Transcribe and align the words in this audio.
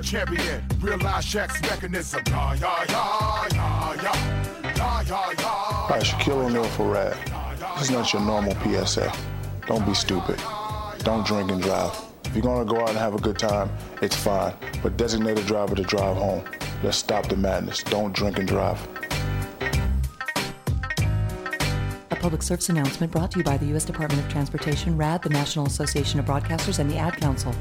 a 0.00 0.02
champion. 0.02 0.64
Realize 0.80 1.24
Shaq's 1.24 1.60
mechanism. 1.62 2.22
Yeah, 2.26 2.54
yeah, 2.54 2.84
yeah, 2.88 3.48
yeah, 3.52 4.02
yeah. 4.02 4.62
Yeah, 4.76 5.02
yeah, 5.02 5.32
yeah. 5.38 5.46
All 5.46 5.88
right, 5.90 6.02
Shaquille 6.02 6.44
O'Neal 6.46 6.64
for 6.64 6.92
RADD. 6.92 7.16
This 7.74 7.84
is 7.84 7.90
not 7.90 8.12
your 8.12 8.22
normal 8.22 8.54
PSA. 8.62 9.12
Don't 9.66 9.84
be 9.84 9.94
stupid. 9.94 10.40
Don't 11.00 11.26
drink 11.26 11.50
and 11.50 11.62
drive. 11.62 11.92
If 12.24 12.34
you're 12.34 12.42
gonna 12.42 12.64
go 12.64 12.80
out 12.80 12.88
and 12.90 12.98
have 12.98 13.14
a 13.14 13.18
good 13.18 13.38
time, 13.38 13.70
it's 14.00 14.16
fine. 14.16 14.54
But 14.82 14.96
designate 14.96 15.38
a 15.38 15.42
driver 15.42 15.74
to 15.74 15.82
drive 15.82 16.16
home. 16.16 16.44
Let's 16.82 16.96
stop 16.96 17.28
the 17.28 17.36
madness. 17.36 17.82
Don't 17.82 18.14
drink 18.14 18.38
and 18.38 18.48
drive. 18.48 18.80
A 22.10 22.16
public 22.16 22.42
service 22.42 22.70
announcement 22.70 23.12
brought 23.12 23.32
to 23.32 23.38
you 23.38 23.44
by 23.44 23.58
the 23.58 23.66
U.S. 23.66 23.84
Department 23.84 24.22
of 24.24 24.30
Transportation, 24.30 24.96
RADD, 24.96 25.22
the 25.24 25.30
National 25.30 25.66
Association 25.66 26.20
of 26.20 26.26
Broadcasters, 26.26 26.78
and 26.78 26.90
the 26.90 26.96
Ad 26.96 27.16
Council. 27.18 27.54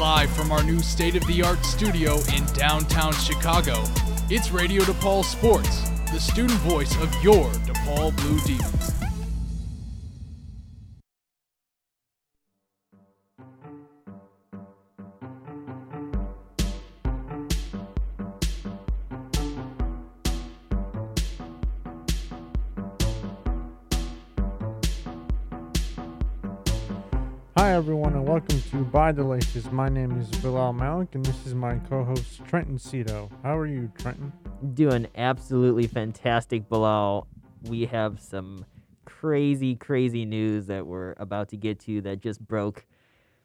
Live 0.00 0.30
from 0.30 0.50
our 0.50 0.62
new 0.62 0.80
state 0.80 1.14
of 1.14 1.26
the 1.26 1.42
art 1.42 1.62
studio 1.62 2.14
in 2.34 2.42
downtown 2.54 3.12
Chicago, 3.12 3.84
it's 4.30 4.50
Radio 4.50 4.82
DePaul 4.84 5.22
Sports, 5.22 5.90
the 6.10 6.18
student 6.18 6.58
voice 6.60 6.94
of 7.02 7.12
your 7.22 7.50
DePaul 7.66 8.16
Blue 8.16 8.40
Demons. 8.46 8.99
Welcome 28.30 28.62
to 28.62 28.76
By 28.84 29.10
the 29.10 29.24
Laces. 29.24 29.72
My 29.72 29.88
name 29.88 30.16
is 30.20 30.28
Bilal 30.38 30.72
Malik, 30.72 31.16
and 31.16 31.26
this 31.26 31.44
is 31.48 31.52
my 31.52 31.80
co 31.88 32.04
host, 32.04 32.44
Trenton 32.46 32.78
Cito. 32.78 33.28
How 33.42 33.58
are 33.58 33.66
you, 33.66 33.90
Trenton? 33.98 34.32
doing 34.72 35.08
absolutely 35.16 35.88
fantastic, 35.88 36.68
Bilal. 36.68 37.26
We 37.64 37.86
have 37.86 38.20
some 38.20 38.66
crazy, 39.04 39.74
crazy 39.74 40.24
news 40.24 40.66
that 40.66 40.86
we're 40.86 41.14
about 41.18 41.48
to 41.48 41.56
get 41.56 41.80
to 41.80 42.02
that 42.02 42.20
just 42.20 42.46
broke, 42.46 42.86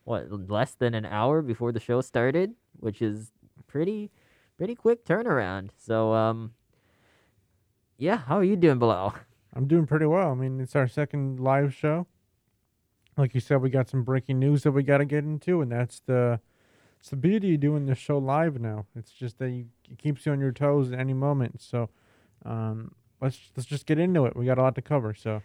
what, 0.03 0.31
less 0.51 0.75
than 0.75 0.93
an 0.93 1.07
hour 1.07 1.41
before 1.41 1.71
the 1.71 1.79
show 1.79 2.01
started, 2.01 2.53
which 2.79 3.01
is 3.01 3.31
pretty, 3.65 4.11
pretty 4.55 4.75
quick 4.75 5.03
turnaround. 5.03 5.71
So, 5.77 6.13
um, 6.13 6.51
yeah, 7.97 8.17
how 8.17 8.37
are 8.37 8.43
you 8.43 8.55
doing, 8.55 8.77
Bilal? 8.77 9.15
I'm 9.55 9.65
doing 9.65 9.87
pretty 9.87 10.05
well. 10.05 10.29
I 10.29 10.35
mean, 10.35 10.61
it's 10.61 10.75
our 10.75 10.87
second 10.87 11.39
live 11.39 11.73
show. 11.73 12.05
Like 13.17 13.33
you 13.33 13.39
said, 13.39 13.61
we 13.61 13.69
got 13.69 13.89
some 13.89 14.03
breaking 14.03 14.39
news 14.39 14.63
that 14.63 14.71
we 14.71 14.83
got 14.83 14.97
to 14.97 15.05
get 15.05 15.23
into, 15.23 15.61
and 15.61 15.71
that's 15.71 16.01
the 16.01 16.39
it's 16.99 17.09
the 17.09 17.15
beauty 17.15 17.55
of 17.55 17.61
doing 17.61 17.85
the 17.85 17.95
show 17.95 18.17
live 18.17 18.59
now. 18.59 18.85
It's 18.95 19.11
just 19.11 19.37
that 19.39 19.49
you, 19.51 19.67
it 19.89 19.97
keeps 19.99 20.25
you 20.25 20.31
on 20.31 20.39
your 20.39 20.51
toes 20.51 20.91
at 20.91 20.99
any 20.99 21.13
moment. 21.13 21.61
So, 21.61 21.89
um, 22.45 22.93
let's 23.21 23.39
let's 23.55 23.67
just 23.67 23.85
get 23.85 23.99
into 23.99 24.25
it. 24.25 24.35
We 24.35 24.45
got 24.45 24.57
a 24.57 24.61
lot 24.63 24.75
to 24.75 24.81
cover. 24.81 25.13
So, 25.13 25.41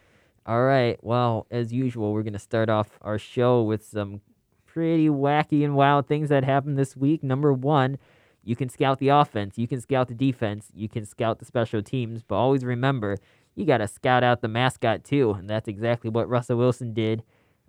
All 0.46 0.62
right. 0.64 0.98
Well, 1.02 1.46
as 1.50 1.72
usual, 1.72 2.12
we're 2.12 2.22
to 2.24 2.38
start 2.38 2.68
off 2.70 2.98
our 3.02 3.18
show 3.18 3.62
with 3.62 3.84
some 3.86 4.22
pretty 4.66 5.08
wacky 5.08 5.64
and 5.64 5.76
wild 5.76 6.06
things 6.08 6.28
that 6.30 6.44
happened 6.44 6.78
this 6.78 6.96
week. 6.96 7.22
Number 7.22 7.52
one, 7.52 7.98
you 8.44 8.56
can 8.56 8.68
scout 8.68 8.98
the 8.98 9.08
offense, 9.08 9.58
you 9.58 9.68
can 9.68 9.80
scout 9.80 10.08
the 10.08 10.14
defense, 10.14 10.68
you 10.74 10.88
can 10.88 11.04
scout 11.04 11.38
the 11.38 11.44
special 11.44 11.82
teams, 11.82 12.22
but 12.22 12.36
always 12.36 12.64
remember, 12.64 13.18
you 13.54 13.66
got 13.66 13.78
to 13.78 13.88
scout 13.88 14.24
out 14.24 14.40
the 14.40 14.48
mascot 14.48 15.04
too. 15.04 15.32
And 15.32 15.48
that's 15.50 15.68
exactly 15.68 16.10
what 16.10 16.28
Russell 16.28 16.56
Wilson 16.58 16.94
did, 16.94 17.22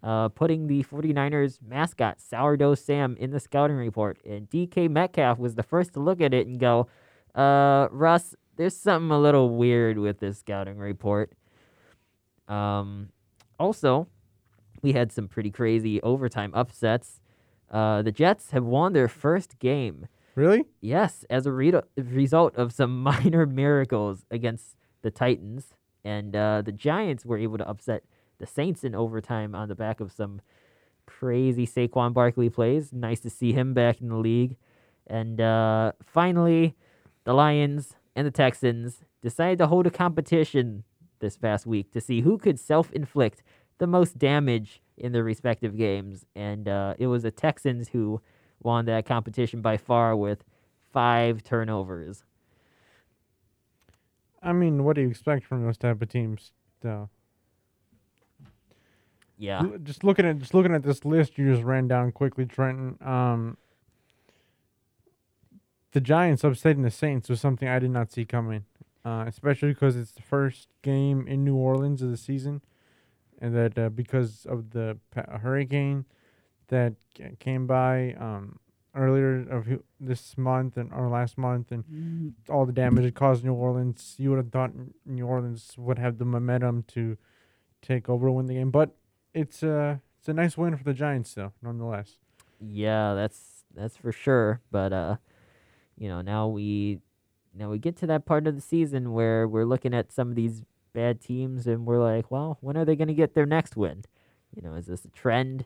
uh, 0.03 0.29
putting 0.29 0.67
the 0.67 0.83
49ers 0.83 1.59
mascot, 1.61 2.19
Sourdough 2.19 2.75
Sam, 2.75 3.15
in 3.19 3.31
the 3.31 3.39
scouting 3.39 3.77
report. 3.77 4.17
And 4.25 4.49
DK 4.49 4.89
Metcalf 4.89 5.37
was 5.37 5.55
the 5.55 5.63
first 5.63 5.93
to 5.93 5.99
look 5.99 6.21
at 6.21 6.33
it 6.33 6.47
and 6.47 6.59
go, 6.59 6.87
uh, 7.35 7.87
Russ, 7.91 8.35
there's 8.57 8.75
something 8.75 9.11
a 9.11 9.19
little 9.19 9.55
weird 9.55 9.97
with 9.97 10.19
this 10.19 10.39
scouting 10.39 10.77
report. 10.77 11.33
Um, 12.47 13.09
also, 13.59 14.07
we 14.81 14.93
had 14.93 15.11
some 15.11 15.27
pretty 15.27 15.51
crazy 15.51 16.01
overtime 16.01 16.51
upsets. 16.53 17.21
Uh, 17.69 18.01
the 18.01 18.11
Jets 18.11 18.51
have 18.51 18.65
won 18.65 18.93
their 18.93 19.07
first 19.07 19.59
game. 19.59 20.07
really? 20.35 20.65
Yes, 20.81 21.25
as 21.29 21.45
a 21.45 21.51
re- 21.51 21.73
result 21.95 22.55
of 22.55 22.73
some 22.73 23.01
minor 23.03 23.45
miracles 23.45 24.25
against 24.31 24.75
the 25.01 25.11
Titans. 25.11 25.75
And 26.03 26.35
uh, 26.35 26.63
the 26.63 26.71
Giants 26.71 27.25
were 27.25 27.37
able 27.37 27.59
to 27.59 27.69
upset 27.69 28.03
the 28.41 28.47
Saints 28.47 28.83
in 28.83 28.93
overtime 28.93 29.55
on 29.55 29.69
the 29.69 29.75
back 29.75 30.01
of 30.01 30.11
some 30.11 30.41
crazy 31.05 31.65
Saquon 31.65 32.13
Barkley 32.13 32.49
plays. 32.49 32.91
Nice 32.91 33.21
to 33.21 33.29
see 33.29 33.53
him 33.53 33.73
back 33.73 34.01
in 34.01 34.09
the 34.09 34.17
league. 34.17 34.57
And 35.07 35.39
uh, 35.39 35.93
finally, 36.03 36.75
the 37.23 37.33
Lions 37.33 37.95
and 38.15 38.27
the 38.27 38.31
Texans 38.31 39.03
decided 39.21 39.59
to 39.59 39.67
hold 39.67 39.87
a 39.87 39.91
competition 39.91 40.83
this 41.19 41.37
past 41.37 41.65
week 41.65 41.91
to 41.91 42.01
see 42.01 42.21
who 42.21 42.37
could 42.37 42.59
self 42.59 42.91
inflict 42.91 43.43
the 43.77 43.87
most 43.87 44.17
damage 44.17 44.81
in 44.97 45.11
their 45.11 45.23
respective 45.23 45.77
games. 45.77 46.25
And 46.35 46.67
uh, 46.67 46.95
it 46.97 47.07
was 47.07 47.23
the 47.23 47.31
Texans 47.31 47.89
who 47.89 48.21
won 48.61 48.85
that 48.85 49.05
competition 49.05 49.61
by 49.61 49.77
far 49.77 50.15
with 50.15 50.43
five 50.91 51.43
turnovers. 51.43 52.23
I 54.43 54.53
mean, 54.53 54.83
what 54.83 54.95
do 54.95 55.01
you 55.01 55.09
expect 55.09 55.45
from 55.45 55.63
those 55.63 55.77
type 55.77 56.01
of 56.01 56.09
teams? 56.09 56.51
Though, 56.81 57.09
Yeah. 59.41 59.63
Just 59.83 60.03
looking 60.03 60.25
at 60.25 60.37
just 60.37 60.53
looking 60.53 60.73
at 60.73 60.83
this 60.83 61.03
list 61.03 61.35
you 61.37 61.51
just 61.51 61.63
ran 61.63 61.87
down 61.87 62.11
quickly, 62.11 62.45
Trenton. 62.45 62.97
Um, 63.01 63.57
the 65.93 65.99
Giants 65.99 66.43
upsetting 66.43 66.83
the 66.83 66.91
Saints 66.91 67.27
was 67.27 67.41
something 67.41 67.67
I 67.67 67.79
did 67.79 67.89
not 67.89 68.11
see 68.11 68.23
coming, 68.23 68.65
uh, 69.03 69.25
especially 69.27 69.69
because 69.69 69.97
it's 69.97 70.11
the 70.11 70.21
first 70.21 70.67
game 70.83 71.27
in 71.27 71.43
New 71.43 71.55
Orleans 71.55 72.03
of 72.03 72.11
the 72.11 72.17
season, 72.17 72.61
and 73.39 73.55
that 73.55 73.77
uh, 73.79 73.89
because 73.89 74.45
of 74.45 74.69
the 74.71 74.99
hurricane 75.15 76.05
that 76.67 76.93
ca- 77.17 77.35
came 77.39 77.65
by 77.65 78.13
um, 78.19 78.59
earlier 78.95 79.39
of 79.49 79.67
this 79.99 80.37
month 80.37 80.77
and 80.77 80.93
or 80.93 81.09
last 81.09 81.35
month, 81.35 81.71
and 81.71 82.35
all 82.47 82.67
the 82.67 82.71
damage 82.71 83.05
it 83.05 83.15
caused 83.15 83.43
New 83.43 83.53
Orleans, 83.53 84.13
you 84.19 84.29
would 84.29 84.37
have 84.37 84.51
thought 84.51 84.71
New 85.03 85.25
Orleans 85.25 85.73
would 85.77 85.97
have 85.97 86.19
the 86.19 86.25
momentum 86.25 86.83
to 86.89 87.17
take 87.81 88.07
over 88.07 88.27
and 88.27 88.35
win 88.35 88.45
the 88.45 88.53
game, 88.53 88.69
but 88.69 88.95
it's 89.33 89.63
a 89.63 90.01
it's 90.19 90.29
a 90.29 90.33
nice 90.33 90.57
win 90.57 90.77
for 90.77 90.83
the 90.83 90.93
Giants 90.93 91.33
though, 91.33 91.53
nonetheless. 91.61 92.17
Yeah, 92.59 93.13
that's 93.13 93.63
that's 93.73 93.97
for 93.97 94.11
sure. 94.11 94.61
But 94.71 94.93
uh, 94.93 95.15
you 95.97 96.09
know, 96.09 96.21
now 96.21 96.47
we 96.47 96.99
now 97.53 97.69
we 97.69 97.79
get 97.79 97.97
to 97.97 98.07
that 98.07 98.25
part 98.25 98.47
of 98.47 98.55
the 98.55 98.61
season 98.61 99.13
where 99.13 99.47
we're 99.47 99.65
looking 99.65 99.93
at 99.93 100.11
some 100.11 100.29
of 100.29 100.35
these 100.35 100.63
bad 100.93 101.21
teams 101.21 101.67
and 101.67 101.85
we're 101.85 102.01
like, 102.01 102.29
well, 102.31 102.57
when 102.61 102.77
are 102.77 102.85
they 102.85 102.95
going 102.95 103.07
to 103.07 103.13
get 103.13 103.33
their 103.33 103.45
next 103.45 103.75
win? 103.75 104.03
You 104.55 104.61
know, 104.61 104.75
is 104.75 104.87
this 104.87 105.05
a 105.05 105.09
trend 105.09 105.65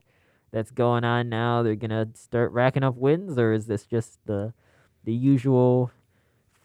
that's 0.51 0.71
going 0.71 1.03
on 1.03 1.29
now? 1.29 1.63
They're 1.63 1.75
going 1.75 1.89
to 1.89 2.07
start 2.13 2.51
racking 2.51 2.83
up 2.83 2.95
wins 2.95 3.37
or 3.37 3.53
is 3.53 3.65
this 3.65 3.85
just 3.85 4.19
the 4.25 4.53
the 5.03 5.13
usual 5.13 5.91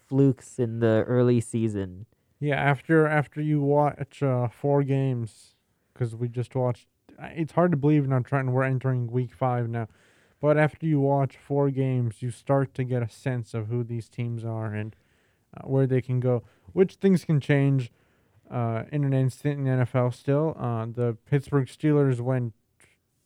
flukes 0.09 0.59
in 0.59 0.81
the 0.81 1.05
early 1.07 1.41
season? 1.41 2.07
Yeah, 2.41 2.57
after 2.57 3.07
after 3.07 3.41
you 3.41 3.61
watch 3.61 4.23
uh, 4.23 4.49
four 4.49 4.83
games, 4.83 5.55
because 6.01 6.17
we 6.17 6.29
just 6.29 6.55
watched. 6.55 6.87
It's 7.21 7.53
hard 7.53 7.73
to 7.73 7.77
believe 7.77 8.09
now, 8.09 8.21
Trenton. 8.21 8.53
We're 8.53 8.63
entering 8.63 9.11
week 9.11 9.35
five 9.35 9.69
now, 9.69 9.89
but 10.41 10.57
after 10.57 10.87
you 10.87 10.99
watch 10.99 11.37
four 11.37 11.71
games, 11.71 12.23
you 12.23 12.31
start 12.31 12.73
to 12.75 12.85
get 12.85 13.03
a 13.03 13.09
sense 13.09 13.53
of 13.53 13.69
who 13.69 13.85
these 13.85 14.09
teams 14.09 14.43
are 14.43 14.73
and 14.73 14.97
uh, 15.55 15.69
where 15.69 15.87
they 15.87 16.01
can 16.01 16.19
go. 16.19 16.43
Which 16.73 16.95
things 16.95 17.27
can 17.27 17.41
change 17.41 17.93
uh, 18.51 18.85
in 18.91 19.05
an 19.05 19.13
instant 19.13 19.59
in 19.59 19.65
the 19.65 19.85
NFL. 19.85 20.15
Still, 20.15 20.57
uh, 20.59 20.87
the 20.87 21.19
Pittsburgh 21.29 21.67
Steelers 21.67 22.21
went 22.21 22.55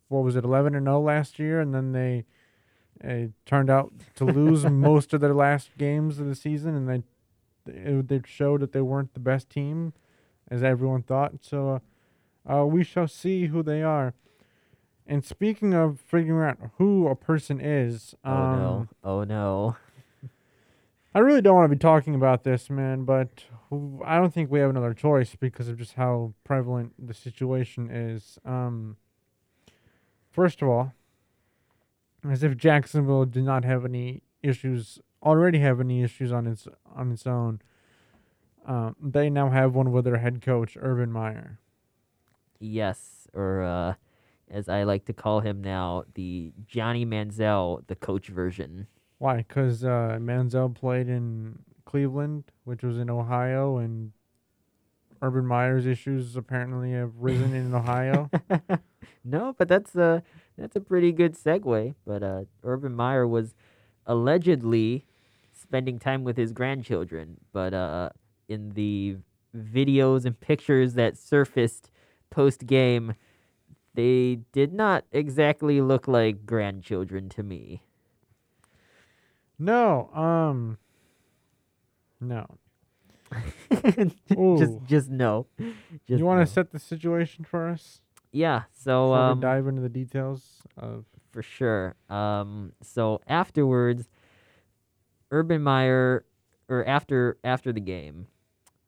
what 0.09 0.25
was 0.25 0.35
it, 0.35 0.45
eleven 0.45 0.75
and 0.75 0.87
zero 0.87 1.01
last 1.01 1.39
year, 1.39 1.61
and 1.61 1.73
then 1.73 1.93
they 1.93 2.25
uh, 3.05 3.29
turned 3.47 3.71
out 3.71 3.93
to 4.17 4.25
lose 4.25 4.65
most 4.65 5.15
of 5.15 5.21
their 5.21 5.35
last 5.35 5.71
games 5.79 6.19
of 6.19 6.27
the 6.27 6.35
season, 6.35 6.75
and 6.75 6.89
they 6.89 7.03
it, 7.73 8.09
they 8.09 8.21
showed 8.27 8.63
that 8.63 8.73
they 8.73 8.81
weren't 8.81 9.15
the 9.15 9.21
best 9.21 9.49
team, 9.49 9.93
as 10.49 10.65
everyone 10.65 11.03
thought. 11.03 11.35
So, 11.41 11.77
uh, 11.77 11.79
uh, 12.51 12.65
we 12.67 12.85
shall 12.85 13.09
see 13.09 13.47
who 13.47 13.63
they 13.63 13.83
are. 13.83 14.15
And 15.07 15.25
speaking 15.25 15.75
of 15.75 16.01
figuring 16.01 16.49
out 16.49 16.71
who 16.79 17.09
a 17.09 17.15
person 17.15 17.61
is, 17.61 18.15
um, 18.25 18.33
oh 18.33 18.57
no. 18.57 18.89
Oh 19.03 19.25
no. 19.25 19.77
I 21.15 21.21
really 21.21 21.43
don't 21.43 21.55
want 21.55 21.71
to 21.71 21.77
be 21.77 21.79
talking 21.79 22.15
about 22.15 22.43
this, 22.43 22.69
man, 22.69 23.05
but 23.05 23.45
I 24.05 24.17
don't 24.19 24.35
think 24.35 24.51
we 24.51 24.59
have 24.59 24.71
another 24.71 24.95
choice 24.95 25.37
because 25.39 25.69
of 25.69 25.79
just 25.79 25.95
how 25.95 26.35
prevalent 26.43 26.95
the 26.99 27.15
situation 27.15 27.89
is. 27.89 28.39
Um, 28.45 28.97
first 30.31 30.61
of 30.61 30.69
all, 30.69 30.93
as 32.29 32.43
if 32.43 32.57
Jacksonville 32.57 33.27
did 33.27 33.45
not 33.45 33.65
have 33.65 33.85
any 33.85 34.23
issues 34.43 34.99
already 35.23 35.59
have 35.61 35.81
any 35.81 36.03
issues 36.03 36.33
on 36.33 36.47
its 36.47 36.69
on 36.95 37.13
its 37.13 37.27
own. 37.27 37.61
Um, 38.67 38.97
they 39.01 39.31
now 39.31 39.51
have 39.51 39.75
one 39.75 39.93
with 39.93 40.05
their 40.05 40.19
head 40.19 40.43
coach 40.43 40.77
Urban 40.81 41.13
Meyer. 41.13 41.59
Yes, 42.61 43.29
or 43.33 43.63
uh, 43.63 43.95
as 44.51 44.69
I 44.69 44.85
like 44.85 45.05
to 45.07 45.13
call 45.13 45.41
him 45.41 45.63
now, 45.63 46.05
the 46.15 46.53
Johnny 46.67 47.05
Manziel, 47.05 47.87
the 47.87 47.97
coach 47.97 48.29
version. 48.29 48.87
Why? 49.19 49.39
Because 49.39 49.85
uh, 49.85 50.19
Manziel 50.21 50.75
played 50.75 51.09
in 51.09 51.59
Cleveland, 51.85 52.45
which 52.65 52.83
was 52.83 52.99
in 52.99 53.11
Ohio, 53.11 53.79
and 53.79 54.13
Urban 55.23 55.47
Meyer's 55.47 55.87
issues 55.87 56.37
apparently 56.37 56.93
have 56.93 57.13
risen 57.17 57.55
in 57.55 57.75
Ohio. 57.75 58.31
no, 59.25 59.55
but 59.57 59.69
that's 59.69 59.95
a 59.95 60.23
that's 60.59 60.77
a 60.77 60.81
pretty 60.81 61.13
good 61.13 61.35
segue. 61.35 61.95
But 62.07 62.23
uh, 62.23 62.45
Urban 62.63 62.95
Meyer 62.95 63.27
was 63.27 63.55
allegedly 64.07 65.07
spending 65.53 65.99
time 65.99 66.25
with 66.25 66.37
his 66.37 66.53
grandchildren, 66.53 67.39
but 67.53 67.73
uh, 67.73 68.11
in 68.49 68.71
the 68.71 69.17
videos 69.57 70.25
and 70.25 70.39
pictures 70.39 70.95
that 70.95 71.17
surfaced 71.17 71.91
post 72.31 72.67
game, 72.67 73.15
they 73.95 74.41
did 74.53 74.73
not 74.73 75.05
exactly 75.13 75.81
look 75.81 76.09
like 76.09 76.47
grandchildren 76.47 77.29
to 77.31 77.43
me. 77.43 77.83
No, 79.59 80.11
um, 80.15 80.79
no. 82.21 82.47
just 84.59 84.85
just 84.87 85.11
no. 85.11 85.47
Just 86.07 86.19
you 86.19 86.25
want 86.25 86.41
no. 86.41 86.45
to 86.45 86.51
set 86.51 86.71
the 86.71 86.79
situation 86.79 87.45
for 87.45 87.69
us? 87.69 88.01
Yeah, 88.33 88.63
so 88.73 89.15
um 89.15 89.41
dive 89.41 89.67
into 89.67 89.81
the 89.81 89.89
details 89.89 90.63
of. 90.77 91.05
for 91.31 91.43
sure. 91.43 91.97
Um, 92.09 92.73
so 92.83 93.21
afterwards, 93.27 94.09
Urban 95.31 95.63
Meyer, 95.63 96.25
or 96.69 96.87
after 96.87 97.39
after 97.45 97.73
the 97.73 97.81
game, 97.81 98.27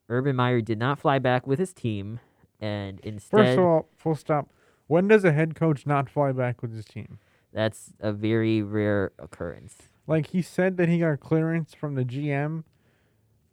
Urban 0.08 0.36
Meyer 0.36 0.60
did 0.60 0.78
not 0.78 0.98
fly 0.98 1.18
back 1.18 1.46
with 1.46 1.58
his 1.58 1.72
team, 1.72 2.20
and 2.60 3.00
instead, 3.00 3.38
First 3.38 3.58
of 3.58 3.64
all, 3.64 3.88
full 3.96 4.14
stop. 4.14 4.50
When 4.86 5.08
does 5.08 5.24
a 5.24 5.32
head 5.32 5.54
coach 5.54 5.86
not 5.86 6.08
fly 6.08 6.32
back 6.32 6.62
with 6.62 6.72
his 6.74 6.84
team? 6.84 7.18
that's 7.56 7.94
a 8.00 8.12
very 8.12 8.60
rare 8.60 9.12
occurrence. 9.18 9.76
Like 10.06 10.28
he 10.28 10.42
said 10.42 10.76
that 10.76 10.90
he 10.90 10.98
got 10.98 11.20
clearance 11.20 11.72
from 11.72 11.94
the 11.94 12.04
GM 12.04 12.64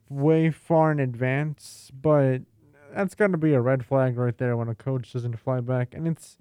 way 0.10 0.52
far 0.52 0.92
in 0.92 1.00
advance, 1.00 1.90
but 1.94 2.42
that's 2.94 3.16
got 3.16 3.32
to 3.32 3.38
be 3.38 3.54
a 3.54 3.62
red 3.62 3.86
flag 3.86 4.18
right 4.18 4.38
there 4.38 4.58
when 4.58 4.68
a 4.68 4.76
coach 4.76 5.14
doesn't 5.14 5.40
fly 5.40 5.62
back. 5.62 5.94
And 5.94 6.06
it's 6.06 6.38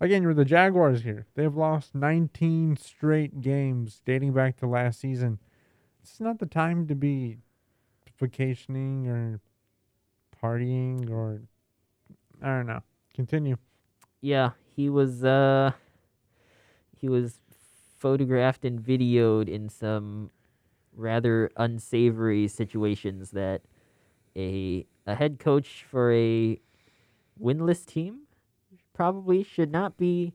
again, 0.00 0.22
you're 0.22 0.34
the 0.34 0.44
Jaguars 0.44 1.02
here. 1.02 1.26
They've 1.36 1.54
lost 1.54 1.94
19 1.94 2.76
straight 2.76 3.40
games 3.40 4.02
dating 4.04 4.32
back 4.32 4.56
to 4.58 4.66
last 4.66 5.00
season. 5.00 5.38
It's 6.02 6.18
not 6.18 6.40
the 6.40 6.46
time 6.46 6.88
to 6.88 6.96
be 6.96 7.36
vacationing 8.18 9.06
or 9.06 9.40
partying 10.42 11.08
or 11.08 11.42
I 12.42 12.46
don't 12.46 12.66
know. 12.66 12.80
Continue. 13.14 13.56
Yeah, 14.20 14.50
he 14.74 14.88
was 14.88 15.24
uh 15.24 15.72
he 16.96 17.08
was 17.08 17.40
photographed 17.98 18.64
and 18.64 18.80
videoed 18.80 19.48
in 19.48 19.68
some 19.68 20.30
rather 20.94 21.50
unsavory 21.56 22.48
situations 22.48 23.30
that 23.30 23.62
a 24.36 24.86
a 25.06 25.14
head 25.14 25.38
coach 25.38 25.84
for 25.88 26.12
a 26.12 26.60
winless 27.40 27.84
team 27.86 28.22
probably 28.94 29.42
should 29.42 29.70
not 29.70 29.96
be 29.96 30.34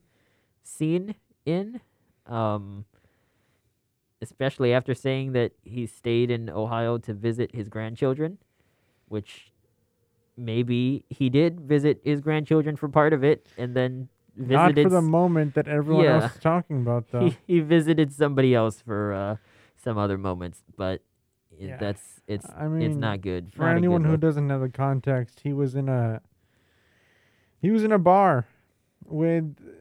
seen 0.64 1.16
in 1.46 1.82
um 2.28 2.86
especially 4.22 4.74
after 4.74 4.94
saying 4.94 5.34
that 5.34 5.52
he 5.64 5.86
stayed 5.86 6.32
in 6.32 6.50
Ohio 6.50 6.98
to 6.98 7.14
visit 7.14 7.54
his 7.56 7.70
grandchildren 7.70 8.38
which 9.08 9.52
maybe 10.38 11.06
he 11.10 11.30
did 11.30 11.62
visit 11.62 12.02
his 12.04 12.22
grandchildren 12.22 12.76
for 12.76 12.90
part 12.90 13.14
of 13.14 13.24
it 13.24 13.48
and 13.58 13.76
then 13.76 14.10
Not 14.36 14.74
for 14.76 14.90
the 14.90 15.02
moment 15.02 15.54
that 15.56 15.68
everyone 15.68 16.06
Yeah. 16.06 16.16
else 16.24 16.34
is 16.36 16.40
talking 16.40 16.82
about 16.82 17.06
though. 17.12 17.20
he, 17.20 17.38
he 17.48 17.60
visited 17.62 18.12
somebody 18.12 18.54
else 18.54 18.82
for 18.82 19.14
uh, 19.14 19.36
some 19.78 19.98
other 19.98 20.18
moments, 20.18 20.64
but 20.78 21.02
Yeah. 21.58 21.78
that's 21.80 22.22
it's 22.28 22.48
I 22.50 22.68
it's 22.68 22.98
not 22.98 23.22
good 23.22 23.54
For 23.54 23.64
not 23.64 23.72
a 23.72 23.74
good 23.76 23.78
anyone 23.78 24.04
who 24.04 24.18
doesn't 24.18 24.48
know 24.48 24.60
the 24.60 24.70
context, 24.70 25.42
he 25.44 25.54
was 25.54 25.76
in 25.76 25.88
a 25.88 26.22
he 27.62 27.72
was 27.72 27.84
in 27.84 27.92
a 27.92 28.00
bar 28.00 28.46
with 29.06 29.56
uh, 29.62 29.72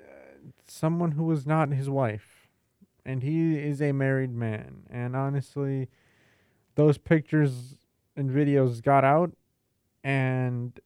someone 0.67 1.13
who 1.13 1.25
was 1.25 1.47
not 1.47 1.71
his 1.71 1.91
wife, 1.91 2.49
and 3.05 3.23
he 3.23 3.59
is 3.59 3.83
a 3.83 3.93
married 3.93 4.31
man. 4.33 4.85
And 4.91 5.17
honestly, 5.17 5.89
those 6.77 6.97
pictures 6.99 7.77
and 8.17 8.31
videos 8.31 8.81
got 8.83 9.05
out, 9.05 9.33
and 10.05 10.79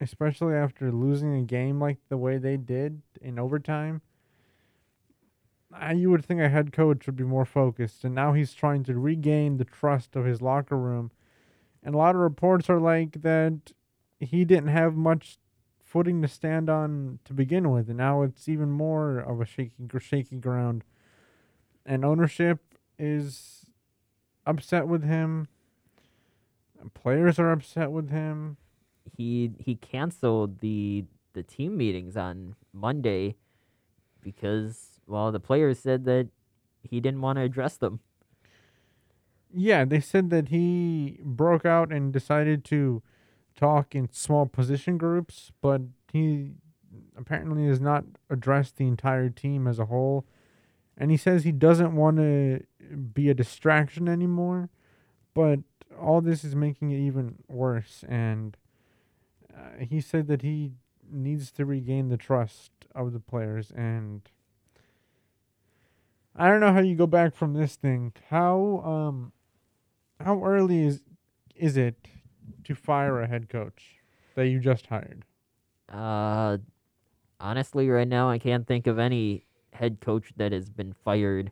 especially 0.00 0.54
after 0.54 0.90
losing 0.90 1.34
a 1.34 1.42
game 1.42 1.78
like 1.78 1.98
the 2.08 2.16
way 2.16 2.38
they 2.38 2.56
did 2.56 3.02
in 3.20 3.38
overtime. 3.38 4.00
I, 5.70 5.92
you 5.92 6.10
would 6.10 6.24
think 6.24 6.40
a 6.40 6.48
head 6.48 6.72
coach 6.72 7.04
would 7.04 7.16
be 7.16 7.24
more 7.24 7.44
focused, 7.44 8.04
and 8.04 8.14
now 8.14 8.32
he's 8.32 8.54
trying 8.54 8.84
to 8.84 8.94
regain 8.94 9.58
the 9.58 9.64
trust 9.64 10.16
of 10.16 10.24
his 10.24 10.40
locker 10.40 10.78
room 10.78 11.10
and 11.86 11.94
a 11.94 11.98
lot 11.98 12.16
of 12.16 12.20
reports 12.20 12.68
are 12.68 12.80
like 12.80 13.22
that 13.22 13.72
he 14.18 14.44
didn't 14.44 14.70
have 14.70 14.96
much 14.96 15.38
footing 15.84 16.20
to 16.20 16.26
stand 16.26 16.68
on 16.68 17.20
to 17.24 17.32
begin 17.32 17.70
with, 17.70 17.88
and 17.88 17.96
now 17.96 18.22
it's 18.22 18.48
even 18.48 18.70
more 18.70 19.20
of 19.20 19.40
a 19.40 19.46
shaky, 19.46 19.72
shaky 20.00 20.36
ground. 20.36 20.82
And 21.86 22.04
ownership 22.04 22.58
is 22.98 23.66
upset 24.44 24.88
with 24.88 25.04
him. 25.04 25.46
Players 26.94 27.38
are 27.38 27.52
upset 27.52 27.90
with 27.90 28.10
him. 28.10 28.56
he 29.16 29.52
he 29.58 29.76
canceled 29.76 30.60
the 30.60 31.04
the 31.32 31.42
team 31.42 31.76
meetings 31.76 32.16
on 32.16 32.54
Monday 32.72 33.36
because 34.20 35.00
well 35.06 35.30
the 35.32 35.40
players 35.40 35.78
said 35.78 36.04
that 36.04 36.28
he 36.82 37.00
didn't 37.00 37.20
want 37.20 37.36
to 37.36 37.42
address 37.42 37.76
them. 37.76 38.00
Yeah, 39.52 39.84
they 39.84 40.00
said 40.00 40.30
that 40.30 40.48
he 40.48 41.18
broke 41.22 41.64
out 41.64 41.92
and 41.92 42.12
decided 42.12 42.64
to 42.66 43.02
talk 43.54 43.94
in 43.94 44.08
small 44.12 44.46
position 44.46 44.98
groups, 44.98 45.50
but 45.62 45.80
he 46.12 46.52
apparently 47.16 47.66
has 47.66 47.80
not 47.80 48.04
addressed 48.28 48.76
the 48.76 48.86
entire 48.86 49.30
team 49.30 49.66
as 49.66 49.78
a 49.78 49.86
whole. 49.86 50.26
And 50.98 51.10
he 51.10 51.16
says 51.16 51.44
he 51.44 51.52
doesn't 51.52 51.94
want 51.94 52.16
to 52.18 52.64
be 53.14 53.28
a 53.30 53.34
distraction 53.34 54.08
anymore, 54.08 54.68
but 55.34 55.60
all 56.00 56.20
this 56.20 56.44
is 56.44 56.54
making 56.54 56.90
it 56.90 56.98
even 56.98 57.36
worse. 57.48 58.04
And 58.08 58.56
uh, 59.54 59.84
he 59.84 60.00
said 60.00 60.26
that 60.28 60.42
he 60.42 60.72
needs 61.10 61.50
to 61.52 61.64
regain 61.64 62.08
the 62.08 62.16
trust 62.16 62.70
of 62.94 63.12
the 63.12 63.20
players. 63.20 63.70
And 63.70 64.22
I 66.34 66.48
don't 66.48 66.60
know 66.60 66.72
how 66.72 66.80
you 66.80 66.94
go 66.94 67.06
back 67.06 67.34
from 67.34 67.54
this 67.54 67.76
thing. 67.76 68.12
How 68.28 68.82
um 68.84 69.32
how 70.20 70.42
early 70.44 70.84
is 70.84 71.02
is 71.54 71.76
it 71.76 72.08
to 72.64 72.74
fire 72.74 73.20
a 73.20 73.26
head 73.26 73.48
coach 73.48 74.00
that 74.34 74.48
you 74.48 74.60
just 74.60 74.86
hired? 74.86 75.24
Uh, 75.88 76.58
honestly, 77.40 77.88
right 77.88 78.08
now 78.08 78.28
I 78.28 78.38
can't 78.38 78.66
think 78.66 78.86
of 78.86 78.98
any 78.98 79.44
head 79.72 80.00
coach 80.00 80.32
that 80.36 80.52
has 80.52 80.68
been 80.68 80.92
fired 80.92 81.50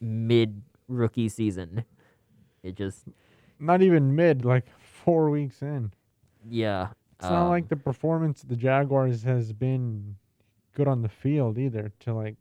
mid 0.00 0.62
rookie 0.88 1.28
season. 1.28 1.84
It 2.62 2.74
just 2.74 3.04
Not 3.58 3.82
even 3.82 4.14
mid, 4.14 4.44
like 4.44 4.66
four 4.78 5.30
weeks 5.30 5.62
in. 5.62 5.92
yeah. 6.48 6.88
It's 7.18 7.30
not 7.30 7.48
like 7.48 7.62
um, 7.64 7.68
the 7.70 7.76
performance 7.76 8.42
of 8.42 8.50
the 8.50 8.56
Jaguars 8.56 9.22
has 9.22 9.50
been 9.54 10.16
good 10.74 10.86
on 10.86 11.00
the 11.00 11.08
field 11.08 11.56
either 11.56 11.90
to 12.00 12.12
like 12.12 12.36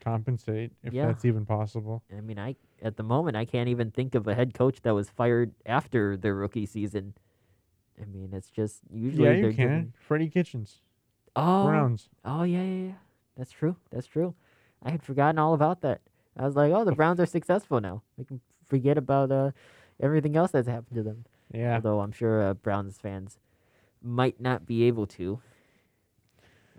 compensate 0.00 0.72
if 0.84 0.92
Yeah. 0.92 1.06
that's 1.06 1.24
even 1.24 1.44
possible. 1.44 2.02
I 2.16 2.20
mean, 2.20 2.38
I 2.38 2.54
at 2.82 2.96
the 2.96 3.02
moment 3.02 3.36
I 3.36 3.44
can't 3.44 3.68
even 3.68 3.90
think 3.90 4.14
of 4.14 4.28
a 4.28 4.34
head 4.34 4.54
coach 4.54 4.82
that 4.82 4.94
was 4.94 5.10
fired 5.10 5.52
after 5.64 6.16
their 6.16 6.34
rookie 6.34 6.66
season. 6.66 7.14
I 8.00 8.04
mean, 8.04 8.30
it's 8.32 8.50
just 8.50 8.82
usually 8.92 9.24
yeah, 9.26 9.34
you 9.34 9.42
can. 9.52 9.56
given- 9.56 9.92
Freddie 9.98 10.28
Kitchens, 10.30 10.80
Oh, 11.34 11.66
Browns. 11.66 12.08
oh 12.24 12.44
yeah, 12.44 12.62
yeah, 12.62 12.86
yeah. 12.88 12.92
That's 13.36 13.50
true. 13.50 13.76
That's 13.90 14.06
true. 14.06 14.34
I 14.82 14.90
had 14.90 15.02
forgotten 15.02 15.38
all 15.38 15.54
about 15.54 15.80
that. 15.80 16.02
I 16.36 16.44
was 16.44 16.54
like, 16.54 16.72
oh, 16.72 16.84
the 16.84 16.92
Browns 17.00 17.18
are 17.18 17.26
successful 17.26 17.80
now. 17.80 18.02
We 18.16 18.24
can 18.24 18.40
forget 18.68 18.96
about 18.96 19.32
uh 19.32 19.50
everything 20.00 20.36
else 20.36 20.52
that's 20.52 20.68
happened 20.68 20.96
to 20.96 21.02
them. 21.02 21.24
Yeah. 21.52 21.76
Although 21.76 22.00
I'm 22.00 22.12
sure 22.12 22.42
uh, 22.42 22.54
Browns 22.54 22.98
fans 22.98 23.38
might 24.02 24.40
not 24.40 24.66
be 24.66 24.84
able 24.84 25.06
to. 25.06 25.40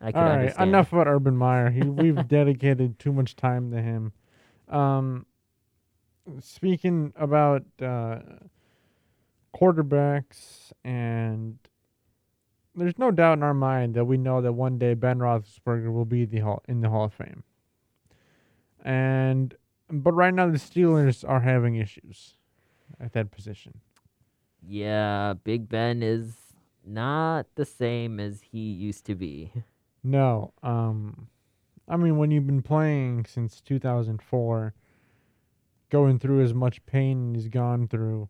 I 0.02 0.12
could 0.12 0.20
All 0.20 0.26
right, 0.26 0.40
understand. 0.40 0.70
enough 0.70 0.94
about 0.94 1.08
Urban 1.08 1.36
Meyer. 1.36 1.70
He, 1.70 1.82
we've 1.82 2.28
dedicated 2.28 3.00
too 3.00 3.12
much 3.12 3.36
time 3.36 3.72
to 3.72 3.82
him. 3.82 4.14
Um, 4.70 5.26
speaking 6.40 7.14
about 7.16 7.64
uh, 7.82 8.20
quarterbacks, 9.56 10.72
and 10.84 11.58
there's 12.76 13.00
no 13.00 13.10
doubt 13.10 13.38
in 13.40 13.44
our 13.44 13.54
mind 13.56 13.96
that 13.96 14.06
we 14.06 14.18
know 14.18 14.42
that 14.42 14.54
one 14.54 14.78
day 14.78 14.94
Ben 14.94 15.18
Roethlisberger 15.20 15.92
will 15.92 16.06
be 16.06 16.26
the 16.26 16.40
hall, 16.40 16.62
in 16.68 16.82
the 16.82 16.90
Hall 16.90 17.06
of 17.06 17.14
Fame. 17.14 17.44
And 18.84 19.56
but 19.90 20.14
right 20.14 20.34
now 20.34 20.48
the 20.48 20.58
Steelers 20.58 21.28
are 21.28 21.42
having 21.42 21.76
issues 21.76 22.37
at 23.00 23.14
that 23.14 23.32
position. 23.32 23.80
Yeah, 24.62 25.34
Big 25.44 25.70
Ben 25.70 26.02
is 26.02 26.36
not 26.86 27.48
the 27.56 27.66
same 27.66 28.20
as 28.20 28.42
he 28.52 28.60
used 28.60 29.06
to 29.06 29.16
be. 29.16 29.52
No. 30.04 30.54
Um 30.64 31.28
I 31.88 31.98
mean 31.98 32.18
when 32.18 32.32
you've 32.32 32.48
been 32.48 32.62
playing 32.62 33.26
since 33.26 33.62
2004 33.62 34.74
going 35.90 36.20
through 36.20 36.44
as 36.44 36.54
much 36.54 36.86
pain 36.86 37.34
he's 37.34 37.48
gone 37.48 37.88
through 37.88 38.30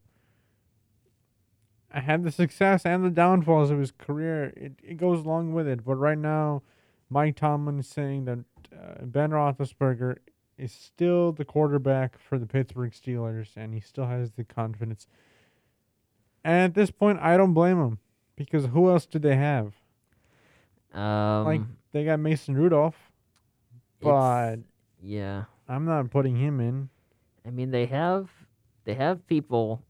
I 1.91 2.01
had 2.01 2.23
the 2.23 2.31
success 2.31 2.85
and 2.85 3.03
the 3.03 3.09
downfalls 3.09 3.71
of 3.71 3.79
his 3.79 3.91
career. 3.91 4.53
It 4.55 4.73
it 4.83 4.97
goes 4.97 5.25
along 5.25 5.53
with 5.53 5.67
it. 5.67 5.85
But 5.85 5.95
right 5.95 6.17
now, 6.17 6.63
Mike 7.09 7.37
Tomlin 7.37 7.79
is 7.79 7.87
saying 7.87 8.25
that 8.25 8.39
uh, 8.71 9.05
Ben 9.05 9.31
Roethlisberger 9.31 10.17
is 10.57 10.71
still 10.71 11.31
the 11.31 11.45
quarterback 11.45 12.19
for 12.19 12.39
the 12.39 12.45
Pittsburgh 12.45 12.91
Steelers, 12.91 13.49
and 13.55 13.73
he 13.73 13.79
still 13.79 14.07
has 14.07 14.31
the 14.31 14.43
confidence. 14.43 15.07
And 16.43 16.63
at 16.63 16.73
this 16.73 16.91
point, 16.91 17.19
I 17.21 17.37
don't 17.37 17.53
blame 17.53 17.79
him 17.79 17.99
because 18.35 18.65
who 18.65 18.89
else 18.89 19.05
do 19.05 19.19
they 19.19 19.35
have? 19.35 19.73
Um, 20.93 21.45
like 21.45 21.61
they 21.91 22.05
got 22.05 22.19
Mason 22.19 22.55
Rudolph, 22.55 22.95
but 24.01 24.57
yeah, 25.01 25.43
I'm 25.67 25.85
not 25.85 26.09
putting 26.09 26.35
him 26.35 26.59
in. 26.59 26.89
I 27.45 27.49
mean 27.49 27.71
they 27.71 27.85
have 27.85 28.29
they 28.85 28.93
have 28.95 29.25
people 29.27 29.83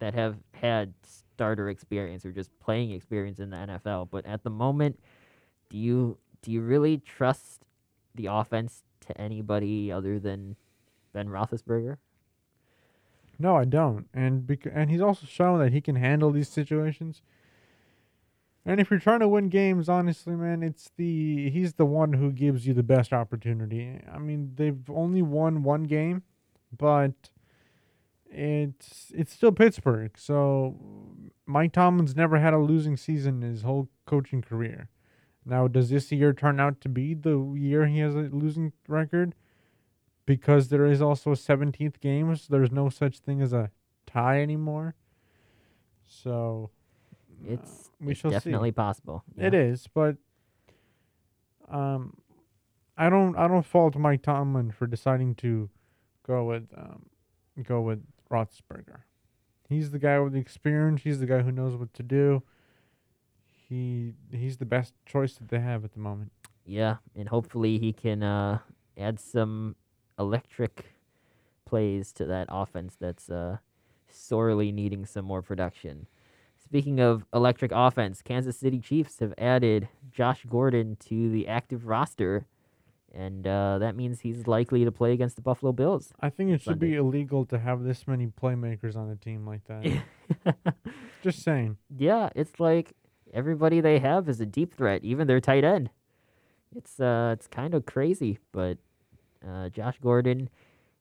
that 0.00 0.14
have 0.14 0.36
had 0.52 0.92
starter 1.02 1.70
experience 1.70 2.26
or 2.26 2.32
just 2.32 2.50
playing 2.60 2.90
experience 2.90 3.38
in 3.38 3.50
the 3.50 3.56
NFL, 3.56 4.08
but 4.10 4.26
at 4.26 4.42
the 4.42 4.50
moment, 4.50 4.98
do 5.70 5.78
you 5.78 6.18
do 6.42 6.50
you 6.50 6.60
really 6.60 6.98
trust 6.98 7.64
the 8.14 8.26
offense 8.26 8.82
to 9.08 9.20
anybody 9.20 9.92
other 9.92 10.18
than 10.18 10.56
Ben 11.12 11.28
Roethlisberger? 11.28 11.98
No, 13.38 13.56
I 13.56 13.64
don't. 13.64 14.06
And 14.12 14.46
bec- 14.46 14.66
and 14.72 14.90
he's 14.90 15.00
also 15.00 15.26
shown 15.26 15.58
that 15.60 15.72
he 15.72 15.80
can 15.80 15.96
handle 15.96 16.30
these 16.30 16.48
situations. 16.48 17.22
And 18.66 18.80
if 18.80 18.90
you're 18.90 19.00
trying 19.00 19.20
to 19.20 19.28
win 19.28 19.48
games, 19.48 19.88
honestly, 19.88 20.34
man, 20.34 20.62
it's 20.62 20.90
the 20.96 21.50
he's 21.50 21.74
the 21.74 21.86
one 21.86 22.12
who 22.12 22.32
gives 22.32 22.66
you 22.66 22.74
the 22.74 22.82
best 22.82 23.12
opportunity. 23.12 24.00
I 24.12 24.18
mean, 24.18 24.52
they've 24.56 24.90
only 24.90 25.22
won 25.22 25.62
one 25.62 25.84
game, 25.84 26.22
but 26.76 27.30
it's 28.30 29.10
it's 29.14 29.32
still 29.32 29.52
Pittsburgh. 29.52 30.12
So 30.18 30.76
Mike 31.46 31.72
Tomlin's 31.72 32.16
never 32.16 32.38
had 32.38 32.52
a 32.52 32.58
losing 32.58 32.96
season 32.96 33.42
in 33.42 33.50
his 33.50 33.62
whole 33.62 33.88
coaching 34.04 34.42
career. 34.42 34.90
Now, 35.48 35.66
does 35.66 35.88
this 35.90 36.12
year 36.12 36.32
turn 36.34 36.60
out 36.60 36.80
to 36.82 36.88
be 36.88 37.14
the 37.14 37.38
year 37.56 37.86
he 37.86 38.00
has 38.00 38.14
a 38.14 38.28
losing 38.30 38.72
record? 38.86 39.34
Because 40.26 40.68
there 40.68 40.84
is 40.84 41.00
also 41.00 41.30
a 41.32 41.36
17th 41.36 42.00
game, 42.00 42.34
so 42.36 42.46
there's 42.50 42.70
no 42.70 42.90
such 42.90 43.18
thing 43.20 43.40
as 43.40 43.54
a 43.54 43.70
tie 44.06 44.42
anymore. 44.42 44.94
So 46.04 46.70
It's, 47.46 47.90
we 47.98 48.12
it's 48.12 48.20
shall 48.20 48.30
see. 48.30 48.34
definitely 48.36 48.72
possible. 48.72 49.24
It 49.38 49.54
is, 49.54 49.86
but 49.94 50.16
um, 51.70 52.18
I 52.96 53.08
don't 53.08 53.36
I 53.36 53.48
don't 53.48 53.64
fault 53.64 53.96
Mike 53.96 54.22
Tomlin 54.22 54.70
for 54.70 54.86
deciding 54.86 55.34
to 55.36 55.70
go 56.26 56.44
with 56.44 56.68
um, 56.76 57.06
go 57.62 57.80
with 57.80 58.02
Roethlisberger. 58.30 59.00
He's 59.68 59.90
the 59.90 59.98
guy 59.98 60.18
with 60.18 60.32
the 60.32 60.38
experience. 60.40 61.02
He's 61.02 61.20
the 61.20 61.26
guy 61.26 61.40
who 61.40 61.52
knows 61.52 61.76
what 61.76 61.92
to 61.94 62.02
do. 62.02 62.42
He 63.68 64.14
he's 64.30 64.56
the 64.56 64.64
best 64.64 64.94
choice 65.04 65.34
that 65.34 65.48
they 65.48 65.60
have 65.60 65.84
at 65.84 65.92
the 65.92 66.00
moment. 66.00 66.32
Yeah, 66.64 66.96
and 67.14 67.28
hopefully 67.28 67.78
he 67.78 67.92
can 67.92 68.22
uh, 68.22 68.58
add 68.96 69.20
some 69.20 69.76
electric 70.18 70.86
plays 71.64 72.12
to 72.12 72.24
that 72.26 72.48
offense 72.50 72.96
that's 72.98 73.30
uh, 73.30 73.58
sorely 74.10 74.72
needing 74.72 75.04
some 75.06 75.24
more 75.24 75.42
production. 75.42 76.06
Speaking 76.62 77.00
of 77.00 77.24
electric 77.32 77.72
offense, 77.74 78.20
Kansas 78.20 78.58
City 78.58 78.78
Chiefs 78.78 79.20
have 79.20 79.32
added 79.38 79.88
Josh 80.10 80.44
Gordon 80.48 80.96
to 81.08 81.30
the 81.30 81.48
active 81.48 81.86
roster, 81.86 82.46
and 83.14 83.46
uh, 83.46 83.78
that 83.78 83.96
means 83.96 84.20
he's 84.20 84.46
likely 84.46 84.84
to 84.84 84.92
play 84.92 85.12
against 85.12 85.36
the 85.36 85.42
Buffalo 85.42 85.72
Bills. 85.72 86.12
I 86.20 86.28
think 86.28 86.50
it 86.50 86.60
should 86.60 86.78
be 86.78 86.94
illegal 86.94 87.46
to 87.46 87.58
have 87.58 87.84
this 87.84 88.06
many 88.06 88.26
playmakers 88.26 88.96
on 88.96 89.08
a 89.08 89.16
team 89.16 89.46
like 89.46 89.62
that. 89.66 90.64
Just 91.22 91.42
saying. 91.42 91.78
yeah, 91.96 92.28
it's 92.34 92.60
like 92.60 92.92
everybody 93.32 93.80
they 93.80 93.98
have 93.98 94.28
is 94.28 94.40
a 94.40 94.46
deep 94.46 94.74
threat, 94.74 95.04
even 95.04 95.26
their 95.26 95.40
tight 95.40 95.64
end. 95.64 95.90
It's 96.74 97.00
uh, 97.00 97.30
it's 97.34 97.46
kind 97.46 97.74
of 97.74 97.86
crazy, 97.86 98.38
but 98.52 98.78
uh, 99.46 99.68
Josh 99.70 99.98
Gordon, 100.02 100.50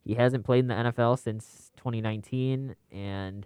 he 0.03 0.15
hasn't 0.15 0.45
played 0.45 0.59
in 0.59 0.67
the 0.67 0.75
NFL 0.75 1.19
since 1.19 1.71
2019, 1.77 2.75
and 2.91 3.45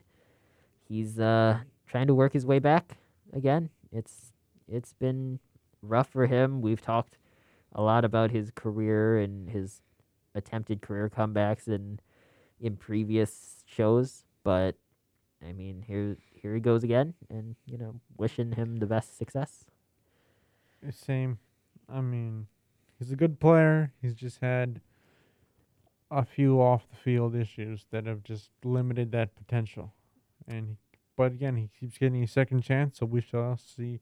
he's 0.87 1.19
uh 1.19 1.59
trying 1.87 2.07
to 2.07 2.15
work 2.15 2.33
his 2.33 2.45
way 2.45 2.59
back 2.59 2.97
again. 3.33 3.69
It's 3.91 4.33
it's 4.67 4.93
been 4.93 5.39
rough 5.81 6.09
for 6.09 6.27
him. 6.27 6.61
We've 6.61 6.81
talked 6.81 7.17
a 7.73 7.81
lot 7.81 8.05
about 8.05 8.31
his 8.31 8.51
career 8.51 9.17
and 9.17 9.49
his 9.49 9.81
attempted 10.35 10.81
career 10.81 11.09
comebacks 11.09 11.67
in 11.67 11.99
in 12.59 12.77
previous 12.77 13.63
shows, 13.65 14.23
but 14.43 14.75
I 15.43 15.53
mean, 15.53 15.83
here 15.87 16.17
here 16.41 16.53
he 16.53 16.59
goes 16.59 16.83
again, 16.83 17.13
and 17.29 17.55
you 17.65 17.77
know, 17.77 17.99
wishing 18.17 18.53
him 18.53 18.77
the 18.77 18.85
best 18.85 19.17
success. 19.17 19.65
Same. 20.89 21.37
I 21.87 22.01
mean, 22.01 22.47
he's 22.97 23.11
a 23.11 23.15
good 23.15 23.39
player. 23.39 23.93
He's 24.01 24.15
just 24.15 24.39
had 24.41 24.81
a 26.09 26.25
few 26.25 26.59
off 26.59 26.89
the 26.89 26.97
field 26.97 27.35
issues 27.35 27.85
that 27.91 28.05
have 28.05 28.23
just 28.23 28.49
limited 28.63 29.11
that 29.11 29.35
potential. 29.35 29.93
And 30.47 30.67
he, 30.67 30.77
but 31.15 31.31
again, 31.33 31.55
he 31.55 31.69
keeps 31.79 31.97
getting 31.97 32.23
a 32.23 32.27
second 32.27 32.63
chance, 32.63 32.97
so 32.97 33.05
we 33.05 33.21
shall 33.21 33.57
see 33.57 33.99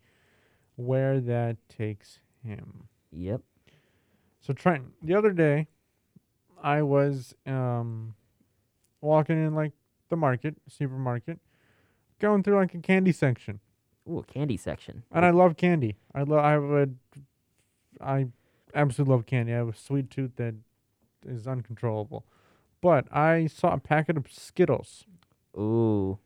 where 0.75 1.19
that 1.19 1.57
takes 1.67 2.19
him. 2.43 2.87
Yep. 3.11 3.41
So 4.39 4.53
Trent, 4.53 4.85
the 5.03 5.15
other 5.15 5.31
day, 5.31 5.67
I 6.61 6.81
was 6.81 7.35
um 7.45 8.15
walking 9.01 9.45
in 9.45 9.53
like 9.53 9.73
the 10.09 10.15
market, 10.15 10.55
supermarket, 10.67 11.39
going 12.19 12.43
through 12.43 12.57
like 12.57 12.73
a 12.73 12.79
candy 12.79 13.11
section. 13.11 13.59
Ooh, 14.09 14.19
a 14.19 14.23
candy 14.23 14.57
section. 14.57 15.03
And 15.11 15.25
I 15.25 15.29
love 15.31 15.57
candy. 15.57 15.97
I 16.13 16.23
love. 16.23 16.43
I 16.43 16.57
would. 16.57 16.97
I 18.01 18.27
absolutely 18.73 19.15
love 19.15 19.25
candy. 19.25 19.53
I 19.53 19.57
have 19.57 19.69
a 19.69 19.75
sweet 19.75 20.09
tooth 20.09 20.35
that 20.37 20.55
is 21.25 21.47
uncontrollable. 21.47 22.25
But 22.81 23.13
I 23.13 23.47
saw 23.47 23.73
a 23.73 23.77
packet 23.77 24.15
of 24.15 24.31
Skittles, 24.31 25.03
Ooh. 25.57 26.17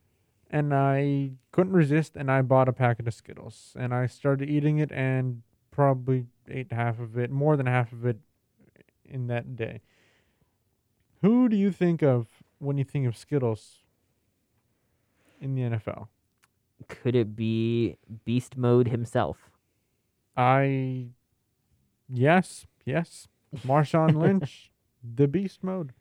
and 0.50 0.72
I 0.72 1.32
couldn't 1.50 1.72
resist, 1.72 2.16
and 2.16 2.30
I 2.30 2.42
bought 2.42 2.68
a 2.68 2.72
packet 2.72 3.08
of 3.08 3.14
Skittles, 3.14 3.74
and 3.76 3.92
I 3.92 4.06
started 4.06 4.48
eating 4.48 4.78
it, 4.78 4.92
and 4.92 5.42
probably 5.72 6.26
ate 6.48 6.72
half 6.72 7.00
of 7.00 7.18
it, 7.18 7.30
more 7.30 7.56
than 7.56 7.66
half 7.66 7.92
of 7.92 8.06
it, 8.06 8.18
in 9.04 9.26
that 9.26 9.56
day. 9.56 9.80
Who 11.22 11.48
do 11.48 11.56
you 11.56 11.72
think 11.72 12.02
of 12.02 12.28
when 12.58 12.78
you 12.78 12.84
think 12.84 13.06
of 13.06 13.16
Skittles 13.16 13.78
in 15.44 15.54
the 15.54 15.62
NFL? 15.62 16.08
Could 16.88 17.14
it 17.14 17.36
be 17.36 17.96
Beast 18.24 18.56
Mode 18.56 18.88
himself? 18.88 19.50
I 20.36 21.08
yes, 22.08 22.66
yes. 22.84 23.28
Marshawn 23.58 24.16
Lynch, 24.20 24.70
the 25.02 25.28
beast 25.28 25.62
mode. 25.62 25.92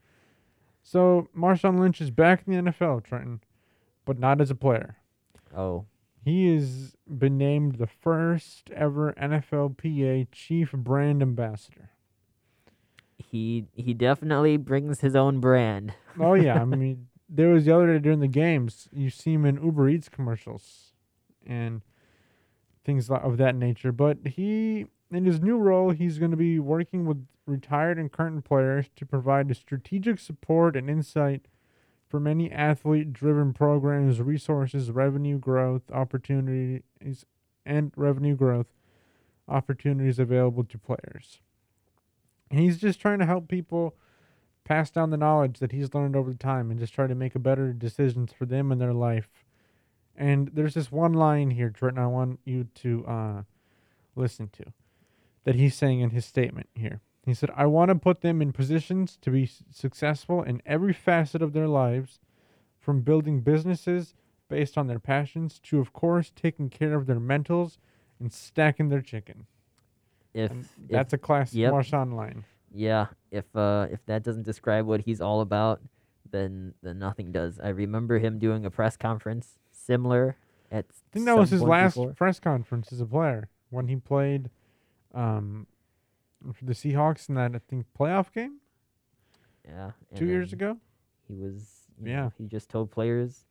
So 0.82 1.28
Marshawn 1.38 1.80
Lynch 1.80 2.02
is 2.02 2.10
back 2.10 2.44
in 2.48 2.66
the 2.66 2.72
NFL, 2.72 3.04
Trenton, 3.04 3.42
but 4.06 4.18
not 4.18 4.42
as 4.42 4.50
a 4.50 4.56
player. 4.56 4.98
Oh, 5.56 5.86
He 6.26 6.54
has 6.56 6.96
been 7.08 7.38
named 7.38 7.76
the 7.76 7.86
first 7.88 8.72
ever 8.72 9.14
NFLPA 9.14 10.28
chief 10.32 10.72
brand 10.72 11.22
ambassador. 11.22 11.92
he 13.18 13.66
he 13.76 13.94
definitely 13.94 14.58
brings 14.58 15.02
his 15.02 15.16
own 15.16 15.40
brand. 15.40 15.94
Oh 16.20 16.34
yeah, 16.34 16.60
I 16.60 16.66
mean 16.66 17.08
there 17.36 17.50
was 17.50 17.66
the 17.66 17.76
other 17.76 17.94
day 17.94 18.00
during 18.00 18.20
the 18.20 18.28
games, 18.28 18.88
you 18.92 19.10
see 19.10 19.34
him 19.34 19.44
in 19.46 19.64
Uber 19.64 19.90
Eats 19.90 20.08
commercials 20.08 20.94
and 21.46 21.82
things 22.86 23.10
of 23.10 23.38
that 23.38 23.56
nature. 23.56 23.92
But 23.92 24.20
he, 24.26 24.86
in 25.10 25.26
his 25.26 25.42
new 25.42 25.58
role, 25.58 25.90
he's 25.90 26.20
going 26.20 26.32
to 26.32 26.38
be 26.38 26.60
working 26.60 27.06
with 27.08 27.26
retired 27.48 27.98
and 27.98 28.12
current 28.12 28.46
players 28.46 28.86
to 28.96 29.06
provide 29.06 29.56
strategic 29.58 30.20
support 30.20 30.76
and 30.76 30.90
insight 30.90 31.48
for 32.08 32.20
many 32.20 32.52
athlete-driven 32.52 33.54
programs, 33.54 34.22
resources, 34.22 34.92
revenue 34.92 35.40
growth 35.40 35.90
opportunities, 35.92 36.84
and 37.66 37.92
revenue 37.96 38.36
growth 38.36 38.68
opportunities 39.48 40.20
available 40.20 40.64
to 40.64 40.78
players. 40.78 41.42
And 42.52 42.60
he's 42.60 42.78
just 42.78 43.02
trying 43.02 43.18
to 43.20 43.26
help 43.26 43.48
people 43.48 43.96
pass 44.64 44.90
down 44.90 45.10
the 45.10 45.18
knowledge 45.18 45.60
that 45.60 45.72
he's 45.72 45.94
learned 45.94 46.16
over 46.16 46.32
the 46.32 46.38
time 46.38 46.72
and 46.72 46.80
just 46.80 46.94
try 46.94 47.08
to 47.08 47.16
make 47.16 47.36
a 47.36 47.40
better 47.40 47.74
decisions 47.74 48.32
for 48.32 48.46
them 48.46 48.72
in 48.72 48.80
their 48.80 48.94
life. 48.94 49.30
And 50.16 50.52
there's 50.54 50.76
this 50.76 50.92
one 50.92 51.14
line 51.14 51.52
here, 51.52 51.70
Trenton, 51.70 52.04
I 52.04 52.08
want 52.08 52.40
you 52.46 52.68
to 52.76 53.06
uh, 53.06 53.42
listen 54.16 54.50
to 54.54 54.74
that 55.44 55.56
he's 55.56 55.76
saying 55.76 56.00
in 56.00 56.12
his 56.12 56.26
statement 56.26 56.70
here. 56.76 57.02
He 57.26 57.34
said, 57.34 57.52
I 57.56 57.66
want 57.66 57.90
to 57.90 57.96
put 57.96 58.22
them 58.22 58.42
in 58.42 58.52
positions 58.52 59.18
to 59.22 59.32
be 59.32 59.50
successful 59.72 60.44
in 60.44 60.62
every 60.66 60.94
facet 60.94 61.42
of 61.42 61.54
their 61.54 61.68
lives, 61.68 62.20
from 62.80 63.02
building 63.02 63.40
businesses, 63.40 64.14
based 64.50 64.78
on 64.78 64.88
their 64.88 65.00
passions 65.00 65.60
to, 65.64 65.80
of 65.80 65.94
course, 65.94 66.32
taking 66.36 66.70
care 66.70 66.96
of 66.96 67.06
their 67.06 67.20
mentals 67.20 67.78
and 68.20 68.32
stacking 68.32 68.90
their 68.90 69.02
chicken. 69.02 69.48
If, 70.34 70.52
And 70.52 70.66
if 70.84 70.90
that's 70.90 71.14
a 71.14 71.18
classic 71.18 71.60
yep. 71.60 71.72
Marshawn 71.72 72.14
line. 72.14 72.44
Yeah, 72.74 73.08
if 73.32 73.46
uh 73.56 73.88
if 73.92 74.06
that 74.08 74.24
doesn't 74.24 74.44
describe 74.44 74.86
what 74.86 75.02
he's 75.02 75.22
all 75.22 75.42
about, 75.42 75.82
then 76.32 76.74
then 76.82 77.00
nothing 77.00 77.32
does. 77.32 77.60
I 77.60 77.70
remember 77.70 78.20
him 78.20 78.40
doing 78.40 78.66
a 78.66 78.72
press 78.72 78.98
conference 78.98 79.60
similar 79.72 80.38
at 80.72 80.86
I 80.90 81.14
think 81.14 81.26
that 81.26 81.38
was 81.38 81.52
his 81.52 81.62
last 81.62 81.96
before. 81.96 82.14
press 82.14 82.40
conference 82.40 82.92
as 82.92 83.00
a 83.00 83.06
player 83.06 83.50
when 83.70 83.88
he 83.88 83.96
played 83.96 84.50
um, 85.14 85.68
for 86.54 86.66
the 86.66 86.74
Seahawks 86.74 87.30
in 87.30 87.36
that 87.36 87.54
I 87.56 87.60
think 87.60 87.86
playoff 87.98 88.32
game 88.34 88.58
Yeah, 89.66 89.92
two 90.16 90.26
years 90.26 90.52
ago. 90.54 90.78
He 91.28 91.36
was 91.36 91.86
Yeah. 92.04 92.16
know, 92.24 92.32
he 92.38 92.48
just 92.48 92.70
told 92.70 92.90
players 92.92 93.46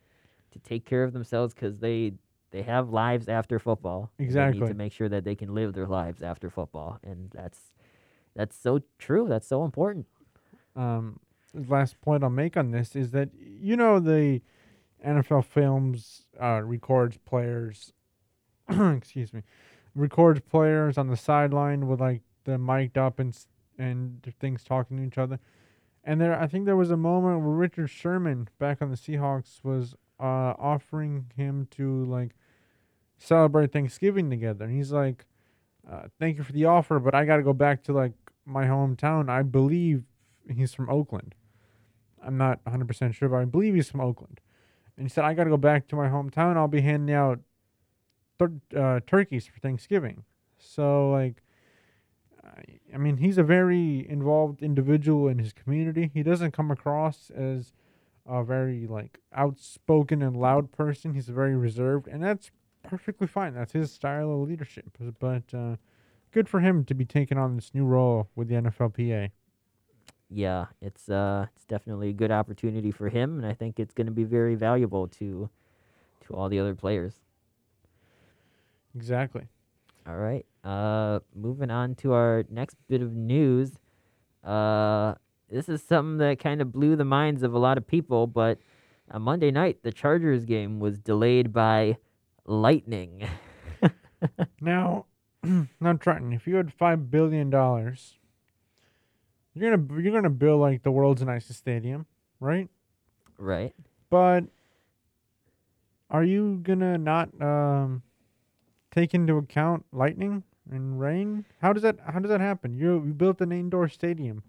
to 0.51 0.59
take 0.59 0.85
care 0.85 1.05
of 1.05 1.13
themselves 1.13 1.55
because 1.55 1.79
they 1.79 2.15
they 2.51 2.63
have 2.63 2.91
lives 2.91 3.29
after 3.29 3.59
football. 3.59 4.11
and 4.19 4.27
They 4.27 4.27
need 4.27 4.27
Exactly. 4.27 4.69
to 4.69 4.75
make 4.75 4.93
sure 4.93 5.09
that 5.09 5.25
they 5.25 5.35
can 5.35 5.55
live 5.55 5.73
their 5.73 5.87
lives 5.87 6.23
after 6.23 6.51
football, 6.51 6.99
and 7.05 7.31
that's 7.31 7.73
that's 8.35 8.57
so 8.57 8.81
true. 8.99 9.27
That's 9.29 9.47
so 9.47 9.65
important. 9.65 10.07
um, 10.77 11.21
last 11.55 12.01
point 12.01 12.25
I'll 12.25 12.31
make 12.31 12.57
on 12.57 12.71
this 12.71 12.97
is 12.97 13.11
that 13.11 13.29
you 13.39 13.77
know 13.77 14.01
the 14.01 14.41
NFL 15.05 15.45
films 15.45 16.25
uh, 16.41 16.63
records 16.65 17.19
players, 17.19 17.93
excuse 18.69 19.33
me, 19.33 19.43
records 19.95 20.41
players 20.41 20.97
on 20.97 21.09
the 21.09 21.17
sideline 21.17 21.87
with 21.89 22.01
like 22.01 22.23
the 22.45 22.59
mic'd 22.59 22.99
up 22.99 23.19
and 23.19 23.37
and 23.79 24.35
things 24.41 24.65
talking 24.65 24.97
to 24.99 25.03
each 25.03 25.19
other. 25.19 25.39
And 26.05 26.21
there, 26.21 26.39
I 26.39 26.47
think 26.47 26.67
there 26.67 26.77
was 26.77 26.91
a 26.91 26.97
moment 26.97 27.41
where 27.41 27.55
Richard 27.55 27.89
Sherman 27.89 28.49
back 28.59 28.83
on 28.83 28.91
the 28.91 28.97
Seahawks 28.97 29.63
was 29.63 29.95
uh, 30.19 30.55
offering 30.59 31.27
him 31.37 31.69
to 31.73 32.05
like 32.05 32.33
celebrate 33.19 33.73
Thanksgiving 33.73 34.31
together, 34.31 34.65
and 34.65 34.75
he's 34.75 34.93
like, 34.93 35.27
uh, 35.91 36.03
"Thank 36.19 36.39
you 36.39 36.45
for 36.45 36.53
the 36.53 36.65
offer, 36.65 36.99
but 36.99 37.15
I 37.15 37.25
got 37.25 37.37
to 37.37 37.43
go 37.43 37.53
back 37.53 37.83
to 37.85 37.93
like 37.93 38.13
my 38.45 38.65
hometown. 38.67 39.29
I 39.29 39.43
believe 39.43 40.05
he's 40.49 40.75
from 40.75 40.91
Oakland. 40.91 41.35
I'm 42.25 42.37
not 42.37 42.61
100% 42.65 43.15
sure, 43.15 43.29
but 43.29 43.37
I 43.37 43.45
believe 43.45 43.75
he's 43.75 43.91
from 43.91 44.01
Oakland. 44.01 44.41
And 44.97 45.07
he 45.07 45.11
said, 45.11 45.25
I 45.25 45.35
got 45.35 45.45
to 45.45 45.51
go 45.51 45.57
back 45.57 45.89
to 45.89 45.97
my 45.97 46.09
hometown. 46.09 46.57
I'll 46.57 46.69
be 46.69 46.83
handing 46.83 47.15
out 47.15 47.41
uh, 48.77 49.01
turkeys 49.07 49.47
for 49.47 49.59
Thanksgiving. 49.61 50.25
So, 50.59 51.11
like, 51.11 51.43
I- 52.45 52.81
I 52.95 52.99
mean, 52.99 53.19
he's 53.19 53.39
a 53.39 53.43
very 53.43 54.07
involved 54.09 54.63
individual 54.63 55.29
in 55.29 55.39
his 55.39 55.53
community. 55.53 56.11
He 56.13 56.23
doesn't 56.23 56.51
come 56.53 56.71
across 56.71 57.31
as 57.31 57.73
a 58.27 58.45
very, 58.45 58.87
like, 58.87 59.21
outspoken 59.33 60.23
and 60.23 60.37
loud 60.37 60.73
person. 60.73 61.15
He's 61.15 61.29
very 61.29 61.57
reserved, 61.57 62.07
and 62.09 62.23
that's 62.23 62.51
perfectly 62.83 63.27
fine. 63.27 63.55
That's 63.55 63.73
his 63.73 63.93
style 63.93 64.31
of 64.33 64.49
leadership. 64.49 64.97
But, 65.19 65.55
uh, 65.55 65.77
good 66.33 66.49
for 66.49 66.61
him 66.61 66.85
to 66.87 66.95
be 66.95 67.05
taking 67.05 67.39
on 67.39 67.57
this 67.57 67.71
new 67.75 67.85
role 67.85 68.29
with 68.35 68.49
the 68.49 68.55
NFLPA. 68.55 69.31
Yeah, 70.29 70.67
it's 70.81 71.09
uh 71.09 71.47
it's 71.55 71.67
definitely 71.67 72.09
a 72.09 72.15
good 72.15 72.31
opportunity 72.31 72.91
for 72.91 73.09
him, 73.09 73.39
and 73.39 73.47
I 73.47 73.53
think 73.53 73.79
it's 73.79 73.93
going 73.93 74.07
to 74.07 74.13
be 74.13 74.25
very 74.25 74.55
valuable 74.55 75.07
to 75.09 75.51
to 76.27 76.35
all 76.35 76.49
the 76.49 76.59
other 76.59 76.75
players. 76.75 77.21
Exactly. 78.95 79.47
All 80.07 80.17
right. 80.17 80.45
Uh, 80.65 81.21
moving 81.35 81.71
on 81.71 81.95
to 81.97 82.13
our 82.13 82.45
next 82.51 82.77
bit 82.89 83.03
of 83.03 83.13
news. 83.13 83.73
Uh, 84.45 85.15
this 85.51 85.69
is 85.69 85.83
something 85.83 86.19
that 86.19 86.39
kind 86.39 86.61
of 86.61 86.73
blew 86.73 86.97
the 86.97 87.05
minds 87.05 87.43
of 87.43 87.55
a 87.55 87.59
lot 87.59 87.79
of 87.79 87.87
people, 87.87 88.27
but 88.27 88.59
on 89.11 89.23
Monday 89.23 89.51
night, 89.51 89.83
the 89.83 89.93
Chargers 89.93 90.45
game 90.45 90.81
was 90.81 90.99
delayed 90.99 91.53
by 91.53 91.97
lightning. 92.47 93.29
Now, 94.61 95.07
now 95.43 95.93
Trenton, 95.95 96.33
if 96.33 96.47
you 96.47 96.57
had 96.57 96.73
five 96.73 97.11
billion 97.11 97.51
dollars, 97.51 98.19
you're 99.55 99.77
gonna 99.77 100.01
you're 100.01 100.13
gonna 100.13 100.31
build 100.31 100.61
like 100.61 100.83
the 100.83 100.91
world's 100.91 101.23
nicest 101.23 101.59
stadium, 101.59 102.07
right? 102.41 102.69
right? 103.39 103.75
But 104.09 104.45
are 106.11 106.25
you 106.25 106.61
gonna 106.63 106.99
not 106.99 107.29
um 107.41 108.03
take 108.91 109.15
into 109.15 109.37
account 109.37 109.85
lightning 109.93 110.45
and 110.71 111.01
rain? 111.01 111.45
How 111.61 111.73
does 111.73 111.83
that 111.83 111.99
how 112.07 112.21
does 112.21 112.31
that 112.31 112.41
happen? 112.41 112.75
You 112.75 113.05
you 113.05 113.13
built 113.13 113.41
an 113.41 113.53
indoor 113.53 113.89
stadium. 113.89 114.43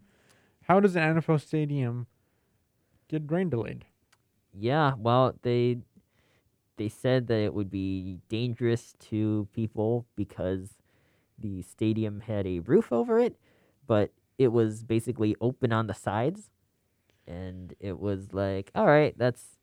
How 0.63 0.79
does 0.79 0.95
an 0.95 1.19
NFL 1.19 1.41
stadium 1.41 2.07
get 3.09 3.29
rain 3.29 3.49
delayed? 3.49 3.85
Yeah, 4.53 4.93
well, 4.97 5.33
they 5.41 5.79
they 6.77 6.89
said 6.89 7.27
that 7.27 7.39
it 7.39 7.53
would 7.53 7.69
be 7.71 8.19
dangerous 8.29 8.93
to 9.09 9.47
people 9.53 10.05
because 10.15 10.69
the 11.37 11.61
stadium 11.61 12.21
had 12.21 12.45
a 12.47 12.59
roof 12.59 12.91
over 12.91 13.19
it, 13.19 13.37
but 13.87 14.11
it 14.37 14.49
was 14.49 14.83
basically 14.83 15.35
open 15.41 15.71
on 15.71 15.87
the 15.87 15.93
sides, 15.93 16.49
and 17.27 17.73
it 17.79 17.99
was 17.99 18.33
like, 18.33 18.71
all 18.75 18.85
right, 18.85 19.17
that's 19.17 19.57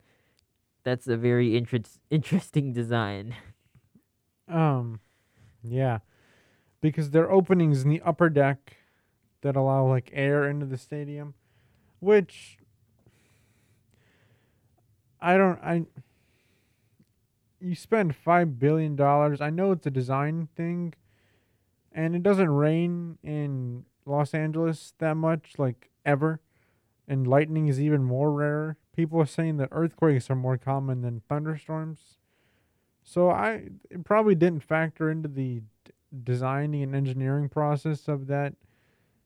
that's 0.83 1.07
a 1.07 1.17
very 1.17 1.55
interest 1.57 1.99
interesting 2.09 2.73
design. 2.73 3.35
Um, 4.47 4.99
yeah, 5.63 5.99
because 6.81 7.11
there 7.11 7.23
are 7.23 7.31
openings 7.31 7.83
in 7.83 7.89
the 7.89 8.01
upper 8.01 8.29
deck 8.29 8.77
that 9.41 9.55
allow 9.55 9.87
like 9.87 10.09
air 10.13 10.47
into 10.49 10.65
the 10.65 10.77
stadium, 10.77 11.33
which 11.99 12.57
I 15.19 15.37
don't. 15.37 15.59
I 15.63 15.85
you 17.59 17.75
spend 17.75 18.15
five 18.15 18.59
billion 18.59 18.95
dollars. 18.95 19.39
I 19.39 19.49
know 19.49 19.71
it's 19.71 19.85
a 19.85 19.91
design 19.91 20.49
thing, 20.55 20.93
and 21.91 22.15
it 22.15 22.23
doesn't 22.23 22.49
rain 22.49 23.17
in 23.23 23.85
Los 24.05 24.33
Angeles 24.33 24.93
that 24.99 25.15
much, 25.15 25.53
like 25.57 25.89
ever, 26.05 26.41
and 27.07 27.27
lightning 27.27 27.67
is 27.67 27.79
even 27.79 28.03
more 28.03 28.31
rare. 28.31 28.77
People 28.95 29.19
are 29.21 29.25
saying 29.25 29.57
that 29.57 29.69
earthquakes 29.71 30.29
are 30.29 30.35
more 30.35 30.57
common 30.57 31.01
than 31.01 31.21
thunderstorms. 31.27 32.17
So 33.03 33.29
I 33.29 33.69
it 33.89 34.03
probably 34.03 34.35
didn't 34.35 34.63
factor 34.63 35.09
into 35.09 35.27
the 35.27 35.61
d- 35.85 35.91
designing 36.23 36.83
and 36.83 36.95
engineering 36.95 37.49
process 37.49 38.07
of 38.07 38.27
that 38.27 38.53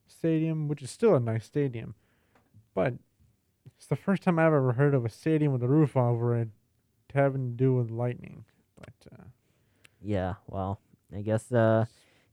stadium, 0.07 0.67
which 0.67 0.81
is 0.81 0.91
still 0.91 1.15
a 1.15 1.19
nice 1.19 1.45
stadium. 1.45 1.95
But 2.73 2.93
it's 3.77 3.87
the 3.87 3.95
first 3.95 4.23
time 4.23 4.39
I've 4.39 4.47
ever 4.47 4.73
heard 4.73 4.93
of 4.93 5.05
a 5.05 5.09
stadium 5.09 5.51
with 5.51 5.63
a 5.63 5.67
roof 5.67 5.97
over 5.97 6.37
it 6.37 6.49
having 7.13 7.51
to 7.51 7.55
do 7.55 7.73
with 7.73 7.89
lightning. 7.89 8.45
But 8.77 9.13
uh, 9.13 9.23
Yeah, 10.01 10.35
well, 10.47 10.79
I 11.15 11.21
guess 11.21 11.51
uh, 11.51 11.85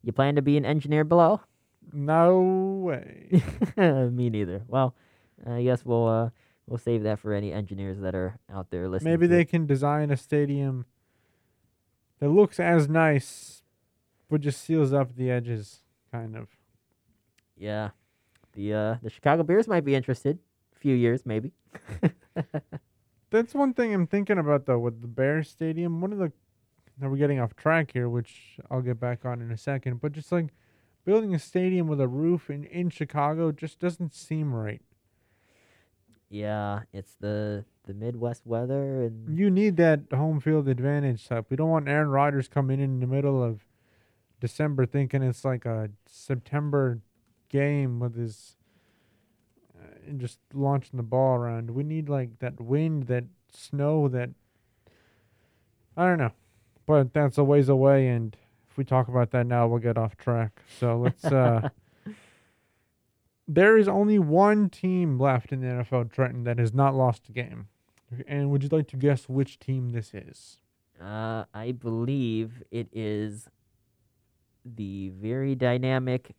you 0.03 0.13
plan 0.13 0.35
to 0.37 0.43
be 0.43 0.57
an 0.57 0.65
engineer 0.65 1.05
below. 1.05 1.41
no 1.93 2.41
way. 2.85 3.43
Me 3.77 4.31
neither. 4.31 4.63
Well, 4.69 4.95
I 5.47 5.63
guess 5.63 5.85
we'll 5.85 6.07
uh, 6.09 6.31
we'll 6.67 6.79
save 6.79 7.03
that 7.05 7.19
for 7.19 7.33
any 7.33 7.53
engineers 7.53 7.99
that 8.01 8.15
are 8.15 8.39
out 8.53 8.71
there 8.71 8.89
listening. 8.89 9.13
Maybe 9.13 9.27
they 9.27 9.43
it. 9.43 9.49
can 9.49 9.67
design 9.67 10.11
a 10.11 10.17
stadium 10.17 10.87
that 12.21 12.29
looks 12.29 12.61
as 12.61 12.89
nice, 12.89 13.63
but 14.31 14.41
just 14.41 14.63
seals 14.65 14.93
up 14.93 15.17
the 15.17 15.31
edges, 15.31 15.81
kind 16.11 16.37
of. 16.37 16.49
Yeah, 17.57 17.91
the 18.55 18.75
uh, 18.75 18.97
the 19.03 19.11
Chicago 19.11 19.43
Bears 19.43 19.67
might 19.69 19.85
be 19.85 19.95
interested. 19.95 20.39
A 20.75 20.79
few 20.79 20.95
years, 20.95 21.25
maybe. 21.27 21.53
That's 23.31 23.55
one 23.55 23.73
thing 23.73 23.95
I'm 23.95 24.07
thinking 24.07 24.39
about 24.39 24.67
though 24.67 24.79
with 24.79 25.01
the 25.01 25.09
Bears 25.09 25.49
Stadium. 25.49 26.01
One 26.01 26.13
of 26.13 26.19
the 26.19 26.33
now 27.03 27.09
we're 27.09 27.17
getting 27.17 27.41
off 27.41 27.57
track 27.57 27.91
here, 27.93 28.09
which 28.09 28.59
I'll 28.71 28.81
get 28.81 29.01
back 29.01 29.25
on 29.25 29.43
in 29.43 29.51
a 29.51 29.57
second. 29.59 30.01
But 30.01 30.13
just 30.13 30.31
like 30.31 30.47
building 31.05 31.35
a 31.35 31.39
stadium 31.39 31.89
with 31.89 32.01
a 32.01 32.07
roof 32.07 32.49
in 32.49 32.65
in 32.65 32.91
Chicago 32.91 33.51
just 33.51 33.81
doesn't 33.81 34.15
seem 34.15 34.55
right. 34.55 34.81
Yeah, 36.31 36.83
it's 36.93 37.15
the 37.15 37.65
the 37.85 37.93
Midwest 37.93 38.47
weather 38.47 39.03
and 39.03 39.37
You 39.37 39.51
need 39.51 39.77
that 39.79 40.01
home 40.15 40.41
field 40.41 40.69
advantage 40.69 41.27
type. 41.27 41.47
We 41.51 41.57
don't 41.57 41.71
want 41.71 41.89
Aaron 41.89 42.09
Rodgers 42.09 42.47
coming 42.47 42.79
in 42.79 42.85
in 42.85 43.01
the 43.01 43.09
middle 43.09 43.43
of 43.43 43.67
December 44.41 44.87
thinking 44.87 45.23
it's 45.23 45.45
like 45.45 45.67
a 45.67 45.91
September 46.07 47.01
game 47.49 47.99
with 47.99 48.17
his 48.17 48.57
uh, 49.77 49.89
and 50.07 50.21
just 50.21 50.39
launching 50.55 50.97
the 50.97 51.03
ball 51.03 51.35
around. 51.35 51.73
We 51.73 51.83
need 51.83 52.09
like 52.09 52.39
that 52.39 52.61
wind, 52.61 53.09
that 53.09 53.25
snow, 53.53 54.07
that 54.09 54.31
I 55.97 56.07
don't 56.07 56.19
know, 56.19 56.33
but 56.87 57.13
that's 57.13 57.39
a 57.39 57.45
ways 57.45 57.69
away. 57.69 58.09
And 58.09 58.37
if 58.71 58.77
we 58.77 58.85
talk 58.85 59.09
about 59.09 59.31
that 59.33 59.47
now, 59.47 59.67
we'll 59.67 59.79
get 59.79 59.99
off 59.99 60.17
track. 60.17 60.61
So 60.79 60.97
let's. 60.99 61.25
uh 61.25 61.69
There 63.49 63.77
is 63.77 63.89
only 63.89 64.19
one 64.19 64.71
team 64.71 65.19
left 65.19 65.53
in 65.53 65.61
the 65.61 65.67
NFL, 65.67 66.13
Trenton, 66.13 66.45
that 66.45 66.59
has 66.59 66.73
not 66.73 66.95
lost 66.95 67.29
a 67.29 67.33
game. 67.33 67.67
And 68.27 68.51
would 68.51 68.63
you 68.63 68.69
like 68.71 68.87
to 68.89 68.97
guess 68.97 69.29
which 69.29 69.59
team 69.59 69.91
this 69.91 70.15
is? 70.15 70.59
uh, 71.03 71.45
I 71.53 71.73
believe 71.73 72.63
it 72.71 72.89
is 72.93 73.49
the 74.65 75.09
very 75.11 75.55
dynamic 75.57 76.35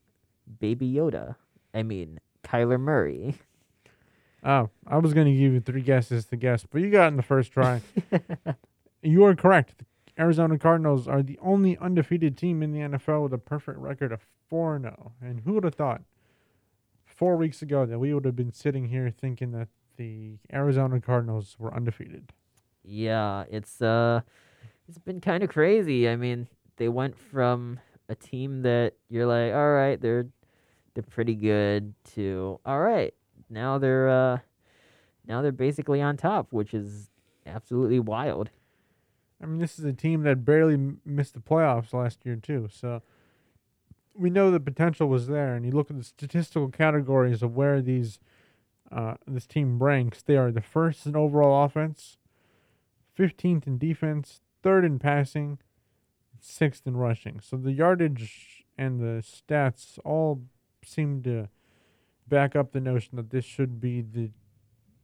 Baby 0.59 0.93
Yoda. 0.93 1.35
I 1.73 1.83
mean, 1.83 2.19
Kyler 2.43 2.79
Murray. 2.79 3.35
Oh, 4.45 4.69
I 4.85 4.97
was 4.97 5.13
going 5.13 5.27
to 5.27 5.31
give 5.31 5.53
you 5.53 5.61
three 5.61 5.79
guesses 5.79 6.25
to 6.25 6.35
guess, 6.35 6.65
but 6.69 6.81
you 6.81 6.89
got 6.89 7.07
in 7.07 7.15
the 7.15 7.23
first 7.23 7.53
try. 7.53 7.79
you 9.01 9.23
are 9.23 9.35
correct. 9.35 9.75
The 9.77 9.85
Arizona 10.17 10.59
Cardinals 10.59 11.07
are 11.07 11.23
the 11.23 11.39
only 11.41 11.77
undefeated 11.77 12.37
team 12.37 12.61
in 12.61 12.71
the 12.71 12.79
NFL 12.79 13.23
with 13.23 13.33
a 13.33 13.37
perfect 13.37 13.79
record 13.79 14.11
of 14.11 14.21
4 14.49 14.79
0. 14.79 15.13
And 15.21 15.41
who 15.41 15.53
would 15.53 15.63
have 15.63 15.75
thought 15.75 16.01
four 17.05 17.35
weeks 17.35 17.61
ago 17.61 17.85
that 17.85 17.99
we 17.99 18.13
would 18.13 18.25
have 18.25 18.35
been 18.35 18.51
sitting 18.51 18.89
here 18.89 19.09
thinking 19.09 19.51
that 19.51 19.69
the 19.97 20.37
Arizona 20.51 20.99
Cardinals 20.99 21.55
were 21.59 21.73
undefeated? 21.73 22.31
Yeah, 22.83 23.45
it's 23.49 23.81
uh 23.81 24.21
it's 24.87 24.97
been 24.97 25.21
kind 25.21 25.43
of 25.43 25.49
crazy. 25.49 26.09
I 26.09 26.15
mean, 26.15 26.47
they 26.77 26.89
went 26.89 27.17
from 27.17 27.79
a 28.09 28.15
team 28.15 28.63
that 28.63 28.93
you're 29.09 29.25
like, 29.25 29.53
all 29.53 29.71
right, 29.71 29.99
they're 29.99 30.27
they're 30.93 31.03
pretty 31.03 31.35
good 31.35 31.93
to 32.15 32.59
all 32.65 32.79
right, 32.79 33.13
now 33.49 33.77
they're 33.77 34.09
uh 34.09 34.37
now 35.25 35.41
they're 35.41 35.51
basically 35.51 36.01
on 36.01 36.17
top, 36.17 36.51
which 36.51 36.73
is 36.73 37.09
absolutely 37.45 37.99
wild. 37.99 38.49
I 39.43 39.45
mean, 39.45 39.59
this 39.59 39.77
is 39.77 39.83
a 39.83 39.91
team 39.91 40.23
that 40.23 40.45
barely 40.45 40.95
missed 41.05 41.33
the 41.33 41.41
playoffs 41.41 41.91
last 41.91 42.25
year 42.25 42.37
too. 42.37 42.69
So 42.71 43.01
we 44.15 44.29
know 44.29 44.49
the 44.49 44.59
potential 44.59 45.07
was 45.09 45.27
there, 45.27 45.53
and 45.53 45.65
you 45.65 45.71
look 45.71 45.91
at 45.91 45.97
the 45.97 46.03
statistical 46.03 46.69
categories 46.69 47.43
of 47.43 47.55
where 47.55 47.81
these 47.81 48.19
uh, 48.89 49.15
this 49.27 49.45
team 49.45 49.83
ranks. 49.83 50.21
They 50.21 50.37
are 50.37 50.51
the 50.51 50.61
first 50.61 51.05
in 51.05 51.15
overall 51.15 51.65
offense, 51.65 52.17
fifteenth 53.13 53.67
in 53.67 53.77
defense, 53.77 54.39
third 54.61 54.85
in 54.85 54.97
passing, 54.97 55.59
sixth 56.39 56.87
in 56.87 56.95
rushing. 56.95 57.41
So 57.41 57.57
the 57.57 57.73
yardage 57.73 58.63
and 58.77 59.01
the 59.01 59.23
stats 59.23 59.99
all 60.05 60.43
seem 60.85 61.21
to 61.23 61.49
back 62.27 62.55
up 62.55 62.71
the 62.71 62.79
notion 62.79 63.17
that 63.17 63.31
this 63.31 63.45
should 63.45 63.81
be 63.81 64.01
the 64.01 64.29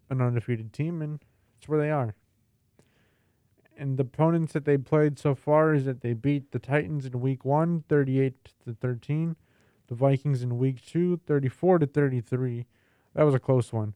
an 0.10 0.22
undefeated 0.22 0.72
team, 0.72 1.02
and 1.02 1.20
it's 1.58 1.68
where 1.68 1.80
they 1.80 1.92
are 1.92 2.16
and 3.80 3.98
the 3.98 4.04
opponents 4.04 4.54
that 4.54 4.66
they 4.66 4.78
played 4.78 5.18
so 5.18 5.34
far 5.34 5.74
is 5.74 5.86
that 5.86 6.02
they 6.02 6.14
beat 6.14 6.52
the 6.52 6.60
Titans 6.60 7.06
in 7.06 7.22
week 7.22 7.46
1 7.46 7.86
38 7.88 8.50
to 8.66 8.74
13, 8.74 9.36
the 9.88 9.96
Vikings 9.96 10.44
in 10.44 10.58
week 10.58 10.86
2 10.86 11.22
34 11.26 11.80
to 11.80 11.88
33. 11.88 12.66
That 13.16 13.24
was 13.24 13.34
a 13.34 13.40
close 13.40 13.72
one. 13.72 13.94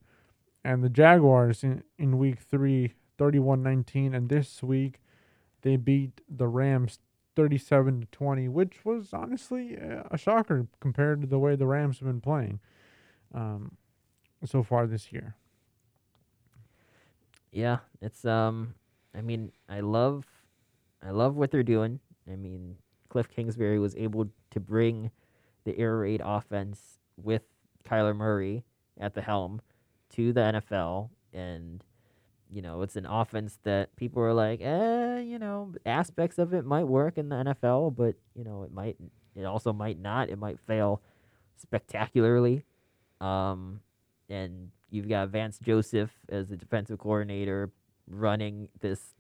And 0.64 0.84
the 0.84 0.90
Jaguars 0.90 1.64
in, 1.64 1.84
in 1.98 2.18
week 2.18 2.40
3 2.40 2.94
31 3.18 3.62
19 3.62 4.16
and 4.16 4.30
this 4.30 4.64
week 4.64 5.02
they 5.62 5.76
beat 5.76 6.22
the 6.30 6.48
Rams 6.48 7.00
37 7.36 8.02
to 8.02 8.08
20, 8.08 8.48
which 8.48 8.86
was 8.86 9.10
honestly 9.12 9.76
a 9.76 10.18
shocker 10.18 10.68
compared 10.80 11.22
to 11.22 11.28
the 11.28 11.40
way 11.40 11.56
the 11.56 11.66
Rams 11.68 12.00
have 12.00 12.08
been 12.08 12.22
playing 12.22 12.60
um, 13.34 13.78
so 14.46 14.64
far 14.64 14.88
this 14.88 15.12
year. 15.12 15.36
Yeah, 17.52 17.80
it's 18.02 18.26
um 18.26 18.76
I 19.16 19.22
mean, 19.22 19.52
I 19.70 19.82
love, 19.82 20.26
I 21.06 21.12
love 21.12 21.36
what 21.36 21.52
they're 21.52 21.64
doing. 21.64 22.00
I 22.32 22.36
mean, 22.36 22.78
Cliff 23.10 23.30
Kingsbury 23.30 23.80
was 23.80 23.96
able 23.96 24.30
to 24.52 24.60
bring 24.60 25.12
the 25.66 25.78
air 25.78 25.98
raid 25.98 26.22
offense 26.24 27.00
with 27.18 27.44
Kyler 27.88 28.16
Murray 28.16 28.64
at 29.00 29.14
the 29.14 29.22
helm 29.22 29.62
to 30.16 30.34
the 30.34 30.42
NFL, 30.42 31.10
and 31.32 31.84
you 32.54 32.62
know, 32.62 32.84
it's 32.84 32.96
an 32.96 33.08
offense 33.08 33.58
that 33.64 33.96
people 33.96 34.22
are 34.22 34.34
like, 34.34 34.62
eh, 34.62 35.20
you 35.22 35.40
know, 35.40 35.74
aspects 35.86 36.38
of 36.38 36.54
it 36.54 36.66
might 36.66 36.84
work 36.84 37.18
in 37.18 37.30
the 37.30 37.36
NFL, 37.36 37.96
but 37.96 38.16
you 38.36 38.44
know, 38.44 38.64
it 38.64 38.72
might, 38.72 38.96
it 39.36 39.44
also 39.44 39.74
might 39.74 40.00
not. 40.00 40.30
It 40.30 40.38
might 40.38 40.60
fail 40.60 41.02
spectacularly. 41.58 42.64
Um, 43.20 43.80
and 44.30 44.70
you've 44.92 45.10
got 45.10 45.30
Vance 45.30 45.58
Joseph 45.60 46.12
as 46.30 46.50
the 46.50 46.56
defensive 46.56 47.00
coordinator 47.00 47.72
running 48.08 48.70
this 48.82 49.16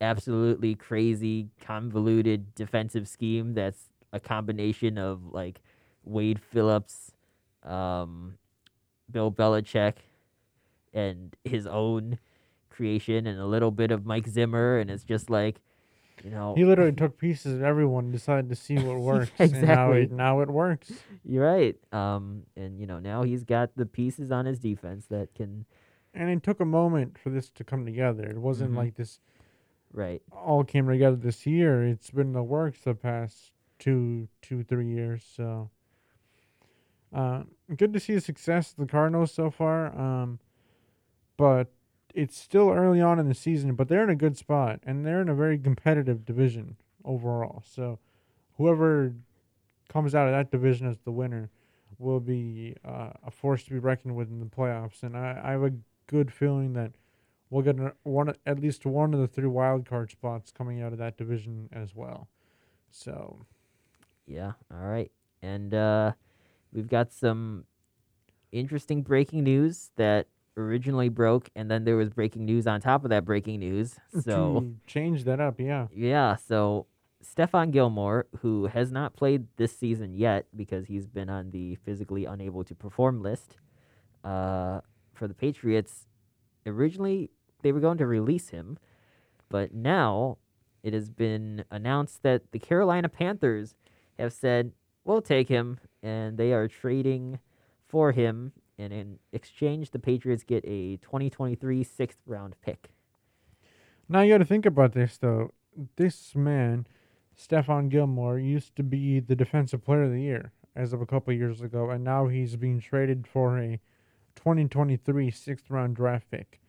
absolutely 0.00 0.74
crazy, 0.74 1.48
convoluted 1.60 2.54
defensive 2.54 3.06
scheme 3.06 3.54
that's 3.54 3.90
a 4.12 4.20
combination 4.20 4.98
of 4.98 5.32
like 5.32 5.60
Wade 6.04 6.40
Phillips, 6.40 7.12
um, 7.62 8.38
Bill 9.10 9.30
Belichick, 9.30 9.94
and 10.92 11.36
his 11.44 11.66
own 11.66 12.18
creation, 12.70 13.26
and 13.26 13.38
a 13.38 13.46
little 13.46 13.70
bit 13.70 13.90
of 13.90 14.06
Mike 14.06 14.26
Zimmer, 14.26 14.78
and 14.78 14.90
it's 14.90 15.04
just 15.04 15.28
like, 15.28 15.60
you 16.24 16.30
know, 16.30 16.54
he 16.54 16.64
literally 16.64 16.92
took 16.92 17.18
pieces 17.18 17.54
of 17.54 17.62
everyone, 17.62 18.04
and 18.04 18.12
decided 18.12 18.48
to 18.48 18.56
see 18.56 18.76
what 18.76 18.98
works, 19.00 19.30
exactly. 19.38 19.58
and 19.58 19.68
now 19.68 19.92
it, 19.92 20.12
now 20.12 20.40
it 20.40 20.50
works. 20.50 20.92
You're 21.24 21.44
right. 21.44 21.76
Um, 21.92 22.44
and 22.56 22.78
you 22.80 22.86
know 22.86 22.98
now 22.98 23.22
he's 23.22 23.44
got 23.44 23.70
the 23.76 23.86
pieces 23.86 24.32
on 24.32 24.46
his 24.46 24.58
defense 24.58 25.06
that 25.06 25.34
can 25.34 25.66
and 26.14 26.30
it 26.30 26.42
took 26.42 26.60
a 26.60 26.64
moment 26.64 27.18
for 27.18 27.30
this 27.30 27.50
to 27.50 27.64
come 27.64 27.84
together. 27.84 28.28
It 28.28 28.38
wasn't 28.38 28.72
Mhm. 28.72 28.76
like 28.76 28.94
this 28.96 29.20
right. 29.92 30.22
all 30.32 30.64
came 30.64 30.86
together 30.88 31.16
this 31.16 31.46
year. 31.46 31.84
It's 31.84 32.10
been 32.10 32.28
in 32.28 32.32
the 32.32 32.42
works 32.42 32.82
the 32.82 32.94
past 32.94 33.52
two, 33.78 34.28
two, 34.42 34.62
three 34.62 34.86
years. 34.88 35.24
So, 35.24 35.70
uh, 37.12 37.44
good 37.76 37.92
to 37.92 38.00
see 38.00 38.14
the 38.14 38.20
success 38.20 38.72
of 38.72 38.76
the 38.78 38.86
Cardinals 38.86 39.32
so 39.32 39.50
far. 39.50 39.96
Um, 39.98 40.38
but 41.36 41.72
it's 42.14 42.36
still 42.36 42.70
early 42.70 43.00
on 43.00 43.18
in 43.18 43.28
the 43.28 43.34
season, 43.34 43.74
but 43.74 43.88
they're 43.88 44.02
in 44.02 44.10
a 44.10 44.16
good 44.16 44.36
spot 44.36 44.80
and 44.84 45.04
they're 45.06 45.22
in 45.22 45.28
a 45.28 45.34
very 45.34 45.58
competitive 45.58 46.24
division 46.24 46.76
overall. 47.04 47.62
So, 47.64 47.98
whoever 48.56 49.14
comes 49.88 50.14
out 50.14 50.26
of 50.28 50.32
that 50.32 50.50
division 50.50 50.86
as 50.86 50.98
the 51.00 51.12
winner 51.12 51.50
will 51.98 52.20
be 52.20 52.76
uh, 52.84 53.10
a 53.24 53.30
force 53.30 53.64
to 53.64 53.70
be 53.70 53.78
reckoned 53.78 54.14
with 54.16 54.28
in 54.28 54.38
the 54.40 54.46
playoffs. 54.46 55.02
And 55.02 55.16
I, 55.16 55.40
I 55.42 55.50
have 55.52 55.62
a 55.64 55.72
good 56.10 56.32
feeling 56.32 56.72
that 56.72 56.92
we'll 57.50 57.62
get 57.62 57.76
one 58.02 58.34
at 58.44 58.58
least 58.58 58.84
one 58.84 59.14
of 59.14 59.20
the 59.20 59.28
three 59.28 59.46
wild 59.46 59.86
card 59.88 60.10
spots 60.10 60.50
coming 60.50 60.82
out 60.82 60.92
of 60.92 60.98
that 60.98 61.16
division 61.16 61.68
as 61.72 61.94
well. 61.94 62.28
So 62.90 63.46
Yeah. 64.26 64.52
All 64.72 64.86
right. 64.86 65.10
And 65.40 65.72
uh, 65.72 66.12
we've 66.72 66.88
got 66.88 67.12
some 67.12 67.64
interesting 68.52 69.02
breaking 69.02 69.44
news 69.44 69.90
that 69.96 70.26
originally 70.56 71.08
broke, 71.08 71.48
and 71.54 71.70
then 71.70 71.84
there 71.84 71.96
was 71.96 72.10
breaking 72.10 72.44
news 72.44 72.66
on 72.66 72.80
top 72.80 73.04
of 73.04 73.10
that 73.10 73.24
breaking 73.24 73.60
news. 73.60 73.94
So 74.24 74.74
change 74.86 75.24
that 75.24 75.40
up, 75.40 75.60
yeah. 75.60 75.86
yeah. 75.94 76.36
So 76.36 76.86
Stephon 77.24 77.70
Gilmore, 77.70 78.26
who 78.40 78.66
has 78.66 78.90
not 78.90 79.14
played 79.14 79.46
this 79.56 79.76
season 79.76 80.14
yet 80.14 80.46
because 80.54 80.86
he's 80.86 81.06
been 81.06 81.30
on 81.30 81.52
the 81.52 81.76
physically 81.76 82.24
unable 82.24 82.64
to 82.64 82.74
perform 82.74 83.22
list 83.22 83.56
uh, 84.24 84.80
for 85.20 85.28
the 85.28 85.34
Patriots, 85.34 86.06
originally 86.64 87.30
they 87.62 87.72
were 87.72 87.78
going 87.78 87.98
to 87.98 88.06
release 88.06 88.48
him, 88.48 88.78
but 89.50 89.74
now 89.74 90.38
it 90.82 90.94
has 90.94 91.10
been 91.10 91.62
announced 91.70 92.22
that 92.22 92.52
the 92.52 92.58
Carolina 92.58 93.10
Panthers 93.10 93.74
have 94.18 94.32
said, 94.32 94.72
we'll 95.04 95.20
take 95.20 95.50
him, 95.50 95.78
and 96.02 96.38
they 96.38 96.54
are 96.54 96.66
trading 96.68 97.38
for 97.86 98.12
him. 98.12 98.52
And 98.78 98.94
in 98.94 99.18
exchange, 99.30 99.90
the 99.90 99.98
Patriots 99.98 100.42
get 100.42 100.64
a 100.64 100.96
2023 100.96 101.84
sixth 101.84 102.20
round 102.26 102.56
pick. 102.64 102.88
Now 104.08 104.22
you 104.22 104.32
got 104.32 104.38
to 104.38 104.46
think 104.46 104.64
about 104.64 104.94
this 104.94 105.18
though. 105.18 105.52
This 105.96 106.34
man, 106.34 106.86
Stephon 107.38 107.90
Gilmore, 107.90 108.38
used 108.38 108.74
to 108.76 108.82
be 108.82 109.20
the 109.20 109.36
defensive 109.36 109.84
player 109.84 110.04
of 110.04 110.12
the 110.12 110.22
year 110.22 110.52
as 110.74 110.94
of 110.94 111.02
a 111.02 111.06
couple 111.06 111.34
years 111.34 111.60
ago, 111.60 111.90
and 111.90 112.02
now 112.02 112.28
he's 112.28 112.56
being 112.56 112.80
traded 112.80 113.26
for 113.26 113.58
a 113.58 113.78
2023 114.42 115.30
sixth 115.30 115.70
round 115.70 115.94
draft 115.94 116.30
pick. 116.30 116.60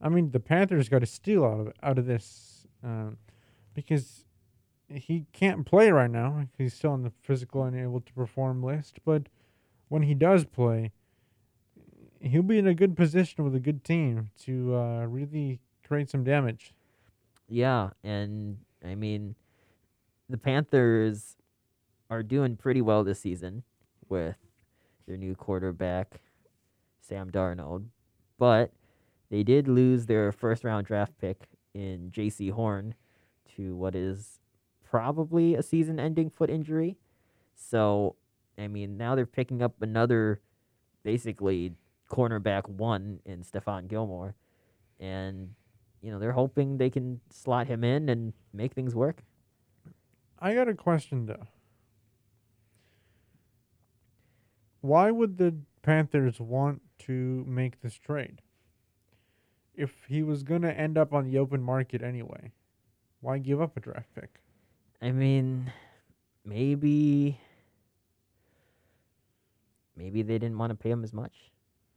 I 0.00 0.08
mean, 0.08 0.32
the 0.32 0.40
Panthers 0.40 0.88
got 0.88 1.02
a 1.02 1.06
steal 1.06 1.44
out 1.44 1.60
of 1.60 1.72
out 1.82 1.98
of 1.98 2.06
this 2.06 2.66
um, 2.82 3.16
because 3.74 4.24
he 4.88 5.26
can't 5.32 5.64
play 5.64 5.90
right 5.90 6.10
now. 6.10 6.46
He's 6.58 6.74
still 6.74 6.92
on 6.92 7.02
the 7.02 7.12
physical 7.22 7.62
unable 7.64 8.00
to 8.00 8.12
perform 8.12 8.62
list, 8.62 8.98
but 9.04 9.28
when 9.88 10.02
he 10.02 10.14
does 10.14 10.44
play, 10.44 10.92
he'll 12.20 12.42
be 12.42 12.58
in 12.58 12.66
a 12.66 12.74
good 12.74 12.96
position 12.96 13.44
with 13.44 13.54
a 13.54 13.60
good 13.60 13.84
team 13.84 14.30
to 14.44 14.74
uh, 14.74 15.04
really 15.06 15.60
create 15.86 16.10
some 16.10 16.24
damage. 16.24 16.72
Yeah, 17.48 17.90
and 18.02 18.58
I 18.84 18.96
mean, 18.96 19.36
the 20.28 20.38
Panthers 20.38 21.36
are 22.10 22.22
doing 22.22 22.56
pretty 22.56 22.82
well 22.82 23.04
this 23.04 23.20
season 23.20 23.62
with 24.08 24.36
their 25.06 25.16
new 25.16 25.34
quarterback, 25.34 26.20
Sam 27.06 27.30
Darnold, 27.30 27.86
but 28.38 28.72
they 29.30 29.42
did 29.42 29.68
lose 29.68 30.06
their 30.06 30.32
first 30.32 30.64
round 30.64 30.86
draft 30.86 31.12
pick 31.20 31.48
in 31.74 32.10
Jaycee 32.10 32.52
Horn 32.52 32.94
to 33.56 33.76
what 33.76 33.94
is 33.94 34.40
probably 34.84 35.54
a 35.54 35.62
season 35.62 35.98
ending 35.98 36.30
foot 36.30 36.50
injury. 36.50 36.96
So, 37.54 38.16
I 38.58 38.68
mean, 38.68 38.96
now 38.96 39.14
they're 39.14 39.26
picking 39.26 39.62
up 39.62 39.80
another 39.80 40.40
basically 41.02 41.72
cornerback 42.10 42.68
one 42.68 43.20
in 43.24 43.42
Stephon 43.42 43.88
Gilmore. 43.88 44.34
And, 45.00 45.54
you 46.02 46.10
know, 46.10 46.18
they're 46.18 46.32
hoping 46.32 46.78
they 46.78 46.90
can 46.90 47.20
slot 47.30 47.66
him 47.66 47.84
in 47.84 48.08
and 48.08 48.32
make 48.52 48.72
things 48.74 48.94
work. 48.94 49.22
I 50.38 50.54
got 50.54 50.68
a 50.68 50.74
question 50.74 51.26
though. 51.26 51.46
Why 54.80 55.10
would 55.10 55.38
the 55.38 55.54
Panthers 55.82 56.38
want 56.40 56.82
to 57.00 57.44
make 57.46 57.80
this 57.80 57.94
trade? 57.94 58.42
if 59.76 60.06
he 60.08 60.22
was 60.22 60.42
gonna 60.42 60.70
end 60.70 60.96
up 60.98 61.12
on 61.12 61.24
the 61.24 61.38
open 61.38 61.62
market 61.62 62.02
anyway, 62.02 62.52
why 63.20 63.38
give 63.38 63.60
up 63.60 63.76
a 63.76 63.80
draft 63.80 64.08
pick? 64.14 64.40
I 65.00 65.12
mean, 65.12 65.70
maybe 66.44 67.38
maybe 69.96 70.22
they 70.22 70.38
didn't 70.38 70.58
want 70.58 70.70
to 70.70 70.74
pay 70.74 70.90
him 70.90 71.04
as 71.04 71.12
much. 71.12 71.52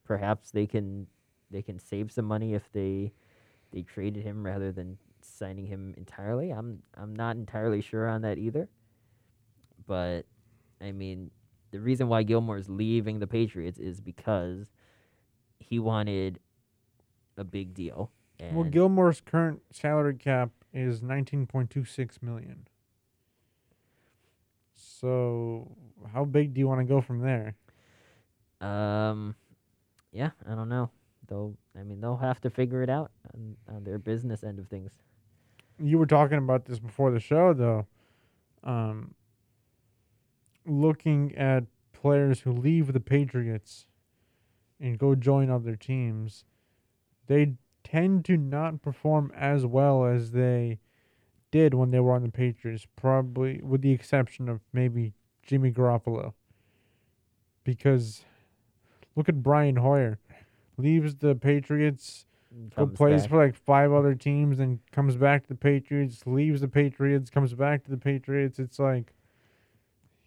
Perhaps 0.05 0.51
they 0.51 0.67
can 0.67 1.07
they 1.49 1.61
can 1.61 1.79
save 1.79 2.11
some 2.11 2.25
money 2.25 2.53
if 2.53 2.71
they 2.73 3.13
they 3.71 3.81
traded 3.81 4.23
him 4.23 4.45
rather 4.45 4.71
than 4.71 4.97
signing 5.21 5.65
him 5.65 5.93
entirely. 5.97 6.51
I'm 6.51 6.83
I'm 6.97 7.15
not 7.15 7.37
entirely 7.37 7.81
sure 7.81 8.07
on 8.07 8.21
that 8.23 8.37
either. 8.37 8.67
But 9.87 10.25
I 10.81 10.91
mean, 10.91 11.31
the 11.71 11.79
reason 11.79 12.09
why 12.09 12.23
Gilmore's 12.23 12.69
leaving 12.69 13.19
the 13.19 13.27
Patriots 13.27 13.79
is 13.79 14.01
because 14.01 14.69
he 15.69 15.77
wanted 15.79 16.39
a 17.37 17.43
big 17.43 17.73
deal. 17.73 18.11
And 18.39 18.55
Well, 18.55 18.65
Gilmore's 18.65 19.21
current 19.21 19.61
salary 19.71 20.15
cap 20.15 20.49
is 20.73 21.01
nineteen 21.01 21.45
point 21.45 21.69
two 21.69 21.85
six 21.85 22.21
million. 22.21 22.67
So, 24.73 25.75
how 26.13 26.25
big 26.25 26.53
do 26.53 26.59
you 26.59 26.67
want 26.67 26.81
to 26.81 26.85
go 26.85 27.01
from 27.01 27.21
there? 27.21 27.55
Um, 28.59 29.35
yeah, 30.11 30.31
I 30.49 30.55
don't 30.55 30.69
know. 30.69 30.89
They'll, 31.27 31.55
I 31.79 31.83
mean, 31.83 32.01
they'll 32.01 32.17
have 32.17 32.41
to 32.41 32.49
figure 32.49 32.81
it 32.81 32.89
out 32.89 33.11
on, 33.33 33.55
on 33.73 33.83
their 33.83 33.99
business 33.99 34.43
end 34.43 34.59
of 34.59 34.67
things. 34.67 34.91
You 35.81 35.97
were 35.97 36.05
talking 36.05 36.37
about 36.37 36.65
this 36.65 36.79
before 36.79 37.11
the 37.11 37.19
show, 37.19 37.53
though. 37.53 37.87
Um, 38.63 39.13
looking 40.65 41.33
at 41.35 41.65
players 41.93 42.41
who 42.41 42.51
leave 42.51 42.91
the 42.91 42.99
Patriots 42.99 43.85
and 44.79 44.97
go 44.97 45.15
join 45.15 45.49
other 45.49 45.75
teams, 45.75 46.45
they 47.27 47.53
tend 47.83 48.25
to 48.25 48.37
not 48.37 48.81
perform 48.81 49.31
as 49.35 49.65
well 49.65 50.05
as 50.05 50.31
they 50.31 50.79
did 51.51 51.73
when 51.73 51.91
they 51.91 51.99
were 51.99 52.13
on 52.13 52.23
the 52.23 52.31
Patriots, 52.31 52.85
probably 52.95 53.59
with 53.63 53.81
the 53.81 53.91
exception 53.91 54.47
of 54.49 54.61
maybe 54.71 55.13
Jimmy 55.43 55.71
Garoppolo. 55.71 56.33
Because 57.63 58.23
look 59.15 59.29
at 59.29 59.43
Brian 59.43 59.77
Hoyer. 59.77 60.19
Leaves 60.77 61.15
the 61.15 61.35
Patriots, 61.35 62.25
plays 62.93 63.23
back. 63.23 63.29
for 63.29 63.45
like 63.45 63.55
five 63.55 63.91
other 63.91 64.15
teams, 64.15 64.59
and 64.59 64.79
comes 64.91 65.17
back 65.17 65.43
to 65.43 65.49
the 65.49 65.55
Patriots, 65.55 66.25
leaves 66.25 66.61
the 66.61 66.69
Patriots, 66.69 67.29
comes 67.29 67.53
back 67.53 67.83
to 67.83 67.91
the 67.91 67.97
Patriots. 67.97 68.59
It's 68.59 68.79
like 68.79 69.13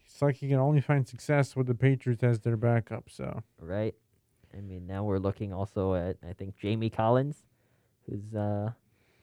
it's 0.05 0.21
like 0.21 0.37
he 0.37 0.49
can 0.49 0.59
only 0.59 0.83
find 0.83 1.09
success 1.09 1.57
with 1.57 1.69
the 1.69 1.75
Patriots 1.75 2.23
as 2.23 2.41
their 2.41 2.59
backup. 2.59 3.09
So 3.09 3.43
right? 3.59 3.95
I 4.57 4.61
mean, 4.61 4.87
now 4.87 5.05
we're 5.05 5.19
looking 5.19 5.53
also 5.53 5.95
at 5.95 6.17
I 6.29 6.33
think 6.33 6.57
Jamie 6.57 6.91
Collins, 6.91 7.45
who's 8.09 8.35
uh 8.35 8.73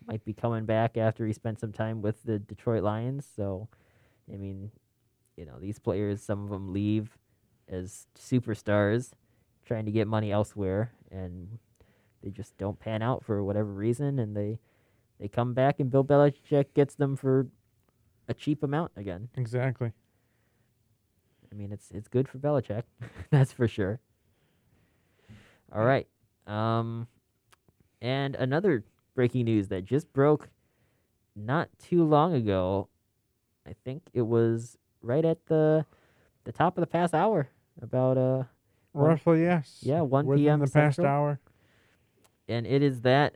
might 0.08 0.24
be 0.26 0.34
coming 0.34 0.66
back 0.66 0.98
after 0.98 1.26
he 1.26 1.34
spent 1.34 1.60
some 1.60 1.72
time 1.72 2.02
with 2.02 2.24
the 2.24 2.40
Detroit 2.40 2.84
Lions. 2.84 3.28
So, 3.36 3.68
I 4.34 4.38
mean, 4.38 4.72
you 5.38 5.46
know, 5.46 5.60
these 5.60 5.78
players, 5.78 6.22
some 6.22 6.44
of 6.44 6.50
them 6.50 6.74
leave 6.74 7.18
as 7.68 8.08
superstars, 8.18 9.12
trying 9.66 9.86
to 9.86 9.92
get 9.92 10.08
money 10.08 10.32
elsewhere, 10.32 10.92
and 11.12 11.60
they 12.24 12.32
just 12.32 12.58
don't 12.58 12.80
pan 12.80 13.02
out 13.02 13.24
for 13.24 13.44
whatever 13.44 13.72
reason, 13.72 14.20
and 14.20 14.36
they 14.36 14.60
they 15.20 15.28
come 15.28 15.54
back, 15.54 15.80
and 15.80 15.92
Bill 15.92 16.04
Belichick 16.04 16.74
gets 16.74 16.96
them 16.96 17.16
for 17.16 17.48
a 18.28 18.34
cheap 18.34 18.64
amount 18.64 18.92
again. 18.96 19.30
exactly. 19.36 19.92
I 21.52 21.56
mean, 21.56 21.72
it's 21.72 21.92
it's 21.92 22.08
good 22.08 22.28
for 22.28 22.38
Belichick, 22.38 22.84
that's 23.30 23.52
for 23.52 23.68
sure. 23.68 24.00
All 25.74 25.84
right, 25.86 26.08
um, 26.48 27.08
and 28.02 28.36
another 28.36 28.84
breaking 29.16 29.46
news 29.46 29.68
that 29.68 29.86
just 29.86 30.12
broke 30.14 30.50
not 31.36 31.70
too 31.78 32.04
long 32.04 32.34
ago. 32.34 32.88
I 33.68 33.76
think 33.86 34.04
it 34.14 34.24
was 34.24 34.78
right 35.02 35.24
at 35.26 35.46
the 35.46 35.86
the 36.46 36.52
top 36.52 36.78
of 36.78 36.82
the 36.82 36.88
past 36.88 37.14
hour, 37.14 37.50
about 37.82 38.18
uh, 38.18 38.44
One- 38.94 39.10
Roughly 39.12 39.42
yes. 39.44 39.80
yeah, 39.82 40.02
1 40.02 40.26
Within 40.26 40.44
p.m. 40.44 40.60
the 40.62 40.68
past 40.68 41.00
hour. 41.00 41.40
and 42.48 42.66
it 42.66 42.82
is 42.82 43.02
that 43.02 43.36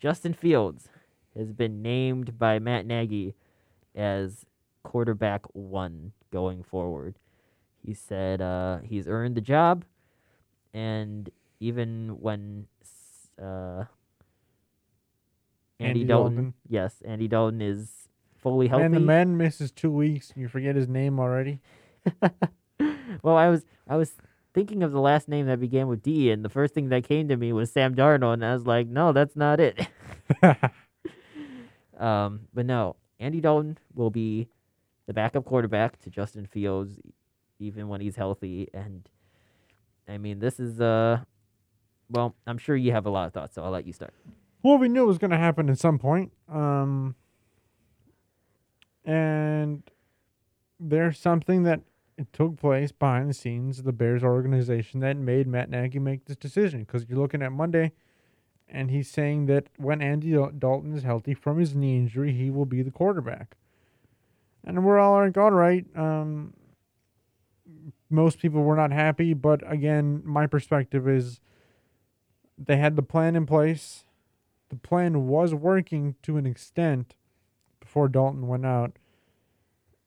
Justin 0.00 0.32
Fields 0.34 0.88
has 1.36 1.52
been 1.52 1.80
named 1.82 2.36
by 2.38 2.58
Matt 2.58 2.86
Nagy 2.86 3.34
as 3.94 4.44
quarterback 4.82 5.44
one 5.54 6.12
going 6.32 6.64
forward. 6.64 7.16
He 7.84 7.94
said 7.94 8.40
uh, 8.42 8.78
he's 8.82 9.06
earned 9.06 9.36
the 9.36 9.40
job, 9.40 9.84
and 10.74 11.30
even 11.60 12.16
when 12.20 12.66
uh, 13.40 13.84
Andy, 15.80 16.00
Andy 16.00 16.04
Dalton, 16.04 16.34
Dalton. 16.34 16.54
yes, 16.68 17.02
Andy 17.04 17.28
Dalton 17.28 17.62
is 17.62 18.08
fully 18.36 18.68
healthy. 18.68 18.82
Man, 18.84 18.92
the 18.92 19.00
man 19.00 19.36
misses 19.36 19.70
two 19.70 19.90
weeks. 19.90 20.30
and 20.30 20.42
You 20.42 20.48
forget 20.48 20.76
his 20.76 20.88
name 20.88 21.18
already. 21.20 21.60
well, 23.22 23.36
I 23.36 23.48
was 23.48 23.64
I 23.88 23.96
was 23.96 24.12
thinking 24.54 24.82
of 24.82 24.92
the 24.92 25.00
last 25.00 25.28
name 25.28 25.46
that 25.46 25.60
began 25.60 25.88
with 25.88 26.02
D, 26.02 26.30
and 26.30 26.44
the 26.44 26.48
first 26.48 26.74
thing 26.74 26.88
that 26.88 27.04
came 27.04 27.28
to 27.28 27.36
me 27.36 27.52
was 27.52 27.70
Sam 27.70 27.94
Darnold, 27.94 28.34
and 28.34 28.44
I 28.44 28.54
was 28.54 28.66
like, 28.66 28.86
no, 28.88 29.12
that's 29.12 29.36
not 29.36 29.60
it. 29.60 29.86
um, 31.98 32.40
but 32.54 32.66
no, 32.66 32.96
Andy 33.20 33.40
Dalton 33.40 33.78
will 33.94 34.10
be 34.10 34.48
the 35.06 35.12
backup 35.14 35.44
quarterback 35.44 36.00
to 36.00 36.10
Justin 36.10 36.46
Fields, 36.46 36.98
even 37.58 37.88
when 37.88 38.00
he's 38.00 38.16
healthy. 38.16 38.68
And 38.74 39.08
I 40.08 40.18
mean, 40.18 40.38
this 40.38 40.58
is 40.58 40.80
uh, 40.80 41.20
well, 42.10 42.34
I'm 42.46 42.58
sure 42.58 42.76
you 42.76 42.92
have 42.92 43.06
a 43.06 43.10
lot 43.10 43.26
of 43.26 43.32
thoughts, 43.32 43.54
so 43.54 43.62
I'll 43.62 43.70
let 43.70 43.86
you 43.86 43.92
start. 43.92 44.14
Well, 44.62 44.78
we 44.78 44.88
knew 44.88 45.04
it 45.04 45.06
was 45.06 45.18
going 45.18 45.30
to 45.30 45.38
happen 45.38 45.68
at 45.70 45.78
some 45.78 45.98
point. 45.98 46.32
Um, 46.48 47.14
and 49.04 49.82
there's 50.80 51.18
something 51.18 51.62
that 51.64 51.80
took 52.32 52.56
place 52.56 52.90
behind 52.90 53.30
the 53.30 53.34
scenes 53.34 53.78
of 53.78 53.84
the 53.84 53.92
Bears 53.92 54.24
organization 54.24 55.00
that 55.00 55.16
made 55.16 55.46
Matt 55.46 55.70
Nagy 55.70 55.98
make 55.98 56.24
this 56.24 56.36
decision. 56.36 56.80
Because 56.80 57.06
you're 57.08 57.18
looking 57.18 57.42
at 57.42 57.52
Monday, 57.52 57.92
and 58.68 58.90
he's 58.90 59.08
saying 59.08 59.46
that 59.46 59.68
when 59.76 60.02
Andy 60.02 60.32
Dalton 60.32 60.94
is 60.94 61.04
healthy 61.04 61.34
from 61.34 61.58
his 61.58 61.74
knee 61.74 61.96
injury, 61.96 62.32
he 62.32 62.50
will 62.50 62.66
be 62.66 62.82
the 62.82 62.90
quarterback. 62.90 63.56
And 64.64 64.84
we're 64.84 64.98
all 64.98 65.14
like, 65.14 65.36
all 65.36 65.52
right. 65.52 65.86
Um, 65.96 66.54
most 68.10 68.38
people 68.38 68.62
were 68.62 68.76
not 68.76 68.92
happy, 68.92 69.34
but 69.34 69.62
again, 69.70 70.22
my 70.24 70.46
perspective 70.46 71.08
is 71.08 71.40
they 72.58 72.76
had 72.76 72.96
the 72.96 73.02
plan 73.02 73.36
in 73.36 73.46
place 73.46 74.04
the 74.68 74.76
plan 74.76 75.26
was 75.26 75.54
working 75.54 76.16
to 76.22 76.36
an 76.36 76.46
extent 76.46 77.14
before 77.80 78.08
Dalton 78.08 78.46
went 78.46 78.66
out. 78.66 78.98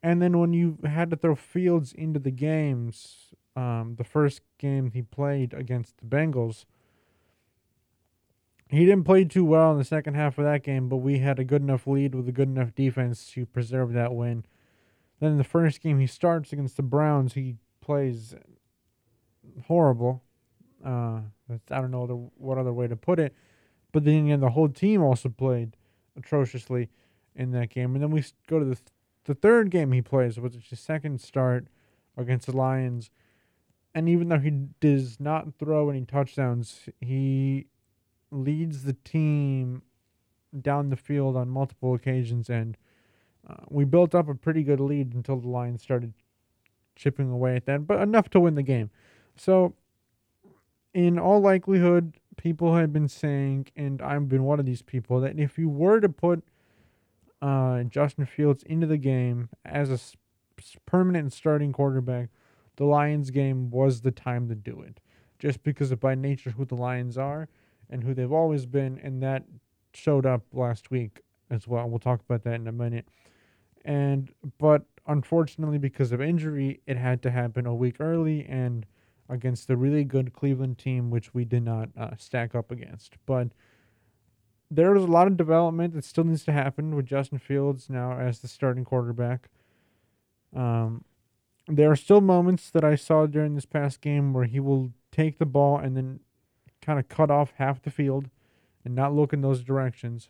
And 0.03 0.21
then 0.21 0.39
when 0.39 0.53
you 0.53 0.77
had 0.83 1.09
to 1.11 1.15
throw 1.15 1.35
Fields 1.35 1.93
into 1.93 2.19
the 2.19 2.31
games, 2.31 3.33
um, 3.55 3.95
the 3.97 4.03
first 4.03 4.41
game 4.57 4.91
he 4.91 5.01
played 5.01 5.53
against 5.53 5.97
the 5.97 6.05
Bengals, 6.05 6.65
he 8.69 8.85
didn't 8.85 9.03
play 9.03 9.25
too 9.25 9.43
well 9.43 9.71
in 9.73 9.77
the 9.77 9.83
second 9.83 10.13
half 10.13 10.37
of 10.37 10.45
that 10.45 10.63
game, 10.63 10.87
but 10.87 10.97
we 10.97 11.19
had 11.19 11.39
a 11.39 11.43
good 11.43 11.61
enough 11.61 11.85
lead 11.85 12.15
with 12.15 12.27
a 12.27 12.31
good 12.31 12.47
enough 12.47 12.73
defense 12.73 13.29
to 13.31 13.45
preserve 13.45 13.93
that 13.93 14.13
win. 14.13 14.45
Then 15.19 15.33
in 15.33 15.37
the 15.37 15.43
first 15.43 15.81
game 15.81 15.99
he 15.99 16.07
starts 16.07 16.53
against 16.53 16.77
the 16.77 16.83
Browns, 16.83 17.33
he 17.33 17.57
plays 17.81 18.33
horrible. 19.67 20.23
Uh, 20.83 21.21
I 21.69 21.81
don't 21.81 21.91
know 21.91 22.07
the, 22.07 22.15
what 22.15 22.57
other 22.57 22.73
way 22.73 22.87
to 22.87 22.95
put 22.95 23.19
it. 23.19 23.33
But 23.91 24.05
then 24.05 24.25
again, 24.25 24.39
the 24.39 24.49
whole 24.49 24.69
team 24.69 25.01
also 25.01 25.29
played 25.29 25.75
atrociously 26.17 26.89
in 27.35 27.51
that 27.51 27.69
game. 27.69 27.95
And 27.95 28.03
then 28.03 28.11
we 28.11 28.23
go 28.47 28.59
to 28.59 28.65
the 28.65 28.75
th- 28.75 28.87
the 29.25 29.35
third 29.35 29.69
game 29.69 29.91
he 29.91 30.01
plays, 30.01 30.39
which 30.39 30.55
is 30.55 30.69
his 30.69 30.79
second 30.79 31.21
start 31.21 31.67
against 32.17 32.47
the 32.47 32.57
Lions. 32.57 33.11
And 33.93 34.09
even 34.09 34.29
though 34.29 34.39
he 34.39 34.51
does 34.79 35.19
not 35.19 35.53
throw 35.59 35.89
any 35.89 36.05
touchdowns, 36.05 36.89
he 36.99 37.67
leads 38.31 38.83
the 38.83 38.93
team 38.93 39.83
down 40.59 40.89
the 40.89 40.95
field 40.95 41.35
on 41.35 41.49
multiple 41.49 41.93
occasions. 41.93 42.49
And 42.49 42.77
uh, 43.47 43.63
we 43.69 43.85
built 43.85 44.15
up 44.15 44.27
a 44.27 44.35
pretty 44.35 44.63
good 44.63 44.79
lead 44.79 45.13
until 45.13 45.39
the 45.39 45.49
Lions 45.49 45.81
started 45.81 46.13
chipping 46.95 47.29
away 47.29 47.55
at 47.55 47.65
that, 47.65 47.87
but 47.87 48.01
enough 48.01 48.29
to 48.29 48.39
win 48.39 48.55
the 48.55 48.63
game. 48.63 48.89
So, 49.35 49.73
in 50.93 51.17
all 51.19 51.39
likelihood, 51.39 52.13
people 52.38 52.75
have 52.75 52.91
been 52.91 53.08
saying, 53.08 53.67
and 53.75 54.01
I've 54.01 54.27
been 54.27 54.43
one 54.43 54.60
of 54.60 54.65
these 54.65 54.82
people, 54.82 55.19
that 55.21 55.39
if 55.39 55.58
you 55.58 55.69
were 55.69 55.99
to 55.99 56.10
put 56.10 56.43
uh, 57.41 57.84
Justin 57.84 58.25
Fields 58.25 58.63
into 58.63 58.88
the 58.88 58.97
game 58.97 59.49
as 59.65 59.89
a 59.89 59.99
permanent 60.86 61.34
starting 61.34 61.71
quarterback, 61.71 62.30
the 62.75 62.86
Lions 62.86 63.32
game 63.32 63.69
was 63.69 64.01
the 64.01 64.12
time 64.12 64.47
to 64.49 64.56
do 64.56 64.82
it. 64.82 64.99
Just 65.39 65.63
because 65.63 65.91
of 65.91 65.99
by 65.99 66.15
nature 66.15 66.51
who 66.51 66.65
the 66.65 66.75
Lions 66.75 67.17
are 67.17 67.47
and 67.89 68.04
who 68.04 68.13
they've 68.13 68.32
always 68.32 68.65
been, 68.65 68.99
and 69.04 69.21
that 69.23 69.43
showed 69.93 70.25
up 70.25 70.43
last 70.54 70.91
week 70.91 71.21
as 71.49 71.67
well. 71.67 71.89
We'll 71.89 71.99
talk 71.99 72.21
about 72.21 72.43
that 72.43 72.56
in 72.56 72.67
a 72.67 72.71
minute. 72.71 73.08
And 73.84 74.32
but 74.60 74.84
unfortunately, 75.08 75.80
because 75.80 76.12
of 76.12 76.21
injury, 76.21 76.82
it 76.86 76.97
had 76.97 77.21
to 77.23 77.32
happen 77.32 77.65
a 77.65 77.73
week 77.73 77.95
early 77.99 78.45
and 78.45 78.86
against 79.31 79.67
the 79.67 79.77
really 79.77 80.03
good 80.03 80.33
Cleveland 80.33 80.77
team, 80.77 81.09
which 81.09 81.33
we 81.33 81.45
did 81.45 81.63
not 81.63 81.89
uh, 81.97 82.11
stack 82.17 82.53
up 82.53 82.69
against. 82.69 83.15
But 83.25 83.47
there's 84.69 85.03
a 85.03 85.07
lot 85.07 85.27
of 85.27 85.37
development 85.37 85.93
that 85.93 86.05
still 86.05 86.25
needs 86.25 86.43
to 86.45 86.51
happen 86.51 86.95
with 86.95 87.05
Justin 87.05 87.39
Fields 87.39 87.89
now 87.89 88.17
as 88.19 88.39
the 88.39 88.47
starting 88.47 88.85
quarterback. 88.85 89.49
Um, 90.55 91.05
there 91.67 91.89
are 91.89 91.95
still 91.95 92.21
moments 92.21 92.69
that 92.71 92.83
I 92.83 92.95
saw 92.95 93.25
during 93.25 93.55
this 93.55 93.65
past 93.65 94.01
game 94.01 94.33
where 94.33 94.45
he 94.45 94.59
will 94.59 94.91
take 95.11 95.37
the 95.37 95.45
ball 95.45 95.77
and 95.77 95.95
then 95.95 96.19
kind 96.81 96.99
of 96.99 97.07
cut 97.07 97.31
off 97.31 97.53
half 97.55 97.81
the 97.81 97.91
field 97.91 98.29
and 98.83 98.93
not 98.93 99.13
look 99.13 99.31
in 99.31 99.41
those 99.41 99.63
directions. 99.63 100.29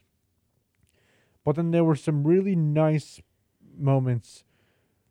But 1.44 1.56
then 1.56 1.72
there 1.72 1.84
were 1.84 1.96
some 1.96 2.24
really 2.24 2.56
nice 2.56 3.22
moments 3.78 4.44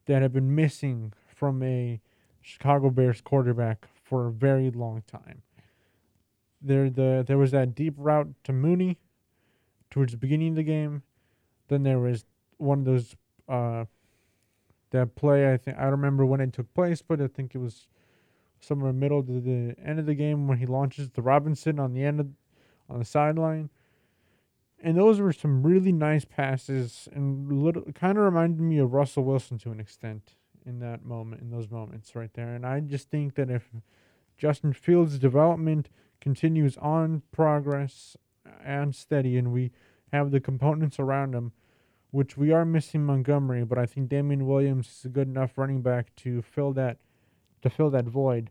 that 0.07 0.23
have 0.23 0.33
been 0.33 0.55
missing 0.55 1.13
from 1.27 1.63
a 1.63 2.01
Chicago 2.43 2.91
Bears 2.91 3.21
quarterback 3.21 3.87
for 4.03 4.27
a 4.27 4.33
very 4.33 4.71
long 4.71 5.03
time. 5.07 5.43
There 6.61 6.91
the 6.91 7.25
there 7.27 7.39
was 7.39 7.53
that 7.53 7.75
deep 7.75 7.95
route 7.97 8.29
to 8.45 8.53
Mooney 8.53 8.99
towards 9.91 10.13
the 10.13 10.19
beginning 10.19 10.51
of 10.51 10.57
the 10.57 10.63
game. 10.63 11.03
Then 11.69 11.83
there 11.83 11.99
was 11.99 12.25
one 12.59 12.81
of 12.81 12.85
those 12.85 13.17
uh 13.49 13.85
that 14.91 15.15
play 15.15 15.53
I 15.53 15.57
think 15.57 15.79
I 15.79 15.85
remember 15.85 16.27
when 16.27 16.41
it 16.41 16.53
took 16.53 16.73
place, 16.75 17.03
but 17.03 17.21
I 17.21 17.29
think 17.29 17.55
it 17.55 17.59
was 17.59 17.89
somewhere 18.61 18.93
middle 18.93 19.23
to 19.23 19.41
the 19.41 19.75
end 19.83 19.99
of 19.99 20.07
the 20.07 20.15
game 20.15 20.47
when 20.49 20.59
he 20.59 20.67
launches 20.67 21.09
the 21.11 21.23
Robinson 21.23 21.79
on 21.79 21.95
the 21.95 22.05
end 22.05 22.21
of 22.21 22.29
on 22.89 22.99
the 22.99 23.05
sideline. 23.05 23.71
And 24.83 24.97
those 24.97 25.21
were 25.21 25.33
some 25.33 25.63
really 25.63 25.93
nice 25.93 26.25
passes 26.25 27.07
and 27.13 27.53
little 27.53 27.83
kind 27.95 28.17
of 28.17 28.25
reminded 28.25 28.61
me 28.61 28.79
of 28.79 28.95
Russell 28.95 29.25
Wilson 29.25 29.59
to 29.59 29.71
an 29.71 29.79
extent 29.81 30.35
in 30.71 30.79
that 30.79 31.05
moment 31.05 31.43
in 31.43 31.51
those 31.51 31.71
moments 31.71 32.15
right 32.15 32.33
there. 32.33 32.55
And 32.55 32.65
I 32.65 32.81
just 32.81 33.11
think 33.11 33.35
that 33.35 33.51
if 33.51 33.69
Justin 34.39 34.73
Fields' 34.73 35.19
development 35.19 35.91
continues 36.21 36.77
on 36.79 37.23
progress 37.33 38.17
and 38.65 38.95
steady 38.95 39.37
and 39.37 39.53
we 39.53 39.73
have 40.13 40.31
the 40.31 40.41
components 40.41 40.99
around 40.99 41.35
him, 41.35 41.53
which 42.11 42.37
we 42.37 42.53
are 42.53 42.65
missing 42.65 43.05
Montgomery, 43.05 43.65
but 43.65 43.79
I 43.79 43.87
think 43.87 44.09
Damien 44.09 44.47
Williams 44.47 44.89
is 44.89 45.05
a 45.05 45.09
good 45.09 45.29
enough 45.29 45.59
running 45.59 45.83
back 45.83 46.15
to 46.17 46.43
fill 46.43 46.73
that 46.73 46.99
to 47.63 47.69
fill 47.69 47.91
that 47.91 48.07
void. 48.07 48.51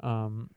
Um, 0.00 0.50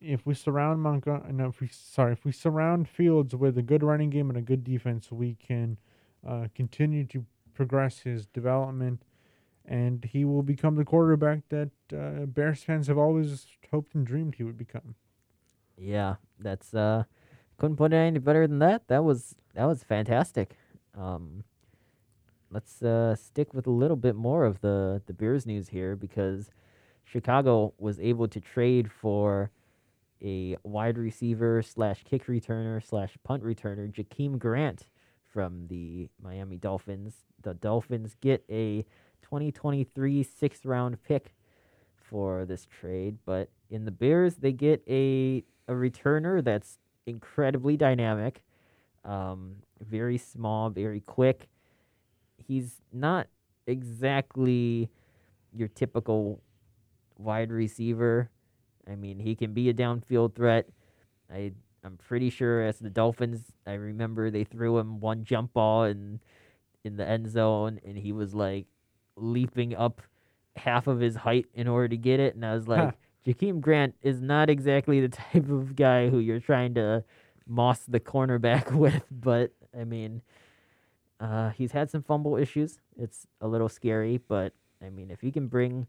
if 0.00 0.26
we 0.26 0.34
surround 0.34 0.80
Montgomery, 0.80 1.32
no, 1.32 1.48
if 1.48 1.60
we 1.60 1.68
sorry, 1.68 2.12
if 2.12 2.24
we 2.24 2.32
surround 2.32 2.88
Fields 2.88 3.34
with 3.34 3.58
a 3.58 3.62
good 3.62 3.82
running 3.82 4.10
game 4.10 4.28
and 4.28 4.38
a 4.38 4.42
good 4.42 4.64
defense, 4.64 5.12
we 5.12 5.34
can 5.34 5.78
uh, 6.26 6.48
continue 6.54 7.04
to 7.06 7.24
progress 7.54 8.00
his 8.00 8.26
development, 8.26 9.02
and 9.66 10.04
he 10.04 10.24
will 10.24 10.42
become 10.42 10.76
the 10.76 10.84
quarterback 10.84 11.48
that 11.48 11.70
uh, 11.92 12.26
Bears 12.26 12.62
fans 12.62 12.86
have 12.88 12.98
always 12.98 13.46
hoped 13.70 13.94
and 13.94 14.06
dreamed 14.06 14.36
he 14.36 14.44
would 14.44 14.58
become. 14.58 14.94
Yeah, 15.78 16.16
that's 16.38 16.74
uh, 16.74 17.04
couldn't 17.58 17.76
put 17.76 17.92
it 17.92 17.96
any 17.96 18.18
better 18.18 18.46
than 18.46 18.58
that. 18.60 18.88
That 18.88 19.04
was 19.04 19.34
that 19.54 19.64
was 19.64 19.82
fantastic. 19.82 20.56
Um, 20.96 21.44
let's 22.50 22.82
uh, 22.82 23.14
stick 23.16 23.54
with 23.54 23.66
a 23.66 23.70
little 23.70 23.96
bit 23.96 24.16
more 24.16 24.44
of 24.44 24.60
the 24.60 25.02
the 25.06 25.12
Bears 25.12 25.46
news 25.46 25.68
here 25.68 25.96
because 25.96 26.50
Chicago 27.04 27.74
was 27.78 27.98
able 28.00 28.28
to 28.28 28.40
trade 28.40 28.90
for 28.90 29.50
a 30.22 30.56
wide 30.62 30.98
receiver 30.98 31.62
slash 31.62 32.04
kick 32.04 32.26
returner 32.26 32.82
slash 32.84 33.16
punt 33.24 33.42
returner, 33.42 33.92
Jakeem 33.92 34.38
Grant 34.38 34.86
from 35.32 35.66
the 35.68 36.08
Miami 36.22 36.56
Dolphins. 36.56 37.24
The 37.42 37.54
Dolphins 37.54 38.16
get 38.20 38.44
a 38.48 38.84
2023 39.32 40.22
sixth 40.22 40.66
round 40.66 41.02
pick 41.04 41.32
for 41.96 42.44
this 42.44 42.66
trade, 42.66 43.16
but 43.24 43.48
in 43.70 43.86
the 43.86 43.90
Bears 43.90 44.36
they 44.36 44.52
get 44.52 44.82
a 44.86 45.42
a 45.66 45.72
returner 45.72 46.44
that's 46.44 46.78
incredibly 47.06 47.78
dynamic, 47.78 48.42
um, 49.06 49.56
very 49.80 50.18
small, 50.18 50.68
very 50.68 51.00
quick. 51.00 51.48
He's 52.36 52.82
not 52.92 53.26
exactly 53.66 54.90
your 55.54 55.68
typical 55.68 56.42
wide 57.16 57.50
receiver. 57.50 58.28
I 58.86 58.96
mean, 58.96 59.18
he 59.18 59.34
can 59.34 59.54
be 59.54 59.70
a 59.70 59.74
downfield 59.74 60.34
threat. 60.34 60.68
I 61.32 61.52
I'm 61.82 61.96
pretty 61.96 62.28
sure 62.28 62.60
as 62.60 62.80
the 62.80 62.90
Dolphins, 62.90 63.44
I 63.66 63.72
remember 63.72 64.30
they 64.30 64.44
threw 64.44 64.76
him 64.76 65.00
one 65.00 65.24
jump 65.24 65.54
ball 65.54 65.84
in 65.84 66.20
in 66.84 66.96
the 66.96 67.08
end 67.08 67.30
zone, 67.30 67.80
and 67.82 67.96
he 67.96 68.12
was 68.12 68.34
like 68.34 68.66
leaping 69.16 69.74
up 69.74 70.02
half 70.56 70.86
of 70.86 71.00
his 71.00 71.16
height 71.16 71.46
in 71.54 71.68
order 71.68 71.88
to 71.88 71.96
get 71.96 72.20
it, 72.20 72.34
and 72.34 72.44
I 72.44 72.54
was 72.54 72.68
like, 72.68 72.94
Jakeem 73.26 73.60
Grant 73.60 73.94
is 74.02 74.20
not 74.20 74.50
exactly 74.50 75.00
the 75.00 75.08
type 75.32 75.48
of 75.48 75.76
guy 75.76 76.08
who 76.08 76.18
you're 76.18 76.40
trying 76.40 76.74
to 76.74 77.04
moss 77.46 77.80
the 77.86 78.00
cornerback 78.00 78.72
with, 78.72 79.04
but 79.10 79.52
I 79.78 79.84
mean, 79.84 80.22
uh, 81.20 81.50
he's 81.50 81.72
had 81.72 81.90
some 81.90 82.02
fumble 82.02 82.36
issues. 82.36 82.80
It's 82.98 83.26
a 83.40 83.48
little 83.48 83.68
scary, 83.68 84.20
but 84.28 84.52
I 84.84 84.90
mean, 84.90 85.10
if 85.10 85.20
he 85.20 85.30
can 85.30 85.46
bring 85.46 85.86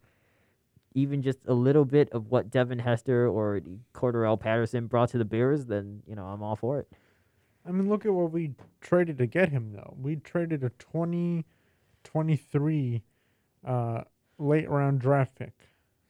even 0.93 1.23
just 1.23 1.39
a 1.47 1.53
little 1.53 1.85
bit 1.85 2.09
of 2.11 2.29
what 2.29 2.51
Devin 2.51 2.79
Hester 2.79 3.27
or 3.27 3.61
Cordarrelle 3.93 4.39
Patterson 4.39 4.87
brought 4.87 5.09
to 5.09 5.17
the 5.17 5.25
Bears, 5.25 5.65
then 5.65 6.03
you 6.07 6.15
know 6.15 6.25
I'm 6.25 6.43
all 6.43 6.55
for 6.55 6.79
it. 6.79 6.87
I 7.65 7.71
mean, 7.71 7.89
look 7.89 8.05
at 8.05 8.13
what 8.13 8.31
we 8.31 8.51
traded 8.81 9.17
to 9.19 9.25
get 9.25 9.49
him, 9.49 9.71
though. 9.73 9.95
We 9.99 10.17
traded 10.17 10.63
a 10.63 10.69
2023 10.69 13.01
uh, 13.65 14.03
late 14.37 14.69
round 14.69 14.99
draft 14.99 15.35
pick. 15.35 15.53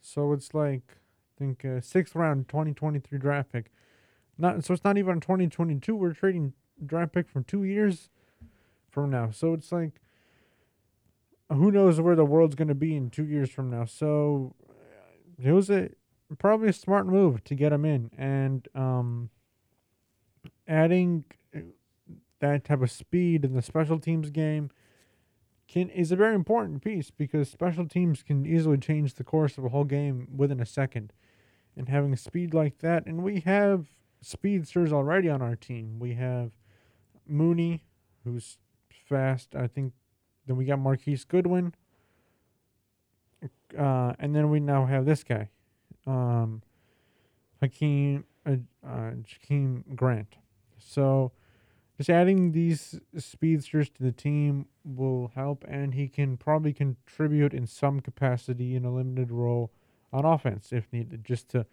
So 0.02 0.34
it's 0.34 0.54
like, 0.54 0.84
I 0.90 1.40
think, 1.40 1.66
uh, 1.66 1.82
sixth 1.82 2.16
round 2.16 2.48
2023 2.48 3.18
draft 3.20 3.52
pick. 3.52 3.72
Not 4.38 4.64
So 4.64 4.74
it's 4.74 4.84
not 4.84 4.98
even 4.98 5.20
2022. 5.20 5.96
We're 5.96 6.14
trading 6.14 6.54
draft 6.84 7.14
pick 7.14 7.30
from 7.30 7.44
two 7.44 7.64
years 7.64 8.10
from 8.90 9.10
now. 9.10 9.32
So 9.32 9.54
it's 9.54 9.72
like, 9.72 10.02
who 11.50 11.72
knows 11.72 12.02
where 12.02 12.16
the 12.16 12.26
world's 12.26 12.56
going 12.56 12.68
to 12.68 12.76
be 12.76 12.96
in 12.96 13.10
two 13.10 13.26
years 13.26 13.50
from 13.50 13.70
now. 13.70 13.86
So 13.86 14.56
it 15.42 15.52
was 15.52 15.70
a 15.70 15.90
probably 16.40 16.70
a 16.70 16.74
smart 16.74 17.06
move 17.06 17.44
to 17.44 17.56
get 17.56 17.72
him 17.72 17.86
in. 17.86 18.10
And 18.18 18.68
um, 18.74 19.30
adding 20.68 21.26
uh, 21.56 21.60
that 22.40 22.66
type 22.66 22.82
of 22.82 22.92
speed 22.92 23.46
in 23.46 23.54
the 23.54 23.62
special 23.62 24.00
teams 24.00 24.30
game 24.30 24.72
can 25.68 25.90
is 25.90 26.12
a 26.12 26.16
very 26.16 26.36
important 26.36 26.84
piece 26.84 27.10
because 27.12 27.50
special 27.50 27.88
teams 27.88 28.24
can 28.24 28.46
easily 28.46 28.78
change 28.78 29.16
the 29.16 29.24
course 29.24 29.58
of 29.58 29.66
a 29.66 29.70
whole 29.70 29.86
game 29.86 30.28
within 30.36 30.60
a 30.60 30.66
second. 30.66 31.14
And 31.76 31.90
having 31.90 32.16
speed 32.16 32.54
like 32.54 32.80
that, 32.80 33.06
and 33.08 33.24
we 33.24 33.40
have 33.42 33.88
speedsters 34.22 34.94
already 34.94 35.30
on 35.30 35.42
our 35.42 35.56
team. 35.56 36.00
We 36.00 36.14
have 36.14 36.52
Mooney, 37.28 37.84
who's 38.24 38.58
fast. 38.90 39.56
I 39.56 39.68
think 39.68 39.94
then 40.46 40.56
we 40.56 40.66
got 40.66 40.80
Marquise 40.80 41.26
Goodwin. 41.26 41.74
Uh, 43.78 44.14
and 44.20 44.36
then 44.36 44.50
we 44.50 44.60
now 44.60 44.86
have 44.86 45.06
this 45.06 45.24
guy, 45.24 45.50
um, 46.06 46.62
Hakeem 47.60 48.24
uh, 48.46 48.56
uh, 48.86 49.12
Jakeem 49.24 49.96
Grant. 49.96 50.36
So 50.78 51.32
just 51.98 52.10
adding 52.10 52.52
these 52.52 53.00
speedsters 53.18 53.90
to 53.90 54.04
the 54.04 54.12
team 54.12 54.68
will 54.84 55.32
help, 55.36 55.64
and 55.68 55.94
he 55.94 56.08
can 56.08 56.38
probably 56.38 56.74
contribute 56.74 57.54
in 57.54 57.68
some 57.68 58.00
capacity 58.00 58.76
in 58.76 58.86
a 58.86 58.94
limited 58.94 59.32
role 59.32 59.72
on 60.12 60.26
offense 60.26 60.70
if 60.72 60.92
needed, 60.92 61.24
just 61.24 61.50
to 61.50 61.66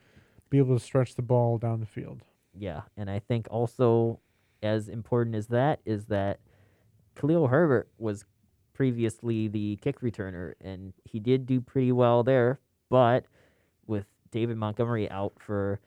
be 0.50 0.58
able 0.58 0.78
to 0.78 0.84
stretch 0.84 1.14
the 1.14 1.22
ball 1.22 1.58
down 1.58 1.80
the 1.80 1.86
field. 1.86 2.22
Yeah, 2.54 2.82
and 2.96 3.10
I 3.10 3.20
think 3.20 3.46
also 3.50 4.20
as 4.62 4.88
important 4.88 5.36
as 5.36 5.46
that 5.48 5.80
is 5.84 6.06
that 6.06 6.40
Khalil 7.18 7.48
Herbert 7.48 7.88
was 7.98 8.24
previously 8.74 9.48
the 9.48 9.76
kick 9.82 10.00
returner, 10.00 10.54
and 10.60 10.92
he 11.04 11.20
did 11.20 11.46
do 11.46 11.60
pretty 11.60 11.92
well 11.92 12.22
there. 12.22 12.60
But 12.88 13.24
with 13.86 14.06
David 14.30 14.56
Montgomery 14.56 15.10
out 15.10 15.34
for 15.38 15.80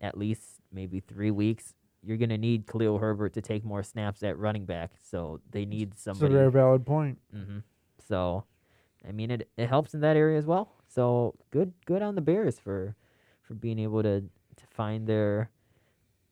at 0.00 0.16
least 0.16 0.42
maybe 0.72 1.00
three 1.00 1.30
weeks, 1.30 1.74
you're 2.02 2.16
going 2.16 2.30
to 2.30 2.38
need 2.38 2.66
Khalil 2.66 2.98
Herbert 2.98 3.34
to 3.34 3.42
take 3.42 3.64
more 3.64 3.82
snaps 3.82 4.22
at 4.22 4.38
running 4.38 4.64
back. 4.64 4.92
So 5.02 5.40
they 5.50 5.64
need 5.66 5.98
somebody. 5.98 6.26
It's 6.26 6.34
a 6.34 6.38
very 6.38 6.50
valid 6.50 6.86
point. 6.86 7.18
hmm 7.32 7.58
So, 8.08 8.44
I 9.08 9.12
mean, 9.12 9.30
it 9.30 9.48
it 9.56 9.68
helps 9.68 9.94
in 9.94 10.00
that 10.00 10.16
area 10.16 10.38
as 10.38 10.46
well. 10.46 10.72
So 10.88 11.34
good 11.50 11.72
good 11.86 12.02
on 12.02 12.14
the 12.14 12.20
Bears 12.22 12.58
for 12.58 12.96
for 13.42 13.54
being 13.54 13.78
able 13.78 14.02
to 14.02 14.20
to 14.22 14.66
find 14.70 15.06
their 15.06 15.50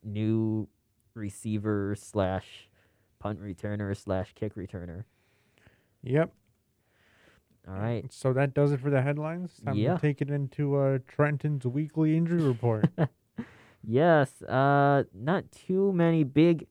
new 0.02 0.68
receiver 1.14 1.94
slash 1.98 2.68
punt 3.18 3.40
returner 3.40 3.96
slash 3.96 4.32
kick 4.34 4.54
returner. 4.54 5.04
Yep. 6.02 6.32
All 7.66 7.74
right. 7.74 8.10
So 8.12 8.32
that 8.32 8.54
does 8.54 8.72
it 8.72 8.80
for 8.80 8.88
the 8.90 9.02
headlines. 9.02 9.60
Time 9.64 9.74
Yeah. 9.76 9.94
to 9.96 10.00
take 10.00 10.22
it 10.22 10.30
into 10.30 10.76
uh, 10.76 10.98
Trenton's 11.06 11.66
weekly 11.66 12.16
injury 12.16 12.40
report. 12.40 12.88
Yes, 13.90 14.42
uh, 14.42 15.04
not 15.14 15.50
too 15.50 15.94
many 15.94 16.22
big 16.22 16.66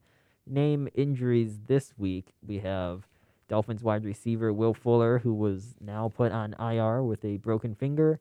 name 0.45 0.87
injuries 0.93 1.57
this 1.65 1.91
week. 1.97 2.27
We 2.45 2.59
have 2.59 3.07
Dolphins 3.47 3.81
wide 3.81 4.05
receiver 4.05 4.53
Will 4.53 4.75
Fuller, 4.75 5.17
who 5.17 5.33
was 5.33 5.73
now 5.81 6.13
put 6.15 6.31
on 6.31 6.53
IR 6.59 7.01
with 7.01 7.25
a 7.25 7.37
broken 7.37 7.73
finger. 7.73 8.19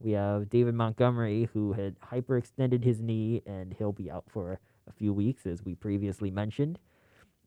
We 0.00 0.12
have 0.12 0.48
David 0.48 0.72
Montgomery, 0.72 1.50
who 1.52 1.74
had 1.74 2.00
hyperextended 2.00 2.84
his 2.84 3.02
knee, 3.02 3.42
and 3.44 3.74
he'll 3.76 3.92
be 3.92 4.10
out 4.10 4.24
for 4.30 4.60
a 4.88 4.92
few 4.92 5.12
weeks, 5.12 5.44
as 5.44 5.62
we 5.62 5.74
previously 5.74 6.30
mentioned. 6.30 6.78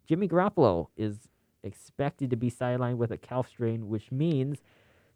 Jimmy 0.07 0.27
Garoppolo 0.27 0.89
is 0.95 1.29
expected 1.63 2.29
to 2.29 2.35
be 2.35 2.51
sidelined 2.51 2.97
with 2.97 3.09
a 3.09 3.17
calf 3.17 3.47
strain, 3.47 3.89
which 3.89 4.11
means 4.11 4.59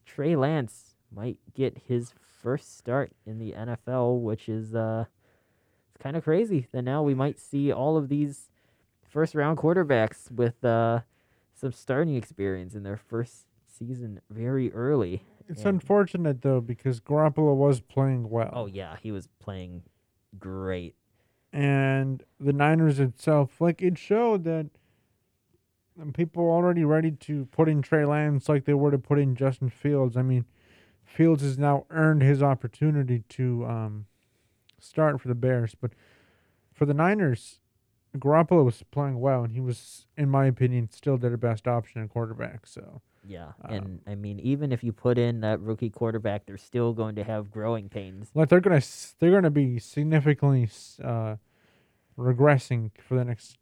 Trey 0.03 0.35
Lance 0.35 0.95
might 1.15 1.37
get 1.53 1.83
his 1.87 2.11
first 2.41 2.75
start 2.75 3.11
in 3.23 3.37
the 3.37 3.51
NFL, 3.51 4.21
which 4.21 4.49
is 4.49 4.73
uh, 4.73 5.05
it's 5.95 6.03
kind 6.03 6.17
of 6.17 6.23
crazy 6.25 6.67
that 6.73 6.81
now 6.81 7.01
we 7.01 7.13
might 7.13 7.39
see 7.39 7.71
all 7.71 7.95
of 7.95 8.09
these 8.09 8.49
first 9.09 9.33
round 9.33 9.57
quarterbacks 9.57 10.29
with 10.29 10.63
uh, 10.65 10.99
some 11.53 11.71
starting 11.71 12.15
experience 12.15 12.75
in 12.75 12.83
their 12.83 12.97
first 12.97 13.45
season 13.65 14.19
very 14.29 14.71
early. 14.73 15.23
It's 15.47 15.61
And- 15.61 15.75
unfortunate 15.75 16.41
though 16.41 16.59
because 16.61 16.99
Garoppolo 16.99 17.55
was 17.55 17.79
playing 17.79 18.29
well. 18.29 18.49
Oh 18.53 18.65
yeah, 18.65 18.97
he 19.01 19.11
was 19.11 19.27
playing 19.39 19.83
great. 20.37 20.95
and 21.53 22.21
the 22.37 22.51
Niners 22.51 22.99
itself, 22.99 23.61
like 23.61 23.81
it 23.81 23.97
showed 23.97 24.43
that 24.43 24.67
people 26.13 26.43
were 26.43 26.51
already 26.51 26.83
ready 26.83 27.11
to 27.11 27.45
put 27.45 27.69
in 27.69 27.81
Trey 27.81 28.03
Lance 28.03 28.49
like 28.49 28.65
they 28.65 28.73
were 28.73 28.91
to 28.91 28.97
put 28.97 29.17
in 29.19 29.35
Justin 29.35 29.69
Fields. 29.69 30.17
I 30.17 30.21
mean, 30.21 30.43
Fields 31.05 31.41
has 31.43 31.57
now 31.57 31.85
earned 31.89 32.21
his 32.21 32.43
opportunity 32.43 33.23
to 33.29 33.65
um, 33.65 34.05
start 34.79 35.19
for 35.21 35.27
the 35.27 35.35
Bears, 35.35 35.75
but 35.75 35.91
for 36.73 36.85
the 36.85 36.93
Niners, 36.93 37.59
Garoppolo 38.17 38.63
was 38.65 38.83
playing 38.91 39.19
well, 39.19 39.43
and 39.43 39.53
he 39.53 39.59
was, 39.59 40.05
in 40.17 40.29
my 40.29 40.45
opinion, 40.45 40.89
still 40.91 41.17
their 41.17 41.37
best 41.37 41.67
option 41.67 42.01
at 42.01 42.09
quarterback. 42.09 42.65
So 42.67 43.01
Yeah, 43.27 43.53
Um, 43.63 43.73
and 43.75 44.01
I 44.07 44.15
mean, 44.15 44.39
even 44.39 44.71
if 44.71 44.83
you 44.83 44.91
put 44.93 45.17
in 45.17 45.41
that 45.41 45.59
rookie 45.59 45.89
quarterback, 45.89 46.45
they're 46.45 46.57
still 46.57 46.93
going 46.93 47.15
to 47.15 47.23
have 47.23 47.51
growing 47.51 47.89
pains. 47.89 48.29
like 48.33 48.49
they're 48.49 48.59
gonna 48.61 48.81
they're 49.19 49.31
gonna 49.31 49.49
be 49.49 49.79
significantly 49.79 50.69
uh, 51.03 51.35
regressing 52.17 52.91
for 53.01 53.15
the 53.15 53.25
next 53.25 53.57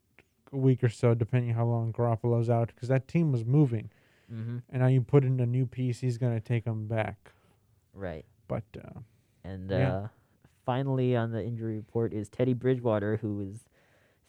week 0.52 0.84
or 0.84 0.90
so, 0.90 1.14
depending 1.14 1.54
how 1.56 1.66
long 1.66 1.92
Garoppolo's 1.94 2.50
out, 2.50 2.68
because 2.74 2.90
that 2.90 3.08
team 3.08 3.32
was 3.32 3.46
moving, 3.46 3.90
Mm-hmm. 4.32 4.58
and 4.70 4.82
now 4.82 4.88
you 4.88 5.02
put 5.02 5.24
in 5.26 5.40
a 5.40 5.46
new 5.46 5.66
piece, 5.66 6.00
he's 6.00 6.18
gonna 6.18 6.40
take 6.40 6.66
them 6.66 6.88
back. 6.88 7.32
Right. 7.94 8.26
But 8.48 8.64
uh, 8.78 9.00
And 9.44 9.70
Yeah. 9.70 9.92
uh, 9.94 10.08
finally, 10.66 11.16
on 11.16 11.32
the 11.32 11.44
injury 11.44 11.76
report 11.76 12.14
is 12.14 12.30
Teddy 12.30 12.54
Bridgewater, 12.54 13.18
who 13.18 13.42
is 13.42 13.66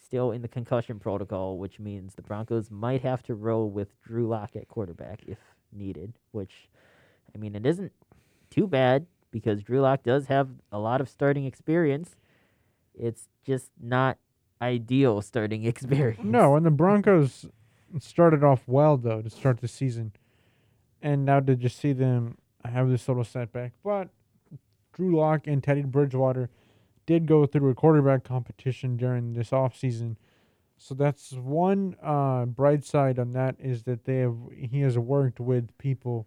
still 0.03 0.31
in 0.33 0.43
the 0.43 0.49
concussion 0.49 0.99
protocol, 0.99 1.59
which 1.59 1.79
means 1.81 2.15
the 2.15 2.23
Broncos 2.23 2.71
might 2.71 3.03
have 3.03 3.23
to 3.25 3.35
roll 3.35 3.71
with 3.71 4.01
Drew 4.03 4.27
Lock 4.29 4.55
at 4.57 4.69
quarterback 4.69 5.21
if 5.27 5.39
needed. 5.73 6.15
Which, 6.33 6.69
I 7.35 7.39
mean, 7.39 7.55
it 7.55 7.65
isn't 7.67 7.93
too 8.51 8.67
bad 8.67 9.07
because 9.31 9.63
Drew 9.63 9.81
Lock 9.81 10.03
does 10.03 10.27
have 10.27 10.49
a 10.71 10.79
lot 10.79 11.01
of 11.01 11.09
starting 11.09 11.45
experience. 11.45 12.17
It's 12.95 13.29
just 13.45 13.71
not 13.81 14.19
ideal 14.63 15.21
starting 15.23 15.65
experience. 15.67 16.23
no, 16.25 16.57
and 16.57 16.65
the 16.65 16.71
Broncos 16.71 17.47
started 18.01 18.43
off 18.43 18.63
well 18.67 18.97
though 18.97 19.23
to 19.23 19.31
start 19.31 19.61
the 19.61 19.69
season, 19.69 20.13
and 21.03 21.25
now 21.25 21.41
to 21.41 21.57
just 21.57 21.79
see 21.79 21.93
them 21.93 22.39
have 22.65 22.89
this 22.89 23.07
little 23.09 23.25
setback. 23.25 23.73
But 23.83 24.09
Drew 24.95 25.17
Lock 25.17 25.47
and 25.47 25.63
Teddy 25.63 25.83
Bridgewater 25.83 26.49
did 27.07 27.27
go 27.27 27.45
through 27.45 27.71
a 27.71 27.75
quarterback 27.75 28.25
competition 28.25 28.97
during 28.97 29.35
this 29.35 29.51
offseason. 29.51 30.17
So 30.79 30.95
that's 30.95 31.33
one 31.33 31.97
uh, 32.03 32.47
bright 32.47 32.85
side 32.85 33.19
on 33.19 33.33
that 33.33 33.57
is 33.59 33.83
that 33.85 34.05
they 34.05 34.19
have 34.19 34.37
he 34.53 34.81
has 34.81 34.99
worked 34.99 35.39
with 35.39 35.77
people 35.79 36.27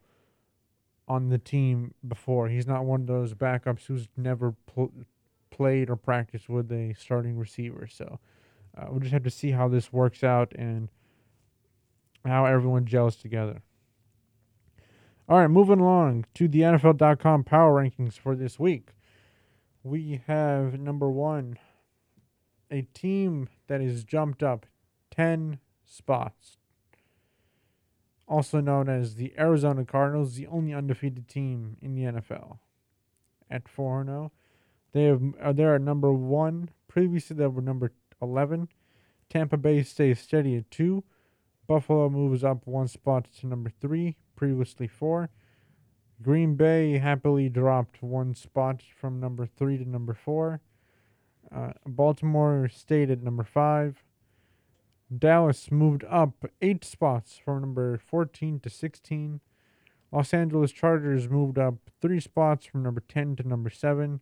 on 1.07 1.29
the 1.29 1.37
team 1.37 1.93
before. 2.07 2.49
He's 2.49 2.67
not 2.67 2.85
one 2.85 3.01
of 3.01 3.07
those 3.07 3.33
backups 3.33 3.85
who's 3.85 4.07
never 4.15 4.53
pl- 4.65 4.91
played 5.49 5.89
or 5.89 5.95
practiced 5.95 6.49
with 6.49 6.71
a 6.71 6.93
starting 6.97 7.37
receiver. 7.37 7.87
So 7.87 8.19
uh, 8.77 8.87
we'll 8.89 8.99
just 8.99 9.13
have 9.13 9.23
to 9.23 9.29
see 9.29 9.51
how 9.51 9.67
this 9.67 9.91
works 9.91 10.23
out 10.23 10.53
and 10.55 10.89
how 12.25 12.45
everyone 12.45 12.85
gels 12.85 13.15
together. 13.15 13.61
All 15.29 15.39
right, 15.39 15.47
moving 15.47 15.79
along 15.79 16.25
to 16.35 16.47
the 16.47 16.61
NFL.com 16.61 17.43
power 17.43 17.83
rankings 17.83 18.13
for 18.13 18.35
this 18.35 18.57
week. 18.57 18.89
We 19.83 20.21
have 20.27 20.79
number 20.79 21.09
one, 21.09 21.59
a 22.71 22.83
team 22.93 23.49
that 23.67 23.81
has 23.81 24.03
jumped 24.03 24.41
up 24.41 24.65
10 25.11 25.59
spots. 25.85 26.57
Also 28.27 28.61
known 28.61 28.89
as 28.89 29.15
the 29.15 29.33
Arizona 29.37 29.85
Cardinals, 29.85 30.35
the 30.35 30.47
only 30.47 30.73
undefeated 30.73 31.27
team 31.27 31.77
in 31.81 31.95
the 31.95 32.03
NFL. 32.03 32.59
At 33.49 33.67
4 33.67 34.03
0. 34.03 34.31
They 34.93 35.03
have 35.03 35.21
uh, 35.41 35.53
they're 35.53 35.77
number 35.79 36.11
one. 36.11 36.69
Previously 36.87 37.35
they 37.35 37.47
were 37.47 37.61
number 37.61 37.91
eleven. 38.21 38.69
Tampa 39.29 39.57
Bay 39.57 39.83
stays 39.83 40.19
steady 40.19 40.55
at 40.55 40.71
two. 40.71 41.03
Buffalo 41.67 42.09
moves 42.09 42.43
up 42.43 42.65
one 42.65 42.87
spot 42.87 43.27
to 43.39 43.47
number 43.47 43.69
three, 43.69 44.15
previously 44.37 44.87
four. 44.87 45.29
Green 46.21 46.55
Bay 46.55 46.97
happily 46.97 47.49
dropped 47.49 48.01
one 48.01 48.33
spot 48.33 48.81
from 48.81 49.19
number 49.19 49.45
three 49.45 49.77
to 49.77 49.87
number 49.87 50.13
four. 50.13 50.61
Uh, 51.53 51.73
Baltimore 51.85 52.69
stayed 52.69 53.11
at 53.11 53.21
number 53.21 53.43
five. 53.43 54.03
Dallas 55.15 55.71
moved 55.71 56.03
up 56.09 56.45
eight 56.61 56.83
spots 56.83 57.37
from 57.43 57.61
number 57.61 57.97
14 57.97 58.59
to 58.61 58.69
16. 58.69 59.39
Los 60.11 60.33
Angeles 60.33 60.71
Chargers 60.71 61.29
moved 61.29 61.57
up 61.57 61.75
three 62.01 62.19
spots 62.19 62.65
from 62.65 62.83
number 62.83 63.01
10 63.07 63.37
to 63.37 63.47
number 63.47 63.69
7. 63.69 64.19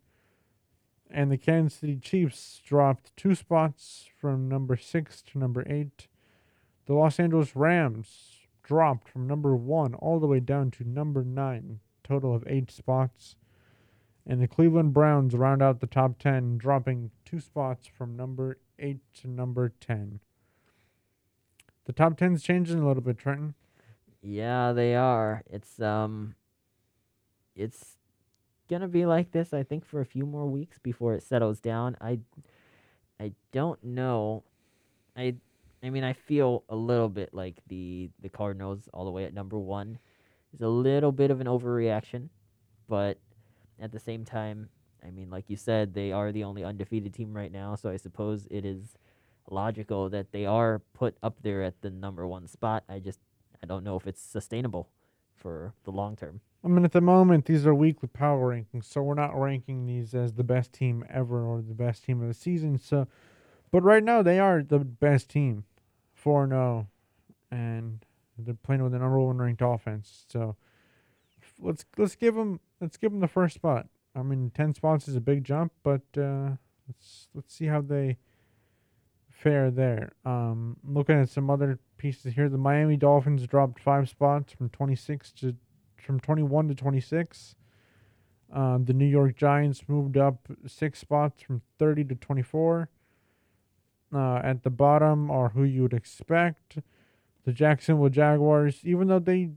And 1.09 1.31
the 1.31 1.37
Kansas 1.37 1.79
City 1.79 1.97
Chiefs 1.97 2.61
dropped 2.65 3.15
two 3.15 3.35
spots 3.35 4.09
from 4.19 4.47
number 4.47 4.75
6 4.75 5.21
to 5.21 5.37
number 5.37 5.63
8. 5.67 6.07
The 6.87 6.93
Los 6.93 7.19
Angeles 7.19 7.55
Rams 7.55 8.34
dropped 8.65 9.07
from 9.07 9.27
number 9.27 9.55
1 9.55 9.93
all 9.95 10.19
the 10.19 10.27
way 10.27 10.39
down 10.39 10.71
to 10.71 10.83
number 10.83 11.23
9, 11.23 11.79
total 12.03 12.35
of 12.35 12.43
8 12.47 12.71
spots. 12.71 13.35
And 14.27 14.41
the 14.41 14.47
Cleveland 14.47 14.93
Browns 14.93 15.35
round 15.35 15.61
out 15.61 15.79
the 15.79 15.87
top 15.87 16.17
10, 16.17 16.57
dropping 16.57 17.11
two 17.23 17.39
spots 17.39 17.87
from 17.87 18.17
number 18.17 18.57
8 18.79 18.97
to 19.21 19.27
number 19.27 19.71
10. 19.79 20.19
The 21.85 21.93
top 21.93 22.17
10's 22.17 22.41
changing 22.41 22.79
a 22.79 22.87
little 22.87 23.03
bit, 23.03 23.19
Trenton. 23.19 23.53
Yeah, 24.21 24.73
they 24.73 24.95
are. 24.95 25.43
It's 25.45 25.79
um 25.79 26.33
it's 27.55 27.97
gonna 28.67 28.87
be 28.87 29.05
like 29.05 29.31
this, 29.31 29.53
I 29.53 29.61
think, 29.61 29.85
for 29.85 30.01
a 30.01 30.05
few 30.05 30.25
more 30.25 30.47
weeks 30.47 30.79
before 30.79 31.13
it 31.13 31.21
settles 31.21 31.59
down. 31.59 31.95
I 32.01 32.19
I 33.19 33.33
don't 33.51 33.83
know. 33.83 34.43
I 35.15 35.35
I 35.83 35.89
mean 35.89 36.03
I 36.03 36.13
feel 36.13 36.63
a 36.69 36.75
little 36.75 37.09
bit 37.09 37.33
like 37.33 37.61
the 37.67 38.09
the 38.21 38.29
Cardinals 38.29 38.89
all 38.93 39.05
the 39.05 39.11
way 39.11 39.25
at 39.25 39.33
number 39.33 39.57
one 39.57 39.99
is 40.53 40.61
a 40.61 40.67
little 40.67 41.11
bit 41.11 41.31
of 41.31 41.41
an 41.41 41.47
overreaction, 41.47 42.29
but 42.87 43.19
at 43.79 43.91
the 43.91 43.99
same 43.99 44.23
time, 44.23 44.69
I 45.05 45.11
mean, 45.11 45.29
like 45.29 45.49
you 45.49 45.57
said, 45.57 45.93
they 45.93 46.11
are 46.11 46.31
the 46.31 46.43
only 46.43 46.63
undefeated 46.63 47.13
team 47.13 47.35
right 47.35 47.51
now, 47.51 47.75
so 47.75 47.89
I 47.89 47.97
suppose 47.97 48.47
it 48.49 48.65
is 48.65 48.95
logical 49.51 50.09
that 50.09 50.31
they 50.31 50.45
are 50.45 50.81
put 50.93 51.17
up 51.21 51.37
there 51.41 51.61
at 51.61 51.81
the 51.81 51.89
number 51.89 52.25
one 52.25 52.47
spot. 52.47 52.83
I 52.89 52.99
just 52.99 53.19
I 53.61 53.67
don't 53.67 53.83
know 53.83 53.95
if 53.95 54.07
it's 54.07 54.21
sustainable 54.21 54.89
for 55.35 55.73
the 55.83 55.91
long 55.91 56.15
term. 56.15 56.41
I 56.63 56.67
mean, 56.67 56.83
at 56.83 56.93
the 56.93 57.01
moment, 57.01 57.45
these 57.45 57.67
are 57.67 57.75
weekly 57.75 58.09
power 58.11 58.55
rankings, 58.55 58.85
so 58.85 59.03
we're 59.03 59.13
not 59.13 59.39
ranking 59.39 59.85
these 59.85 60.15
as 60.15 60.33
the 60.33 60.43
best 60.43 60.73
team 60.73 61.05
ever 61.09 61.45
or 61.45 61.61
the 61.61 61.75
best 61.75 62.03
team 62.05 62.21
of 62.21 62.27
the 62.27 62.33
season. 62.33 62.79
So, 62.79 63.07
but 63.75 63.83
right 63.83 64.05
now 64.05 64.21
they 64.21 64.39
are 64.39 64.63
the 64.63 64.79
best 64.79 65.27
team, 65.27 65.65
four 66.13 66.47
zero, 66.47 66.87
and 67.51 68.05
they're 68.37 68.53
playing 68.53 68.81
with 68.81 68.93
the 68.93 68.99
number 68.99 69.19
one 69.19 69.37
ranked 69.37 69.61
offense. 69.61 70.23
So, 70.29 70.55
let's 71.59 71.83
let's 71.97 72.15
give 72.15 72.35
them 72.35 72.61
let's 72.79 72.95
give 72.95 73.11
them 73.11 73.19
the 73.19 73.27
first 73.27 73.55
spot. 73.55 73.87
I 74.15 74.23
mean, 74.23 74.49
ten 74.55 74.73
spots 74.73 75.09
is 75.09 75.17
a 75.17 75.19
big 75.19 75.43
jump, 75.43 75.73
but 75.83 76.03
uh, 76.17 76.51
let's 76.87 77.27
let's 77.33 77.53
see 77.53 77.65
how 77.65 77.81
they 77.81 78.15
fare 79.29 79.69
there. 79.69 80.13
Um, 80.23 80.77
looking 80.87 81.19
at 81.19 81.27
some 81.27 81.49
other 81.49 81.77
pieces 81.97 82.33
here, 82.33 82.47
the 82.47 82.57
Miami 82.57 82.95
Dolphins 82.95 83.45
dropped 83.45 83.81
five 83.81 84.07
spots 84.07 84.53
from 84.53 84.69
twenty 84.69 84.95
six 84.95 85.33
to 85.33 85.53
from 85.97 86.21
21 86.21 86.69
to 86.69 86.75
26. 86.75 87.55
Uh, 88.53 88.77
the 88.81 88.93
New 88.93 89.05
York 89.05 89.35
Giants 89.35 89.83
moved 89.89 90.15
up 90.15 90.47
six 90.65 90.99
spots 90.99 91.41
from 91.41 91.61
30 91.77 92.05
to 92.05 92.15
24. 92.15 92.89
Uh, 94.15 94.39
at 94.45 94.63
the 94.63 94.69
bottom 94.69 95.29
are 95.29 95.49
who 95.49 95.63
you 95.63 95.81
would 95.81 95.93
expect. 95.93 96.77
The 97.43 97.51
Jacksonville 97.51 98.07
Jaguars, 98.07 98.79
even 98.85 99.09
though 99.09 99.19
they 99.19 99.49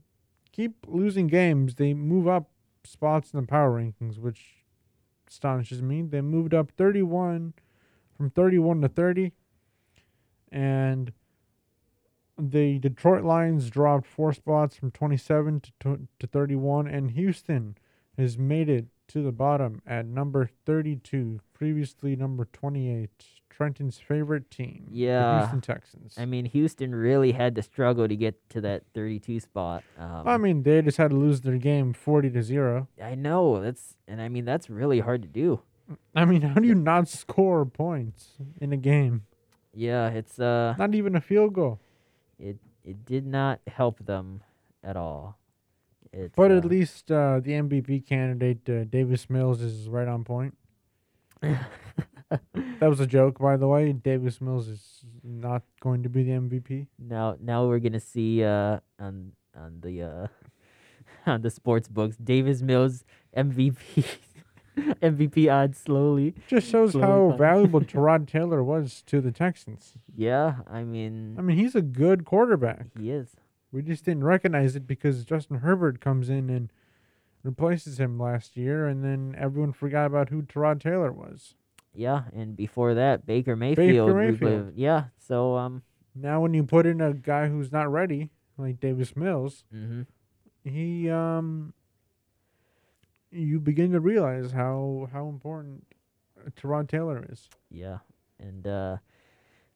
keep 0.50 0.84
losing 0.88 1.28
games, 1.28 1.76
they 1.76 1.94
move 1.94 2.26
up 2.26 2.50
spots 2.82 3.32
in 3.32 3.40
the 3.40 3.46
power 3.46 3.80
rankings, 3.80 4.18
which 4.18 4.64
astonishes 5.28 5.80
me. 5.80 6.02
They 6.02 6.22
moved 6.22 6.54
up 6.54 6.72
31 6.72 7.54
from 8.16 8.30
31 8.30 8.80
to 8.80 8.88
30. 8.88 9.32
And 10.50 11.12
the 12.36 12.80
Detroit 12.80 13.22
Lions 13.22 13.70
dropped 13.70 14.06
four 14.06 14.32
spots 14.32 14.76
from 14.76 14.90
27 14.90 15.62
to, 15.80 16.08
to 16.18 16.26
31, 16.26 16.88
and 16.88 17.12
Houston 17.12 17.76
has 18.16 18.36
made 18.36 18.68
it 18.68 18.86
to 19.08 19.22
the 19.22 19.32
bottom 19.32 19.80
at 19.86 20.06
number 20.06 20.50
32, 20.66 21.40
previously 21.54 22.14
number 22.16 22.44
28. 22.52 23.10
Trenton's 23.50 23.98
favorite 23.98 24.50
team, 24.52 24.86
the 24.88 24.96
Yeah. 24.98 25.38
Houston 25.40 25.60
Texans. 25.60 26.14
I 26.16 26.24
mean, 26.26 26.44
Houston 26.44 26.94
really 26.94 27.32
had 27.32 27.56
to 27.56 27.62
struggle 27.62 28.06
to 28.06 28.14
get 28.14 28.48
to 28.50 28.60
that 28.60 28.84
32 28.94 29.40
spot. 29.40 29.82
Um, 29.98 30.28
I 30.28 30.36
mean, 30.36 30.62
they 30.62 30.80
just 30.82 30.96
had 30.96 31.10
to 31.10 31.16
lose 31.16 31.40
their 31.40 31.58
game 31.58 31.92
40 31.92 32.30
to 32.30 32.42
0. 32.42 32.86
I 33.02 33.16
know 33.16 33.60
that's, 33.60 33.96
and 34.06 34.20
I 34.22 34.28
mean 34.28 34.44
that's 34.44 34.70
really 34.70 35.00
hard 35.00 35.22
to 35.22 35.28
do. 35.28 35.60
I 36.14 36.24
mean, 36.24 36.42
how 36.42 36.60
do 36.60 36.68
you 36.68 36.74
not 36.76 37.08
score 37.08 37.64
points 37.64 38.34
in 38.60 38.72
a 38.72 38.76
game? 38.76 39.22
Yeah, 39.74 40.08
it's 40.10 40.38
uh, 40.38 40.74
Not 40.78 40.94
even 40.94 41.16
a 41.16 41.20
field 41.20 41.54
goal. 41.54 41.80
it 42.38 42.58
it 42.84 43.04
did 43.04 43.26
not 43.26 43.60
help 43.66 44.04
them 44.06 44.42
at 44.84 44.96
all. 44.96 45.36
It's, 46.12 46.34
But 46.34 46.50
at 46.50 46.64
uh, 46.64 46.68
least 46.68 47.10
uh, 47.10 47.40
the 47.40 47.52
MVP 47.52 48.06
candidate, 48.06 48.68
uh, 48.68 48.84
Davis 48.84 49.28
Mills, 49.28 49.60
is 49.60 49.88
right 49.88 50.08
on 50.08 50.24
point. 50.24 50.56
That 52.80 52.88
was 52.90 53.00
a 53.00 53.06
joke, 53.06 53.38
by 53.38 53.56
the 53.56 53.66
way. 53.66 53.92
Davis 53.92 54.40
Mills 54.40 54.68
is 54.68 55.00
not 55.24 55.62
going 55.80 56.02
to 56.02 56.08
be 56.08 56.22
the 56.22 56.32
MVP. 56.32 56.86
now 56.98 57.36
now 57.40 57.66
we're 57.66 57.78
gonna 57.78 58.00
see 58.00 58.44
uh 58.44 58.78
on 58.98 59.32
on 59.56 59.80
the 59.80 60.02
uh 60.02 60.26
on 61.26 61.42
the 61.42 61.50
sports 61.50 61.88
books 61.88 62.16
Davis 62.16 62.60
Mills 62.62 63.04
MVP 63.36 64.04
MVP 65.02 65.52
odds 65.52 65.78
slowly. 65.78 66.34
Just 66.46 66.68
shows 66.68 66.92
Slowly 66.92 67.06
how 67.06 67.36
valuable 67.36 67.80
Tyrod 67.80 68.28
Taylor 68.28 68.62
was 68.62 69.02
to 69.06 69.20
the 69.20 69.32
Texans. 69.32 69.94
Yeah, 70.14 70.56
I 70.70 70.84
mean 70.84 71.34
I 71.38 71.42
mean, 71.42 71.56
he's 71.56 71.74
a 71.74 71.82
good 71.82 72.24
quarterback. 72.24 72.86
he 72.98 73.10
is. 73.10 73.36
We 73.70 73.82
just 73.82 74.04
didn't 74.04 74.24
recognize 74.24 74.76
it 74.76 74.86
because 74.86 75.24
Justin 75.24 75.58
Herbert 75.58 76.00
comes 76.00 76.30
in 76.30 76.48
and 76.48 76.72
replaces 77.42 78.00
him 78.00 78.18
last 78.18 78.56
year, 78.56 78.86
and 78.86 79.04
then 79.04 79.34
everyone 79.38 79.72
forgot 79.72 80.06
about 80.06 80.30
who 80.30 80.42
Tyrod 80.42 80.80
Taylor 80.80 81.12
was. 81.12 81.54
Yeah, 81.94 82.22
and 82.32 82.56
before 82.56 82.94
that 82.94 83.26
Baker 83.26 83.56
Mayfield. 83.56 84.14
we 84.14 84.30
Mayfield. 84.30 84.72
Yeah, 84.76 85.04
so 85.18 85.56
um 85.56 85.82
Now, 86.14 86.40
when 86.40 86.54
you 86.54 86.62
put 86.64 86.86
in 86.86 87.00
a 87.00 87.12
guy 87.12 87.48
who's 87.48 87.72
not 87.72 87.90
ready, 87.90 88.30
like 88.56 88.80
Davis 88.80 89.16
Mills, 89.16 89.64
mhm. 89.74 90.06
he 90.64 91.10
um, 91.10 91.72
you 93.30 93.60
begin 93.60 93.92
to 93.92 94.00
realize 94.00 94.52
how 94.52 95.08
how 95.12 95.28
important 95.28 95.84
Tyrod 96.56 96.88
Taylor 96.88 97.26
is. 97.28 97.48
Yeah. 97.70 97.98
And 98.38 98.66
uh 98.66 98.96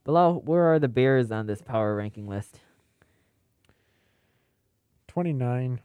below 0.05 0.41
where 0.45 0.73
are 0.73 0.79
the 0.79 0.89
Bears 0.89 1.31
on 1.31 1.47
this 1.47 1.63
power 1.63 1.97
ranking 1.97 2.29
list? 2.29 2.61
Twenty 5.13 5.35
nine, 5.35 5.81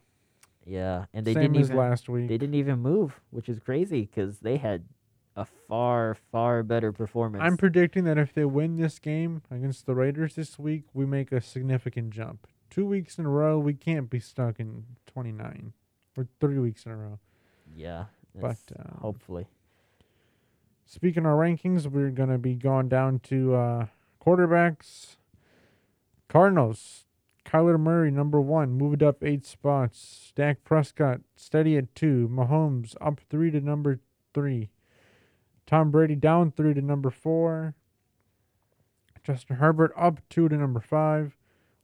Yeah, 0.64 1.04
and 1.12 1.26
they 1.26 1.34
same 1.34 1.42
didn't 1.42 1.56
as 1.58 1.66
even 1.68 1.76
last 1.76 2.08
week. 2.08 2.28
they 2.28 2.38
didn't 2.38 2.54
even 2.54 2.78
move, 2.78 3.20
which 3.30 3.46
is 3.48 3.58
crazy 3.58 4.02
because 4.02 4.38
they 4.38 4.56
had 4.56 4.84
a 5.36 5.44
far 5.44 6.16
far 6.32 6.62
better 6.62 6.92
performance. 6.92 7.42
I'm 7.44 7.58
predicting 7.58 8.04
that 8.04 8.16
if 8.16 8.32
they 8.32 8.46
win 8.46 8.76
this 8.76 8.98
game 8.98 9.42
against 9.50 9.84
the 9.84 9.94
Raiders 9.94 10.34
this 10.36 10.58
week, 10.58 10.84
we 10.94 11.04
make 11.04 11.30
a 11.30 11.42
significant 11.42 12.10
jump. 12.10 12.46
Two 12.70 12.86
weeks 12.86 13.18
in 13.18 13.26
a 13.26 13.28
row, 13.28 13.58
we 13.58 13.74
can't 13.74 14.08
be 14.08 14.18
stuck 14.18 14.58
in 14.58 14.84
29 15.06 15.72
or 16.16 16.26
three 16.40 16.58
weeks 16.58 16.86
in 16.86 16.92
a 16.92 16.96
row. 16.96 17.18
yeah, 17.76 18.04
but, 18.34 18.56
um, 18.78 18.98
hopefully, 19.02 19.46
Speaking 20.86 21.26
of 21.26 21.32
rankings, 21.32 21.86
we're 21.86 22.08
going 22.10 22.30
to 22.30 22.38
be 22.38 22.54
going 22.54 22.88
down 22.88 23.18
to 23.24 23.54
uh, 23.54 23.86
quarterbacks. 24.24 25.16
Cardinals, 26.28 27.04
Kyler 27.48 27.80
Murray, 27.80 28.10
number 28.10 28.42
one, 28.42 28.72
moved 28.72 29.02
up 29.02 29.24
eight 29.24 29.46
spots. 29.46 30.32
Dak 30.36 30.64
Prescott, 30.64 31.22
steady 31.34 31.78
at 31.78 31.94
two. 31.94 32.28
Mahomes, 32.30 32.94
up 33.00 33.20
three 33.30 33.50
to 33.50 33.60
number 33.60 34.00
three. 34.34 34.68
Tom 35.66 35.90
Brady, 35.90 36.14
down 36.14 36.52
three 36.52 36.74
to 36.74 36.82
number 36.82 37.10
four. 37.10 37.74
Justin 39.22 39.56
Herbert, 39.56 39.92
up 39.96 40.20
two 40.28 40.50
to 40.50 40.56
number 40.56 40.80
five. 40.80 41.38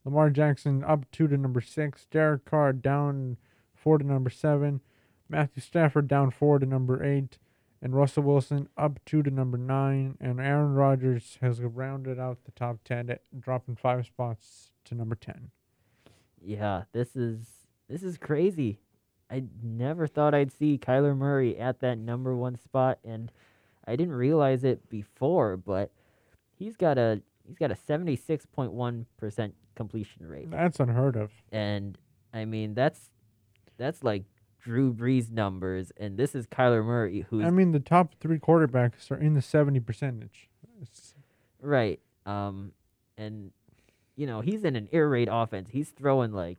Lamar 0.04 0.28
Jackson, 0.28 0.84
up 0.84 1.10
two 1.10 1.28
to 1.28 1.38
number 1.38 1.62
six. 1.62 2.04
Derek 2.10 2.44
Carr, 2.44 2.74
down 2.74 3.38
four 3.74 3.96
to 3.96 4.04
number 4.04 4.28
seven. 4.28 4.82
Matthew 5.30 5.62
Stafford, 5.62 6.08
down 6.08 6.30
four 6.30 6.58
to 6.58 6.66
number 6.66 7.02
eight 7.02 7.38
and 7.80 7.94
Russell 7.94 8.22
Wilson 8.22 8.68
up 8.78 8.98
two 9.04 9.22
to 9.22 9.30
number 9.30 9.58
nine, 9.58 10.16
and 10.18 10.40
Aaron 10.40 10.72
Rodgers 10.72 11.36
has 11.42 11.60
rounded 11.60 12.18
out 12.18 12.38
the 12.44 12.52
top 12.52 12.78
ten, 12.82 13.14
dropping 13.38 13.76
five 13.76 14.06
spots 14.06 14.70
to 14.86 14.94
number 14.94 15.14
ten. 15.14 15.50
yeah, 16.42 16.82
this 16.92 17.16
is 17.16 17.40
this 17.88 18.02
is 18.02 18.18
crazy. 18.18 18.78
I 19.30 19.44
never 19.62 20.06
thought 20.06 20.34
I'd 20.34 20.52
see 20.52 20.78
Kyler 20.78 21.16
Murray 21.16 21.58
at 21.58 21.80
that 21.80 21.98
number 21.98 22.36
one 22.36 22.56
spot, 22.56 22.98
and 23.04 23.32
I 23.86 23.96
didn't 23.96 24.14
realize 24.14 24.64
it 24.64 24.88
before, 24.88 25.56
but 25.56 25.90
he's 26.56 26.76
got 26.76 26.98
a 26.98 27.22
he's 27.46 27.58
got 27.58 27.70
a 27.70 27.76
seventy 27.76 28.16
six 28.16 28.46
point 28.46 28.72
one 28.72 29.06
percent 29.16 29.54
completion 29.74 30.26
rate. 30.28 30.50
That's 30.50 30.78
unheard 30.80 31.16
of. 31.16 31.30
and 31.50 31.98
I 32.32 32.44
mean 32.44 32.74
that's 32.74 33.10
that's 33.76 34.04
like 34.04 34.24
Drew 34.62 34.92
Brees 34.94 35.30
numbers, 35.30 35.92
and 35.96 36.16
this 36.16 36.34
is 36.34 36.46
Kyler 36.46 36.84
Murray, 36.84 37.26
who 37.28 37.42
I 37.42 37.50
mean, 37.50 37.72
the 37.72 37.80
top 37.80 38.14
three 38.20 38.38
quarterbacks 38.38 39.10
are 39.10 39.16
in 39.18 39.34
the 39.34 39.42
seventy 39.42 39.80
percentage. 39.80 40.48
It's- 40.80 41.14
right. 41.60 42.00
Um, 42.26 42.72
and 43.18 43.50
you 44.16 44.26
know 44.26 44.40
he's 44.40 44.64
in 44.64 44.76
an 44.76 44.88
air 44.92 45.08
raid 45.08 45.28
offense. 45.30 45.70
He's 45.72 45.90
throwing 45.90 46.32
like 46.32 46.58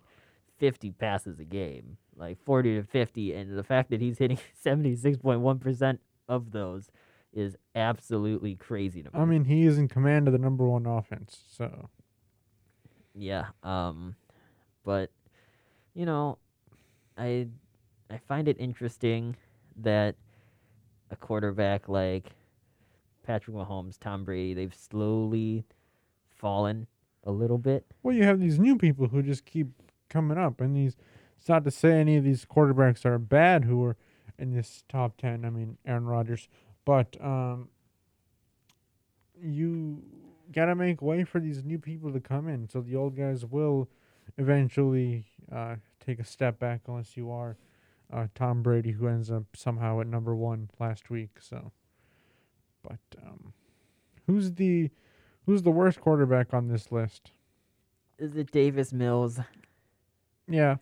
fifty 0.57 0.91
passes 0.91 1.39
a 1.39 1.43
game, 1.43 1.97
like 2.15 2.37
forty 2.43 2.75
to 2.75 2.83
fifty, 2.83 3.33
and 3.33 3.57
the 3.57 3.63
fact 3.63 3.89
that 3.89 4.01
he's 4.01 4.17
hitting 4.17 4.39
seventy 4.53 4.95
six 4.95 5.17
point 5.17 5.41
one 5.41 5.59
percent 5.59 6.01
of 6.27 6.51
those 6.51 6.89
is 7.33 7.55
absolutely 7.75 8.55
crazy 8.55 9.03
to 9.03 9.11
me. 9.11 9.19
I 9.19 9.25
mean, 9.25 9.43
he 9.45 9.65
is 9.65 9.77
in 9.77 9.87
command 9.87 10.27
of 10.27 10.31
the 10.31 10.39
number 10.39 10.65
one 10.65 10.85
offense. 10.85 11.41
So 11.51 11.89
Yeah. 13.13 13.47
Um, 13.63 14.15
but 14.83 15.11
you 15.93 16.05
know, 16.05 16.37
I 17.17 17.47
I 18.09 18.17
find 18.17 18.47
it 18.47 18.57
interesting 18.59 19.35
that 19.77 20.15
a 21.11 21.15
quarterback 21.15 21.89
like 21.89 22.31
Patrick 23.23 23.55
Mahomes, 23.55 23.99
Tom 23.99 24.23
Brady, 24.23 24.53
they've 24.53 24.73
slowly 24.73 25.65
fallen 26.29 26.87
a 27.26 27.32
little 27.32 27.57
bit. 27.57 27.86
well, 28.03 28.15
you 28.15 28.23
have 28.23 28.39
these 28.39 28.59
new 28.59 28.78
people 28.78 29.07
who 29.07 29.21
just 29.21 29.45
keep 29.45 29.67
coming 30.09 30.38
up, 30.38 30.61
and 30.61 30.76
these. 30.76 30.95
It's 31.38 31.49
not 31.49 31.65
to 31.65 31.71
say 31.71 31.99
any 31.99 32.15
of 32.15 32.23
these 32.23 32.45
quarterbacks 32.45 33.05
are 33.05 33.19
bad 33.19 33.65
who 33.65 33.84
are 33.84 33.97
in 34.39 34.51
this 34.51 34.84
top 34.89 35.17
ten. 35.17 35.45
I 35.45 35.49
mean, 35.49 35.78
Aaron 35.86 36.05
Rodgers, 36.05 36.47
but 36.86 37.17
um, 37.21 37.69
you 39.39 40.01
gotta 40.51 40.76
make 40.76 41.01
way 41.01 41.23
for 41.23 41.39
these 41.39 41.63
new 41.63 41.78
people 41.80 42.11
to 42.13 42.19
come 42.19 42.47
in, 42.47 42.69
so 42.69 42.82
the 42.82 42.95
old 42.95 43.15
guys 43.15 43.45
will 43.45 43.89
eventually 44.38 45.26
uh, 45.51 45.76
take 46.05 46.19
a 46.19 46.23
step 46.23 46.59
back, 46.59 46.82
unless 46.88 47.17
you 47.17 47.32
are 47.32 47.57
uh, 48.11 48.28
Tom 48.36 48.61
Brady, 48.61 48.91
who 48.91 49.07
ends 49.07 49.32
up 49.32 49.43
somehow 49.55 49.99
at 50.01 50.07
number 50.07 50.36
one 50.36 50.69
last 50.80 51.09
week. 51.09 51.38
So, 51.39 51.71
but 52.84 52.99
um, 53.23 53.53
who's 54.28 54.53
the 54.53 54.89
who's 55.45 55.63
the 55.63 55.71
worst 55.71 55.99
quarterback 56.01 56.53
on 56.53 56.67
this 56.67 56.91
list? 56.91 57.31
Is 58.17 58.35
it 58.35 58.51
Davis 58.51 58.93
Mills? 58.93 59.39
Yeah, 60.47 60.75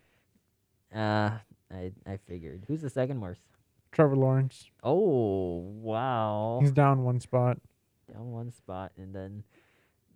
Uh, 0.93 1.38
I 1.72 1.91
I 2.05 2.18
figured. 2.18 2.66
Who's 2.68 2.82
the 2.82 2.89
second 2.89 3.22
worst? 3.22 3.41
Trevor 3.91 4.16
Lawrence. 4.16 4.70
Oh 4.84 5.57
wow, 5.82 6.59
He's 6.61 6.72
down 6.72 7.03
one 7.03 7.20
spot. 7.20 7.59
down 8.11 8.32
one 8.32 8.51
spot, 8.51 8.91
and 8.97 9.14
then 9.16 9.43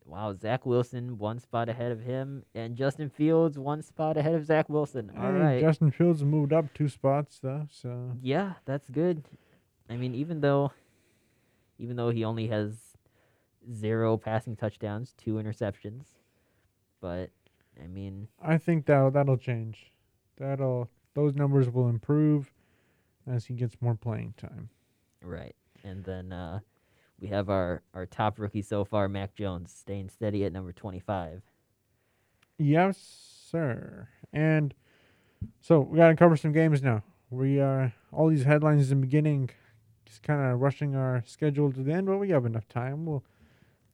wow, 0.06 0.34
Zach 0.34 0.66
Wilson 0.66 1.18
one 1.18 1.40
spot 1.40 1.70
ahead 1.70 1.92
of 1.92 2.02
him, 2.02 2.44
and 2.54 2.76
Justin 2.76 3.10
Fields 3.10 3.58
one 3.58 3.82
spot 3.82 4.18
ahead 4.18 4.36
of 4.36 4.46
Zach 4.46 4.68
Wilson. 4.70 5.12
All 5.18 5.32
Hey, 5.32 5.40
right. 5.40 5.62
Justin 5.62 5.92
Fields 5.92 6.24
moved 6.24 6.52
up 6.54 6.74
two 6.74 6.90
spots 6.90 7.40
though, 7.42 7.68
so 7.72 8.12
Yeah, 8.22 8.54
that's 8.66 8.90
good. 8.90 9.24
I 9.90 9.96
mean, 9.96 10.14
even 10.16 10.42
though, 10.42 10.72
even 11.80 11.96
though 11.96 12.10
he 12.10 12.24
only 12.26 12.48
has 12.48 12.87
zero 13.74 14.18
passing 14.18 14.56
touchdowns, 14.56 15.14
two 15.18 15.36
interceptions, 15.36 16.06
but 17.02 17.30
I 17.84 17.88
mean, 17.88 18.28
I 18.42 18.58
think 18.58 18.86
that 18.88 19.14
that'll 19.14 19.38
change. 19.38 19.92
That'll 20.38 20.90
those 21.14 21.36
numbers 21.36 21.70
will 21.70 21.90
improve 21.90 22.52
as 23.28 23.46
he 23.46 23.54
gets 23.54 23.76
more 23.82 23.96
playing 23.96 24.34
time. 24.38 24.70
right. 25.22 25.56
And 25.84 26.04
then 26.04 26.34
uh, 26.34 26.60
we 27.20 27.28
have 27.28 27.50
our 27.50 27.82
our 27.94 28.06
top 28.06 28.40
rookie 28.40 28.62
so 28.62 28.84
far, 28.84 29.08
Mac 29.08 29.36
Jones, 29.36 29.74
staying 29.78 30.10
steady 30.10 30.44
at 30.46 30.54
number 30.54 30.72
twenty-five. 30.72 31.42
Yes, 32.58 32.98
sir. 32.98 34.10
And 34.34 34.74
so 35.62 35.82
we 35.82 35.98
gotta 35.98 36.16
cover 36.16 36.36
some 36.36 36.52
games 36.52 36.82
now. 36.82 37.04
We 37.30 37.60
are 37.60 37.94
all 38.12 38.30
these 38.30 38.44
headlines 38.46 38.92
in 38.92 39.02
the 39.02 39.06
beginning, 39.06 39.50
just 40.06 40.24
kind 40.24 40.42
of 40.52 40.60
rushing 40.62 40.96
our 40.96 41.24
schedule 41.26 41.72
to 41.74 41.84
the 41.84 41.92
end, 41.92 42.08
but 42.08 42.18
we 42.18 42.30
have 42.30 42.46
enough 42.46 42.68
time. 42.68 43.06
We'll 43.06 43.24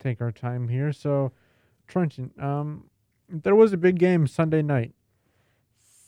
take 0.04 0.22
our 0.22 0.32
time 0.32 0.68
here. 0.68 0.92
So, 0.92 1.32
Trenton, 1.88 2.32
um, 2.40 2.86
there 3.30 3.56
was 3.56 3.74
a 3.74 3.78
big 3.78 3.98
game 3.98 4.28
Sunday 4.28 4.62
night. 4.62 4.94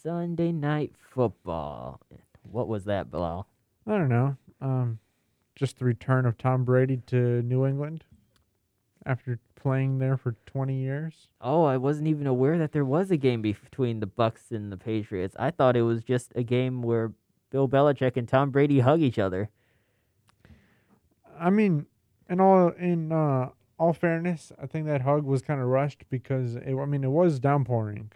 Sunday 0.03 0.51
night 0.51 0.93
football. 0.97 2.01
What 2.43 2.67
was 2.67 2.85
that, 2.85 3.09
Bilal? 3.09 3.47
I 3.87 3.97
don't 3.97 4.09
know. 4.09 4.37
Um, 4.61 4.99
just 5.55 5.79
the 5.79 5.85
return 5.85 6.25
of 6.25 6.37
Tom 6.37 6.63
Brady 6.63 6.97
to 7.07 7.41
New 7.41 7.65
England 7.65 8.03
after 9.05 9.39
playing 9.55 9.99
there 9.99 10.17
for 10.17 10.35
20 10.45 10.75
years. 10.75 11.27
Oh, 11.41 11.63
I 11.63 11.77
wasn't 11.77 12.07
even 12.07 12.27
aware 12.27 12.57
that 12.57 12.71
there 12.71 12.85
was 12.85 13.09
a 13.09 13.17
game 13.17 13.41
between 13.41 13.99
the 13.99 14.07
Bucs 14.07 14.51
and 14.51 14.71
the 14.71 14.77
Patriots. 14.77 15.35
I 15.39 15.51
thought 15.51 15.75
it 15.75 15.83
was 15.83 16.03
just 16.03 16.31
a 16.35 16.43
game 16.43 16.81
where 16.81 17.13
Bill 17.49 17.67
Belichick 17.67 18.17
and 18.17 18.27
Tom 18.27 18.51
Brady 18.51 18.79
hug 18.79 19.01
each 19.01 19.17
other. 19.17 19.49
I 21.39 21.49
mean, 21.49 21.85
in 22.29 22.39
all 22.39 22.69
in 22.69 23.11
uh, 23.11 23.49
all 23.77 23.93
fairness, 23.93 24.51
I 24.61 24.67
think 24.67 24.85
that 24.87 25.01
hug 25.01 25.23
was 25.23 25.41
kind 25.41 25.61
of 25.61 25.67
rushed 25.67 26.05
because 26.09 26.55
it, 26.55 26.75
I 26.75 26.85
mean 26.85 27.03
it 27.03 27.09
was 27.09 27.39
downpouring, 27.39 28.11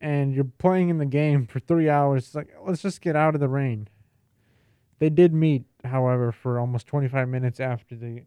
and 0.00 0.34
you're 0.34 0.44
playing 0.44 0.88
in 0.90 0.98
the 0.98 1.06
game 1.06 1.46
for 1.46 1.58
three 1.60 1.88
hours. 1.88 2.26
It's 2.26 2.34
like 2.34 2.54
let's 2.66 2.82
just 2.82 3.00
get 3.00 3.16
out 3.16 3.34
of 3.34 3.40
the 3.40 3.48
rain. 3.48 3.88
They 4.98 5.10
did 5.10 5.32
meet, 5.32 5.64
however, 5.84 6.32
for 6.32 6.58
almost 6.58 6.86
25 6.88 7.28
minutes 7.28 7.60
after 7.60 7.94
the 7.94 8.22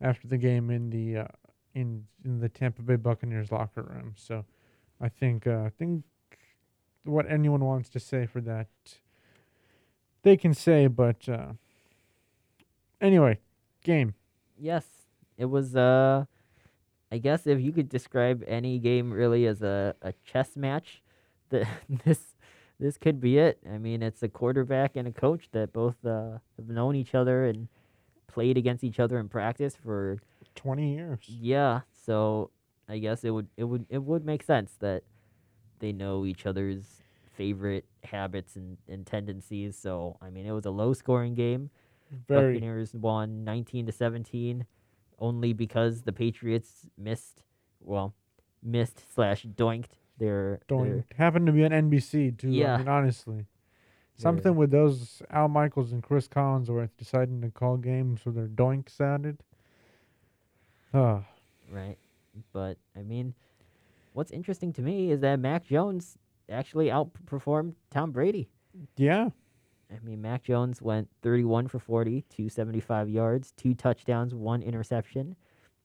after 0.00 0.28
the 0.28 0.38
game 0.38 0.70
in 0.70 0.90
the 0.90 1.22
uh, 1.22 1.28
in 1.74 2.06
in 2.24 2.40
the 2.40 2.48
Tampa 2.48 2.82
Bay 2.82 2.96
Buccaneers 2.96 3.50
locker 3.50 3.82
room. 3.82 4.14
So, 4.16 4.44
I 5.00 5.08
think 5.08 5.46
uh, 5.46 5.62
I 5.66 5.70
think 5.70 6.04
what 7.04 7.30
anyone 7.30 7.64
wants 7.64 7.88
to 7.90 8.00
say 8.00 8.26
for 8.26 8.40
that, 8.42 8.68
they 10.22 10.36
can 10.36 10.54
say. 10.54 10.86
But 10.86 11.28
uh, 11.28 11.52
anyway, 13.00 13.38
game. 13.82 14.14
Yes, 14.56 14.86
it 15.36 15.46
was. 15.46 15.76
Uh, 15.76 16.24
I 17.10 17.18
guess 17.18 17.46
if 17.46 17.60
you 17.60 17.72
could 17.72 17.90
describe 17.90 18.42
any 18.46 18.78
game 18.78 19.12
really 19.12 19.46
as 19.46 19.60
a, 19.60 19.94
a 20.00 20.14
chess 20.24 20.56
match, 20.56 21.02
that 21.50 21.68
this 22.04 22.34
this 22.80 22.96
could 22.96 23.20
be 23.20 23.38
it. 23.38 23.58
I 23.70 23.78
mean, 23.78 24.02
it's 24.02 24.22
a 24.22 24.28
quarterback 24.28 24.96
and 24.96 25.06
a 25.06 25.12
coach 25.12 25.48
that 25.52 25.72
both 25.72 25.96
uh, 26.04 26.38
have 26.56 26.68
known 26.68 26.96
each 26.96 27.14
other 27.14 27.44
and 27.44 27.68
played 28.26 28.56
against 28.56 28.82
each 28.82 28.98
other 28.98 29.18
in 29.18 29.28
practice 29.28 29.76
for 29.76 30.18
20 30.54 30.94
years. 30.94 31.18
yeah. 31.28 31.80
So 31.92 32.50
I 32.88 32.98
guess 32.98 33.24
it 33.24 33.30
would 33.30 33.48
it 33.56 33.64
would 33.64 33.86
it 33.88 34.02
would 34.02 34.24
make 34.24 34.42
sense 34.42 34.72
that 34.80 35.02
they 35.78 35.92
know 35.92 36.24
each 36.24 36.46
other's 36.46 37.02
favorite 37.36 37.84
habits 38.04 38.56
and, 38.56 38.78
and 38.88 39.06
tendencies. 39.06 39.76
So 39.76 40.16
I 40.20 40.30
mean, 40.30 40.46
it 40.46 40.52
was 40.52 40.64
a 40.64 40.70
low 40.70 40.92
scoring 40.94 41.34
game. 41.34 41.70
Very 42.26 42.54
Buccaneers 42.54 42.94
won 42.94 43.44
19 43.44 43.86
to 43.86 43.92
17 43.92 44.66
only 45.22 45.52
because 45.52 46.02
the 46.02 46.12
Patriots 46.12 46.84
missed, 46.98 47.44
well, 47.80 48.12
missed 48.62 49.00
slash 49.14 49.46
doinked 49.46 49.92
their, 50.18 50.60
don't 50.68 50.88
their 50.88 51.04
happen 51.16 51.46
to 51.46 51.52
be 51.52 51.64
on 51.64 51.70
NBC 51.70 52.36
too. 52.36 52.50
Yeah. 52.50 52.74
I 52.74 52.78
mean, 52.78 52.88
honestly, 52.88 53.46
something 54.16 54.56
with 54.56 54.72
those 54.72 55.22
Al 55.30 55.48
Michaels 55.48 55.92
and 55.92 56.02
Chris 56.02 56.28
Collinsworth 56.28 56.90
deciding 56.98 57.40
to 57.42 57.50
call 57.50 57.76
games 57.76 58.20
where 58.24 58.34
their 58.34 58.48
doink 58.48 58.90
sounded. 58.90 59.38
Oh, 60.92 61.24
right. 61.70 61.96
But 62.52 62.78
I 62.96 63.02
mean, 63.02 63.34
what's 64.12 64.32
interesting 64.32 64.72
to 64.74 64.82
me 64.82 65.12
is 65.12 65.20
that 65.20 65.38
Mac 65.38 65.64
Jones 65.64 66.18
actually 66.50 66.86
outperformed 66.88 67.74
Tom 67.90 68.10
Brady. 68.10 68.50
yeah. 68.96 69.30
I 69.92 70.04
mean, 70.04 70.22
Mac 70.22 70.42
Jones 70.42 70.80
went 70.80 71.08
31 71.22 71.68
for 71.68 71.78
40, 71.78 72.22
275 72.28 73.10
yards, 73.10 73.52
two 73.56 73.74
touchdowns, 73.74 74.34
one 74.34 74.62
interception. 74.62 75.36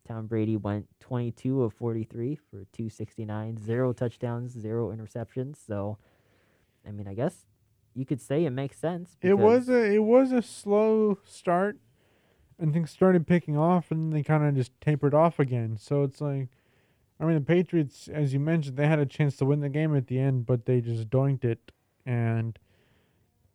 Tom 0.08 0.28
Brady 0.28 0.56
went 0.56 0.88
22 1.02 1.64
of 1.64 1.74
43 1.74 2.36
for 2.36 2.66
269, 2.72 3.58
zero 3.58 3.92
touchdowns, 3.92 4.54
zero 4.54 4.96
interceptions. 4.96 5.58
So, 5.66 5.98
I 6.88 6.92
mean, 6.92 7.08
I 7.08 7.14
guess 7.14 7.46
you 7.94 8.06
could 8.06 8.22
say 8.22 8.46
it 8.46 8.52
makes 8.52 8.78
sense. 8.78 9.18
It 9.22 9.38
was 9.38 9.68
a 9.70 9.94
it 9.94 10.04
was 10.04 10.32
a 10.32 10.42
slow 10.42 11.18
start, 11.26 11.78
and 12.58 12.72
things 12.72 12.92
started 12.92 13.28
picking 13.28 13.58
off, 13.58 13.92
and 13.92 14.14
they 14.14 14.24
kind 14.24 14.46
of 14.48 14.56
just 14.56 14.72
tapered 14.80 15.14
off 15.14 15.40
again. 15.40 15.78
So 15.78 16.04
it's 16.04 16.22
like, 16.22 16.48
I 17.20 17.26
mean, 17.26 17.36
the 17.36 17.42
Patriots, 17.42 18.08
as 18.08 18.34
you 18.34 18.40
mentioned, 18.40 18.78
they 18.78 18.88
had 18.88 19.00
a 19.00 19.06
chance 19.06 19.36
to 19.38 19.46
win 19.46 19.60
the 19.60 19.70
game 19.70 19.96
at 19.96 20.08
the 20.08 20.20
end, 20.20 20.46
but 20.46 20.66
they 20.66 20.80
just 20.80 21.10
doinked 21.10 21.44
it, 21.44 21.72
and 22.06 22.58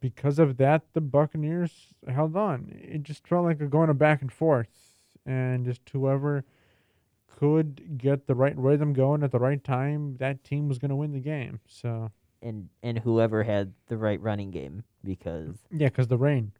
because 0.03 0.41
of 0.41 0.57
that, 0.57 0.83
the 0.93 1.01
Buccaneers 1.01 1.95
held 2.09 2.37
on. 2.37 2.75
It 2.77 3.05
just 3.05 3.27
felt 3.27 3.45
like 3.45 3.61
a 3.61 3.67
going 3.67 3.89
a 3.89 3.95
back 3.95 4.21
and 4.21 4.33
forth, 4.33 4.99
and 5.25 5.65
just 5.65 5.89
whoever 5.91 6.45
could 7.29 7.97
get 7.97 8.27
the 8.27 8.35
right 8.35 8.57
rhythm 8.59 8.93
going 8.93 9.23
at 9.23 9.31
the 9.31 9.39
right 9.39 9.63
time, 9.63 10.17
that 10.19 10.45
team 10.45 10.69
was 10.69 10.79
going 10.79 10.91
to 10.91 10.97
win 10.97 11.13
the 11.13 11.21
game. 11.21 11.61
So 11.67 12.11
and 12.43 12.69
and 12.83 12.99
whoever 12.99 13.45
had 13.45 13.73
the 13.87 13.97
right 13.97 14.21
running 14.21 14.51
game 14.51 14.83
because 15.05 15.57
yeah, 15.71 15.89
because 15.89 16.09
the 16.09 16.19
rain. 16.19 16.53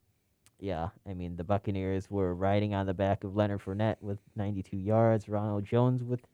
yeah, 0.61 0.91
I 1.07 1.15
mean 1.15 1.37
the 1.37 1.45
Buccaneers 1.45 2.09
were 2.09 2.35
riding 2.35 2.75
on 2.75 2.87
the 2.87 2.95
back 2.95 3.25
of 3.25 3.35
Leonard 3.35 3.63
Fournette 3.63 3.97
with 4.01 4.21
92 4.37 4.77
yards, 4.77 5.29
Ronald 5.29 5.65
Jones 5.65 6.05
with 6.05 6.27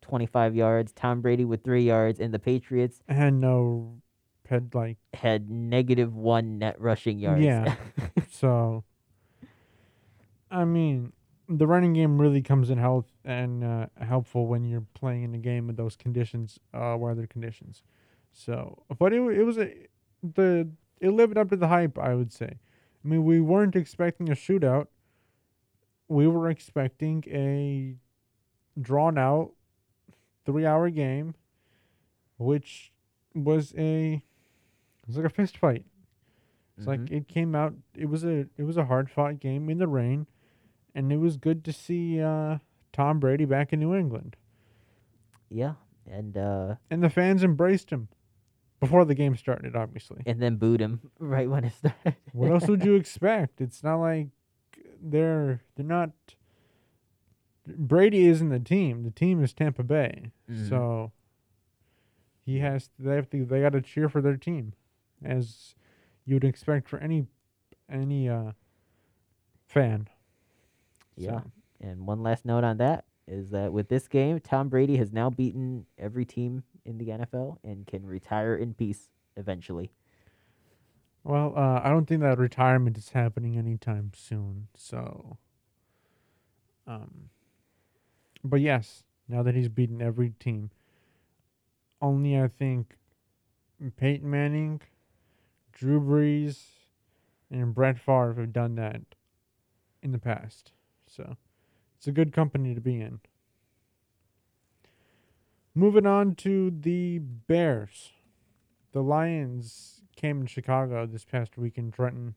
25 0.00 0.54
yards, 0.54 0.92
Tom 0.92 1.20
Brady 1.20 1.44
with 1.44 1.62
3 1.64 1.82
yards 1.82 2.18
and 2.18 2.32
the 2.32 2.38
Patriots 2.38 3.02
and 3.06 3.40
no 3.40 4.00
had 4.48 4.74
like 4.74 4.98
had 5.14 5.50
negative 5.50 6.14
1 6.14 6.58
net 6.58 6.80
rushing 6.80 7.18
yards. 7.18 7.44
Yeah. 7.44 7.74
so 8.30 8.84
I 10.50 10.64
mean 10.64 11.12
the 11.48 11.66
running 11.66 11.92
game 11.92 12.20
really 12.20 12.42
comes 12.42 12.70
in 12.70 12.78
health 12.78 13.06
and 13.24 13.62
uh, 13.62 13.86
helpful 14.00 14.46
when 14.46 14.64
you're 14.64 14.86
playing 14.94 15.22
in 15.22 15.34
a 15.34 15.38
game 15.38 15.66
with 15.66 15.76
those 15.76 15.96
conditions, 15.96 16.58
uh, 16.74 16.96
weather 16.98 17.26
conditions. 17.26 17.82
So, 18.32 18.82
but 18.98 19.12
it 19.12 19.20
it 19.20 19.44
was 19.44 19.58
a 19.58 19.72
the 20.22 20.68
it 21.00 21.10
lived 21.10 21.38
up 21.38 21.50
to 21.50 21.56
the 21.56 21.68
hype, 21.68 21.98
I 21.98 22.14
would 22.14 22.32
say. 22.32 22.58
I 23.04 23.08
mean, 23.08 23.24
we 23.24 23.40
weren't 23.40 23.76
expecting 23.76 24.28
a 24.28 24.34
shootout. 24.34 24.88
We 26.08 26.26
were 26.26 26.48
expecting 26.48 27.24
a 27.28 27.96
drawn 28.80 29.16
out 29.16 29.52
three 30.44 30.66
hour 30.66 30.90
game, 30.90 31.34
which 32.38 32.92
was 33.34 33.74
a 33.76 34.22
it 35.06 35.08
was 35.08 35.16
like 35.16 35.26
a 35.26 35.30
fist 35.30 35.56
fight. 35.56 35.84
It's 36.76 36.86
like 36.86 37.00
Mhm. 37.00 37.12
it 37.12 37.28
came 37.28 37.54
out. 37.54 37.74
It 37.94 38.06
was 38.06 38.24
a 38.24 38.46
it 38.56 38.64
was 38.64 38.76
a 38.76 38.84
hard 38.84 39.10
fought 39.10 39.40
game 39.40 39.70
in 39.70 39.78
the 39.78 39.88
rain, 39.88 40.26
and 40.94 41.10
it 41.12 41.16
was 41.18 41.36
good 41.38 41.64
to 41.64 41.72
see 41.72 42.20
uh, 42.20 42.58
Tom 42.92 43.18
Brady 43.20 43.44
back 43.46 43.72
in 43.72 43.80
New 43.80 43.94
England, 43.94 44.36
yeah, 45.48 45.74
and 46.06 46.36
uh 46.36 46.76
and 46.90 47.02
the 47.02 47.08
fans 47.10 47.42
embraced 47.42 47.90
him 47.90 48.08
before 48.78 49.04
the 49.06 49.14
game 49.14 49.36
started. 49.36 49.74
Obviously, 49.74 50.22
and 50.26 50.40
then 50.42 50.56
booed 50.56 50.80
him 50.82 51.00
right 51.18 51.48
when 51.48 51.64
it 51.64 51.72
started. 51.72 52.16
what 52.32 52.50
else 52.50 52.68
would 52.68 52.84
you 52.84 52.94
expect? 53.02 53.60
It's 53.62 53.82
not 53.82 53.96
like 53.96 54.28
they're 55.00 55.62
they're 55.76 55.86
not. 55.86 56.10
Brady 57.66 58.26
isn't 58.26 58.50
the 58.50 58.60
team. 58.60 59.02
The 59.02 59.10
team 59.10 59.42
is 59.42 59.52
Tampa 59.52 59.82
Bay. 59.82 60.30
Mhm. 60.50 60.68
So 60.68 61.12
he 62.44 62.58
has 62.60 62.90
they 62.98 63.16
have 63.16 63.28
to 63.30 63.44
they 63.44 63.60
got 63.62 63.72
to 63.72 63.80
cheer 63.80 64.08
for 64.08 64.20
their 64.20 64.36
team, 64.36 64.74
as 65.26 65.74
you'd 66.24 66.44
expect 66.44 66.88
for 66.88 66.98
any 66.98 67.26
any 67.90 68.28
uh 68.28 68.52
fan. 69.66 70.08
Yeah. 71.16 71.40
So, 71.40 71.50
And 71.80 72.06
one 72.06 72.22
last 72.22 72.44
note 72.44 72.64
on 72.64 72.78
that 72.78 73.04
is 73.26 73.50
that 73.50 73.72
with 73.72 73.88
this 73.88 74.08
game, 74.08 74.40
Tom 74.40 74.68
Brady 74.68 74.96
has 74.96 75.12
now 75.12 75.30
beaten 75.30 75.86
every 75.98 76.24
team 76.24 76.62
in 76.84 76.98
the 76.98 77.08
NFL 77.08 77.58
and 77.64 77.86
can 77.86 78.06
retire 78.06 78.54
in 78.56 78.74
peace 78.74 79.08
eventually. 79.36 79.92
well, 81.24 81.52
uh, 81.56 81.80
I 81.82 81.88
don't 81.90 82.06
think 82.06 82.20
that 82.22 82.38
retirement 82.38 82.96
is 82.96 83.10
happening 83.10 83.58
anytime 83.58 84.12
soon. 84.14 84.68
So, 84.76 85.38
um, 86.86 87.30
but 88.44 88.60
yes, 88.60 89.02
now 89.28 89.42
that 89.42 89.54
he's 89.54 89.68
beaten 89.68 90.00
every 90.00 90.30
team, 90.38 90.70
only 92.00 92.38
I 92.40 92.48
think 92.48 92.96
Peyton 93.96 94.30
Manning, 94.30 94.80
Drew 95.76 96.00
Brees, 96.00 96.62
and 97.50 97.74
Brett 97.74 97.98
Favre 97.98 98.34
have 98.38 98.52
done 98.52 98.76
that 98.76 99.02
in 100.02 100.12
the 100.12 100.18
past. 100.18 100.72
So, 101.06 101.36
it's 101.98 102.06
a 102.06 102.12
good 102.12 102.32
company 102.32 102.74
to 102.74 102.80
be 102.80 102.98
in. 102.98 103.20
Moving 105.74 106.06
on 106.06 106.34
to 106.36 106.70
the 106.70 107.18
Bears. 107.18 108.12
The 108.92 109.02
Lions 109.02 110.00
came 110.16 110.40
in 110.40 110.46
Chicago 110.46 111.04
this 111.04 111.26
past 111.26 111.58
week 111.58 111.76
in 111.76 111.92
Trenton. 111.92 112.36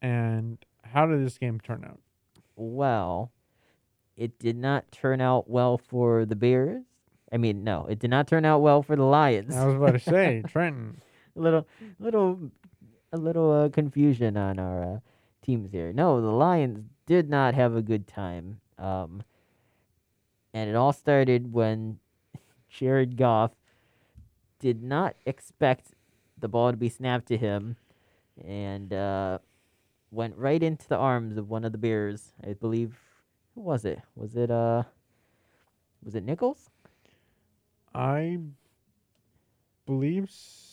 And 0.00 0.64
how 0.84 1.06
did 1.06 1.26
this 1.26 1.38
game 1.38 1.58
turn 1.58 1.84
out? 1.84 1.98
Well, 2.54 3.32
it 4.16 4.38
did 4.38 4.56
not 4.56 4.92
turn 4.92 5.20
out 5.20 5.50
well 5.50 5.76
for 5.76 6.24
the 6.24 6.36
Bears. 6.36 6.84
I 7.32 7.38
mean, 7.38 7.64
no, 7.64 7.86
it 7.86 7.98
did 7.98 8.10
not 8.10 8.28
turn 8.28 8.44
out 8.44 8.60
well 8.60 8.84
for 8.84 8.94
the 8.94 9.02
Lions. 9.02 9.56
I 9.56 9.66
was 9.66 9.74
about 9.74 9.92
to 9.92 9.98
say, 9.98 10.44
Trenton. 10.48 11.00
A 11.36 11.40
little, 11.40 11.66
little, 11.98 12.50
a 13.12 13.16
little 13.16 13.52
uh, 13.52 13.68
confusion 13.68 14.36
on 14.36 14.58
our 14.58 14.96
uh, 14.96 14.98
teams 15.42 15.70
here. 15.70 15.92
No, 15.92 16.20
the 16.20 16.30
Lions 16.30 16.84
did 17.06 17.28
not 17.28 17.54
have 17.54 17.74
a 17.74 17.82
good 17.82 18.06
time. 18.06 18.60
Um, 18.78 19.22
and 20.54 20.68
it 20.68 20.76
all 20.76 20.92
started 20.92 21.52
when 21.52 21.98
Jared 22.68 23.16
Goff 23.16 23.52
did 24.58 24.82
not 24.82 25.16
expect 25.26 25.88
the 26.38 26.48
ball 26.48 26.70
to 26.70 26.76
be 26.76 26.88
snapped 26.88 27.26
to 27.28 27.36
him, 27.36 27.76
and 28.44 28.92
uh, 28.92 29.38
went 30.10 30.36
right 30.36 30.62
into 30.62 30.88
the 30.88 30.96
arms 30.96 31.36
of 31.36 31.48
one 31.48 31.64
of 31.64 31.72
the 31.72 31.78
Bears. 31.78 32.32
I 32.46 32.52
believe. 32.54 32.98
Who 33.54 33.60
was 33.60 33.84
it? 33.84 34.00
Was 34.14 34.36
it 34.36 34.50
uh? 34.50 34.84
Was 36.02 36.14
it 36.14 36.24
Nichols? 36.24 36.70
I 37.94 38.38
believe 39.86 40.30
so. 40.30 40.71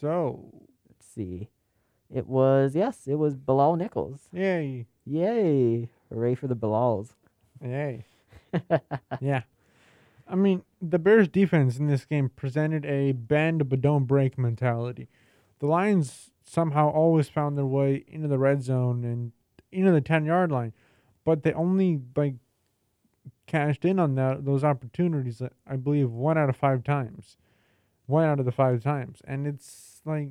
So 0.00 0.48
let's 0.88 1.06
see. 1.14 1.48
It 2.12 2.26
was 2.26 2.74
yes, 2.74 3.06
it 3.06 3.16
was 3.16 3.36
Bilal 3.36 3.76
Nichols. 3.76 4.28
Yay. 4.32 4.86
Yay! 5.04 5.90
Hooray 6.08 6.34
for 6.34 6.46
the 6.46 6.56
Bilals. 6.56 7.10
Yay. 7.62 8.04
yeah. 9.20 9.42
I 10.26 10.36
mean, 10.36 10.62
the 10.80 10.98
Bears 10.98 11.28
defense 11.28 11.78
in 11.78 11.86
this 11.86 12.04
game 12.04 12.30
presented 12.34 12.86
a 12.86 13.12
bend 13.12 13.68
but 13.68 13.80
don't 13.80 14.04
break 14.04 14.38
mentality. 14.38 15.08
The 15.58 15.66
Lions 15.66 16.30
somehow 16.44 16.88
always 16.88 17.28
found 17.28 17.58
their 17.58 17.66
way 17.66 18.04
into 18.08 18.28
the 18.28 18.38
red 18.38 18.62
zone 18.62 19.04
and 19.04 19.32
into 19.70 19.92
the 19.92 20.00
10 20.00 20.24
yard 20.24 20.50
line, 20.50 20.72
but 21.24 21.42
they 21.42 21.52
only 21.52 22.00
like 22.16 22.34
cashed 23.46 23.84
in 23.84 23.98
on 23.98 24.14
that 24.14 24.44
those 24.44 24.64
opportunities 24.64 25.42
I 25.66 25.76
believe 25.76 26.10
one 26.10 26.38
out 26.38 26.48
of 26.48 26.56
5 26.56 26.82
times. 26.84 27.36
One 28.06 28.24
out 28.24 28.40
of 28.40 28.46
the 28.46 28.52
5 28.52 28.82
times. 28.82 29.20
And 29.24 29.46
it's 29.46 29.89
like 30.04 30.30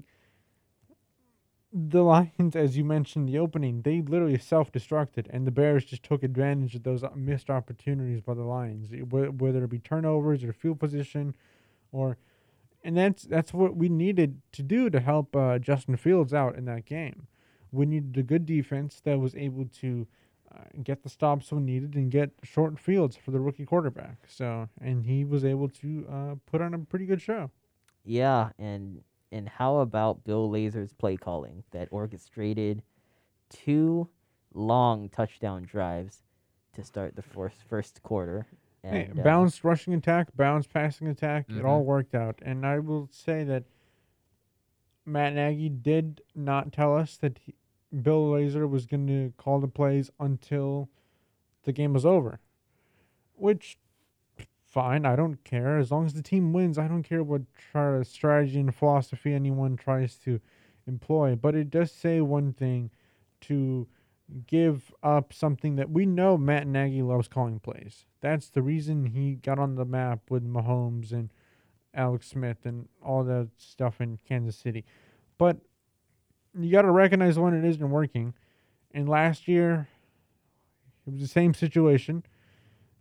the 1.71 2.01
Lions, 2.01 2.55
as 2.55 2.77
you 2.77 2.83
mentioned 2.83 3.27
in 3.27 3.33
the 3.33 3.39
opening, 3.39 3.83
they 3.83 4.01
literally 4.01 4.37
self-destructed, 4.37 5.27
and 5.29 5.45
the 5.45 5.51
Bears 5.51 5.85
just 5.85 6.03
took 6.03 6.23
advantage 6.23 6.75
of 6.75 6.83
those 6.83 7.03
uh, 7.03 7.09
missed 7.15 7.49
opportunities 7.49 8.21
by 8.21 8.33
the 8.33 8.43
Lions, 8.43 8.89
whether 9.11 9.63
it 9.63 9.69
be 9.69 9.79
turnovers 9.79 10.43
or 10.43 10.51
field 10.51 10.79
position, 10.79 11.35
or, 11.91 12.17
and 12.83 12.97
that's 12.97 13.23
that's 13.23 13.53
what 13.53 13.75
we 13.75 13.87
needed 13.87 14.41
to 14.53 14.63
do 14.63 14.89
to 14.89 14.99
help 14.99 15.35
uh, 15.35 15.59
Justin 15.59 15.95
Fields 15.95 16.33
out 16.33 16.55
in 16.55 16.65
that 16.65 16.85
game. 16.85 17.27
We 17.71 17.85
needed 17.85 18.17
a 18.17 18.23
good 18.23 18.47
defense 18.47 18.99
that 19.03 19.19
was 19.19 19.35
able 19.35 19.65
to 19.81 20.07
uh, 20.51 20.63
get 20.81 21.03
the 21.03 21.09
stops 21.09 21.51
we 21.51 21.61
needed 21.61 21.93
and 21.93 22.09
get 22.09 22.31
short 22.41 22.79
fields 22.79 23.15
for 23.15 23.29
the 23.29 23.39
rookie 23.39 23.65
quarterback. 23.65 24.17
So, 24.27 24.69
and 24.81 25.05
he 25.05 25.23
was 25.23 25.45
able 25.45 25.69
to 25.69 26.07
uh, 26.11 26.35
put 26.49 26.61
on 26.61 26.73
a 26.73 26.79
pretty 26.79 27.05
good 27.05 27.21
show. 27.21 27.51
Yeah, 28.03 28.49
and 28.57 29.03
and 29.31 29.47
how 29.47 29.77
about 29.77 30.23
Bill 30.23 30.49
Lazor's 30.49 30.93
play 30.93 31.17
calling 31.17 31.63
that 31.71 31.87
orchestrated 31.91 32.81
two 33.49 34.09
long 34.53 35.09
touchdown 35.09 35.63
drives 35.63 36.23
to 36.73 36.83
start 36.83 37.15
the 37.15 37.21
first 37.21 37.57
first 37.67 38.01
quarter? 38.03 38.47
Hey, 38.83 39.03
And, 39.09 39.19
uh, 39.19 39.23
balanced 39.23 39.63
rushing 39.63 39.93
attack, 39.93 40.29
balanced 40.35 40.71
passing 40.73 41.07
attack, 41.07 41.45
it 41.49 41.53
Mm-hmm. 41.53 41.67
all 41.67 41.83
worked 41.83 42.15
out. 42.15 42.39
And 42.41 42.65
I 42.65 42.79
will 42.79 43.09
say 43.11 43.43
that 43.43 43.63
Matt 45.05 45.33
Nagy 45.33 45.69
did 45.69 46.21
not 46.35 46.71
tell 46.71 46.95
us 46.95 47.17
that 47.17 47.39
he, 47.39 47.55
Bill 48.01 48.25
Lazor 48.25 48.69
was 48.69 48.85
going 48.85 49.07
to 49.07 49.33
call 49.37 49.59
the 49.59 49.67
plays 49.67 50.11
until 50.19 50.89
the 51.63 51.71
game 51.71 51.93
was 51.93 52.05
over, 52.05 52.39
which 53.35 53.77
fine. 54.69 55.05
I 55.05 55.15
don't 55.15 55.43
care 55.43 55.77
as 55.77 55.91
long 55.91 56.05
as 56.05 56.13
the 56.13 56.21
team 56.21 56.53
wins. 56.53 56.77
I 56.77 56.87
don't 56.87 57.03
care 57.03 57.23
what 57.23 57.41
try, 57.71 58.01
strategy 58.03 58.59
and 58.59 58.73
philosophy 58.73 59.33
anyone 59.33 59.75
tries 59.75 60.15
to 60.19 60.39
employ. 60.87 61.35
But 61.35 61.55
it 61.55 61.69
does 61.69 61.91
say 61.91 62.21
one 62.21 62.53
thing 62.53 62.91
to 63.41 63.87
give 64.45 64.93
up 65.01 65.33
something 65.33 65.75
that 65.75 65.89
we 65.89 66.05
know 66.05 66.37
Matt 66.37 66.67
Nagy 66.67 67.01
loves 67.01 67.27
calling 67.27 67.59
plays. 67.59 68.05
That's 68.21 68.49
the 68.49 68.61
reason 68.61 69.05
he 69.05 69.35
got 69.35 69.59
on 69.59 69.75
the 69.75 69.85
map 69.85 70.29
with 70.29 70.47
Mahomes 70.47 71.11
and 71.11 71.31
Alex 71.93 72.27
Smith 72.27 72.65
and 72.65 72.87
all 73.03 73.23
that 73.23 73.49
stuff 73.57 73.99
in 73.99 74.19
Kansas 74.27 74.55
City. 74.55 74.85
But 75.37 75.57
you 76.57 76.71
got 76.71 76.83
to 76.83 76.91
recognize 76.91 77.39
when 77.39 77.53
it 77.53 77.67
isn't 77.67 77.89
working. 77.89 78.33
And 78.91 79.07
last 79.07 79.47
year, 79.47 79.87
it 81.07 81.11
was 81.11 81.21
the 81.21 81.27
same 81.27 81.53
situation. 81.53 82.23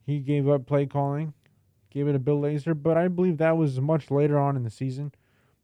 He 0.06 0.20
gave 0.20 0.48
up 0.48 0.66
play 0.66 0.86
calling, 0.86 1.34
gave 1.90 2.08
it 2.08 2.14
a 2.14 2.18
Bill 2.18 2.40
Lazor, 2.40 2.80
but 2.80 2.96
I 2.96 3.08
believe 3.08 3.38
that 3.38 3.56
was 3.56 3.80
much 3.80 4.10
later 4.10 4.38
on 4.38 4.56
in 4.56 4.64
the 4.64 4.70
season 4.70 5.12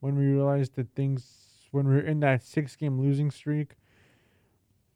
when 0.01 0.17
we 0.17 0.25
realized 0.27 0.77
that 0.77 0.95
things, 0.95 1.69
when 1.71 1.89
we 1.89 1.95
were 1.95 2.01
in 2.01 2.21
that 2.21 2.43
six 2.43 2.77
game 2.77 3.01
losing 3.01 3.31
streak. 3.31 3.73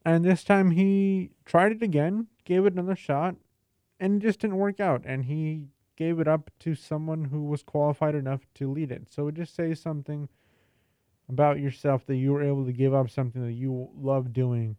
And 0.04 0.24
this 0.24 0.42
time 0.44 0.70
he 0.70 1.30
tried 1.44 1.72
it 1.72 1.82
again, 1.82 2.28
gave 2.44 2.64
it 2.64 2.72
another 2.72 2.96
shot, 2.96 3.36
and 4.00 4.22
it 4.22 4.26
just 4.26 4.40
didn't 4.40 4.56
work 4.56 4.80
out. 4.80 5.02
And 5.04 5.24
he 5.26 5.66
gave 5.96 6.20
it 6.20 6.28
up 6.28 6.50
to 6.60 6.74
someone 6.74 7.26
who 7.26 7.42
was 7.44 7.62
qualified 7.62 8.14
enough 8.14 8.42
to 8.54 8.70
lead 8.70 8.92
it. 8.92 9.08
So 9.10 9.28
it 9.28 9.34
just 9.34 9.54
says 9.54 9.80
something 9.80 10.28
about 11.28 11.58
yourself 11.58 12.06
that 12.06 12.16
you 12.16 12.32
were 12.32 12.42
able 12.42 12.64
to 12.64 12.72
give 12.72 12.94
up 12.94 13.10
something 13.10 13.44
that 13.44 13.52
you 13.52 13.90
love 13.94 14.32
doing 14.32 14.76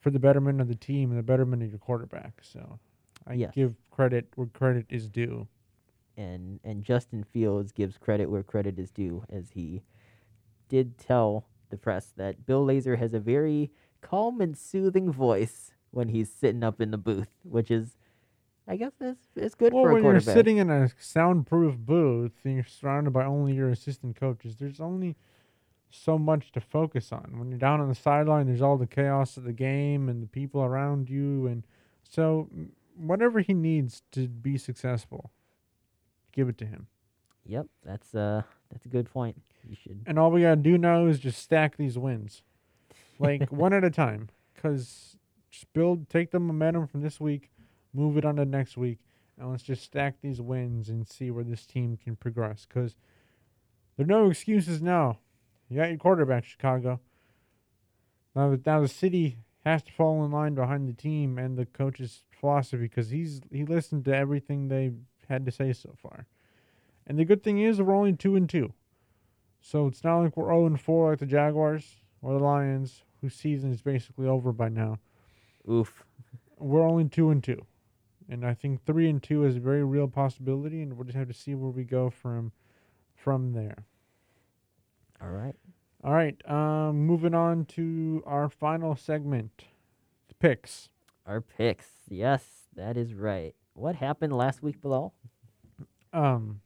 for 0.00 0.10
the 0.10 0.18
betterment 0.18 0.60
of 0.60 0.68
the 0.68 0.74
team 0.74 1.10
and 1.10 1.18
the 1.18 1.22
betterment 1.22 1.62
of 1.62 1.70
your 1.70 1.78
quarterback. 1.78 2.40
So 2.42 2.78
I 3.26 3.34
Yes. 3.34 3.54
give 3.54 3.76
credit 3.90 4.26
where 4.34 4.46
credit 4.48 4.86
is 4.90 5.08
due. 5.08 5.48
And 6.16 6.60
and 6.64 6.84
Justin 6.84 7.24
Fields 7.24 7.72
gives 7.72 7.98
credit 7.98 8.30
where 8.30 8.42
credit 8.42 8.78
is 8.78 8.90
due, 8.90 9.24
as 9.28 9.50
he 9.50 9.82
did 10.68 10.98
tell 10.98 11.46
the 11.70 11.76
press 11.76 12.12
that 12.16 12.46
Bill 12.46 12.64
Lazor 12.64 12.98
has 12.98 13.14
a 13.14 13.20
very 13.20 13.70
calm 14.00 14.40
and 14.40 14.56
soothing 14.56 15.10
voice 15.10 15.72
when 15.90 16.08
he's 16.08 16.30
sitting 16.30 16.62
up 16.62 16.80
in 16.80 16.90
the 16.90 16.98
booth, 16.98 17.28
which 17.42 17.70
is, 17.70 17.96
I 18.68 18.76
guess, 18.76 18.92
is 19.00 19.16
is 19.34 19.54
good 19.54 19.72
well, 19.72 19.84
for 19.84 19.90
a 19.90 19.94
when 19.94 20.04
you're 20.04 20.20
sitting 20.20 20.58
in 20.58 20.70
a 20.70 20.90
soundproof 20.98 21.76
booth 21.76 22.32
and 22.44 22.54
you're 22.54 22.64
surrounded 22.64 23.12
by 23.12 23.24
only 23.24 23.54
your 23.54 23.70
assistant 23.70 24.16
coaches, 24.16 24.56
there's 24.56 24.80
only 24.80 25.16
so 25.90 26.18
much 26.18 26.52
to 26.52 26.60
focus 26.60 27.12
on. 27.12 27.38
When 27.38 27.48
you're 27.50 27.58
down 27.58 27.80
on 27.80 27.88
the 27.88 27.94
sideline, 27.94 28.46
there's 28.46 28.62
all 28.62 28.76
the 28.76 28.86
chaos 28.86 29.36
of 29.36 29.44
the 29.44 29.52
game 29.52 30.08
and 30.08 30.22
the 30.22 30.26
people 30.26 30.62
around 30.62 31.08
you, 31.08 31.46
and 31.46 31.64
so 32.08 32.48
whatever 32.96 33.40
he 33.40 33.54
needs 33.54 34.02
to 34.12 34.28
be 34.28 34.58
successful, 34.58 35.30
give 36.36 36.48
it 36.48 36.58
to 36.58 36.66
him. 36.66 36.86
Yep, 37.46 37.66
that's 37.84 38.14
uh 38.14 38.42
that's 38.70 38.84
a 38.84 38.88
good 38.88 39.10
point. 39.10 39.40
You 39.68 39.74
should. 39.82 40.02
And 40.06 40.18
all 40.18 40.30
we 40.30 40.42
gotta 40.42 40.56
do 40.56 40.78
now 40.78 41.06
is 41.06 41.18
just 41.18 41.42
stack 41.42 41.76
these 41.76 41.98
wins, 41.98 42.42
like 43.18 43.50
one 43.50 43.72
at 43.72 43.82
a 43.84 43.90
time. 43.90 44.28
Cause 44.62 45.16
just 45.50 45.72
build, 45.72 46.08
take 46.08 46.30
the 46.30 46.40
momentum 46.40 46.86
from 46.86 47.00
this 47.02 47.18
week, 47.20 47.50
move 47.92 48.16
it 48.16 48.24
on 48.24 48.36
to 48.36 48.44
next 48.44 48.76
week, 48.76 48.98
and 49.38 49.50
let's 49.50 49.62
just 49.62 49.82
stack 49.82 50.16
these 50.22 50.40
wins 50.40 50.88
and 50.88 51.06
see 51.08 51.30
where 51.30 51.44
this 51.44 51.66
team 51.66 51.98
can 52.02 52.16
progress. 52.16 52.66
Cause 52.72 52.94
there 53.96 54.04
are 54.04 54.06
no 54.06 54.30
excuses 54.30 54.82
now. 54.82 55.18
You 55.68 55.76
got 55.78 55.88
your 55.88 55.98
quarterback, 55.98 56.44
Chicago. 56.44 57.00
Now, 58.34 58.50
the- 58.50 58.60
now 58.64 58.80
the 58.80 58.88
city 58.88 59.38
has 59.64 59.82
to 59.84 59.92
fall 59.92 60.24
in 60.24 60.30
line 60.30 60.54
behind 60.54 60.88
the 60.88 60.92
team 60.92 61.38
and 61.38 61.56
the 61.58 61.66
coach's 61.66 62.22
philosophy 62.30 62.82
because 62.82 63.10
he's 63.10 63.40
he 63.50 63.64
listened 63.64 64.04
to 64.04 64.14
everything 64.14 64.68
they 64.68 64.92
had 65.28 65.44
to 65.46 65.52
say 65.52 65.72
so 65.72 65.94
far. 65.96 66.26
And 67.06 67.18
the 67.18 67.24
good 67.24 67.42
thing 67.42 67.60
is 67.60 67.80
we're 67.80 67.94
only 67.94 68.12
two 68.12 68.36
and 68.36 68.48
two. 68.48 68.72
So 69.60 69.86
it's 69.86 70.04
not 70.04 70.18
like 70.18 70.36
we're 70.36 70.46
0 70.46 70.66
and 70.66 70.80
4 70.80 71.10
like 71.10 71.18
the 71.18 71.26
Jaguars 71.26 71.96
or 72.22 72.38
the 72.38 72.44
Lions, 72.44 73.02
whose 73.20 73.34
season 73.34 73.72
is 73.72 73.82
basically 73.82 74.26
over 74.26 74.52
by 74.52 74.68
now. 74.68 74.98
Oof. 75.68 76.04
We're 76.58 76.86
only 76.86 77.08
2 77.08 77.30
and 77.30 77.42
2. 77.42 77.64
And 78.28 78.44
I 78.44 78.54
think 78.54 78.84
3 78.86 79.08
and 79.08 79.22
2 79.22 79.44
is 79.44 79.56
a 79.56 79.60
very 79.60 79.84
real 79.84 80.08
possibility 80.08 80.82
and 80.82 80.96
we'll 80.96 81.04
just 81.04 81.16
have 81.16 81.28
to 81.28 81.34
see 81.34 81.54
where 81.54 81.70
we 81.70 81.84
go 81.84 82.10
from 82.10 82.52
from 83.14 83.52
there. 83.52 83.84
All 85.20 85.30
right. 85.30 85.54
All 86.04 86.12
right, 86.12 86.36
um 86.48 87.04
moving 87.04 87.34
on 87.34 87.64
to 87.64 88.22
our 88.26 88.48
final 88.48 88.94
segment. 88.94 89.64
The 90.28 90.34
picks. 90.34 90.88
Our 91.26 91.40
picks. 91.40 91.88
Yes, 92.08 92.44
that 92.76 92.96
is 92.96 93.14
right. 93.14 93.56
What 93.76 93.96
happened 93.96 94.32
last 94.32 94.62
week 94.62 94.80
Bilal? 94.80 95.12
Um 96.12 96.62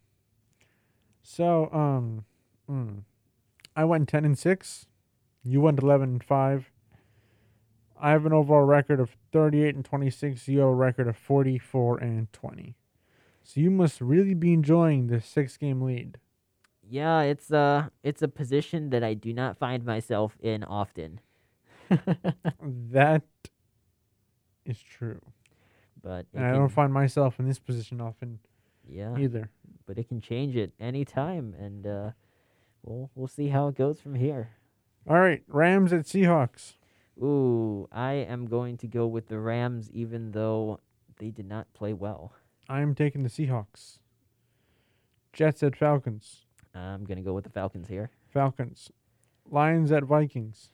so 1.23 1.69
um 1.73 2.25
mm, 2.71 3.03
I 3.77 3.85
went 3.85 4.09
10 4.09 4.25
and 4.25 4.39
6. 4.39 4.87
You 5.43 5.61
went 5.61 5.83
11 5.83 6.09
and 6.09 6.25
5. 6.25 6.71
I 8.01 8.11
have 8.11 8.25
an 8.27 8.33
overall 8.33 8.63
record 8.65 9.01
of 9.01 9.17
38 9.33 9.75
and 9.75 9.85
26. 9.85 10.47
You 10.49 10.61
have 10.61 10.69
a 10.69 10.75
record 10.75 11.09
of 11.09 11.17
44 11.17 11.99
and 11.99 12.33
20. 12.33 12.77
So 13.43 13.61
you 13.61 13.71
must 13.71 14.01
really 14.01 14.35
be 14.35 14.53
enjoying 14.53 15.09
this 15.09 15.27
six 15.27 15.57
game 15.57 15.83
lead. 15.83 16.19
Yeah, 16.89 17.23
it's 17.23 17.53
uh 17.53 17.89
it's 18.05 18.23
a 18.23 18.29
position 18.29 18.91
that 18.91 19.03
I 19.03 19.15
do 19.15 19.33
not 19.33 19.59
find 19.59 19.85
myself 19.85 20.37
in 20.41 20.63
often. 20.63 21.21
That 22.93 23.23
is 24.65 24.81
true. 24.81 25.21
But 26.03 26.27
And 26.35 26.45
I 26.45 26.53
don't 26.53 26.69
find 26.71 26.93
myself 26.93 27.39
in 27.39 27.47
this 27.47 27.59
position 27.59 28.01
often 28.01 28.39
yeah, 28.89 29.17
either. 29.19 29.51
but 29.87 29.99
it 29.99 30.09
can 30.09 30.21
change 30.21 30.57
at 30.57 30.71
any 30.81 31.05
time 31.05 31.55
and 31.59 31.87
uh 31.87 32.11
we'll 32.83 33.11
we'll 33.15 33.29
see 33.29 33.49
how 33.49 33.69
it 33.69 33.77
goes 33.77 34.01
from 34.01 34.15
here. 34.15 34.51
All 35.09 35.19
right, 35.19 35.43
Rams 35.49 35.93
at 35.93 36.05
Seahawks. 36.05 36.75
Ooh, 37.23 37.89
I 37.93 38.13
am 38.13 38.47
going 38.47 38.77
to 38.79 38.87
go 38.87 39.07
with 39.07 39.29
the 39.29 39.39
Rams 39.39 39.91
even 39.93 40.33
though 40.33 40.81
they 41.19 41.31
did 41.31 41.47
not 41.47 41.73
play 41.75 41.93
well. 41.93 42.33
I 42.69 42.81
am 42.81 42.95
taking 42.95 43.23
the 43.23 43.29
Seahawks. 43.29 43.99
Jets 45.33 45.63
at 45.63 45.77
Falcons. 45.77 46.47
I'm 46.75 47.05
going 47.05 47.19
to 47.19 47.25
go 47.25 47.35
with 47.35 47.45
the 47.45 47.51
Falcons 47.51 47.89
here. 47.89 48.11
Falcons. 48.33 48.91
Lions 49.51 49.91
at 49.91 50.05
Vikings. 50.05 50.71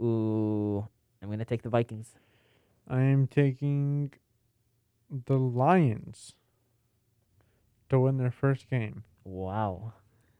Ooh, 0.00 0.86
I'm 1.22 1.30
gonna 1.30 1.44
take 1.44 1.62
the 1.62 1.68
Vikings. 1.68 2.14
I 2.88 3.02
am 3.02 3.26
taking 3.26 4.12
the 5.10 5.38
Lions 5.38 6.34
to 7.88 8.00
win 8.00 8.18
their 8.18 8.30
first 8.30 8.68
game. 8.68 9.04
Wow. 9.24 9.94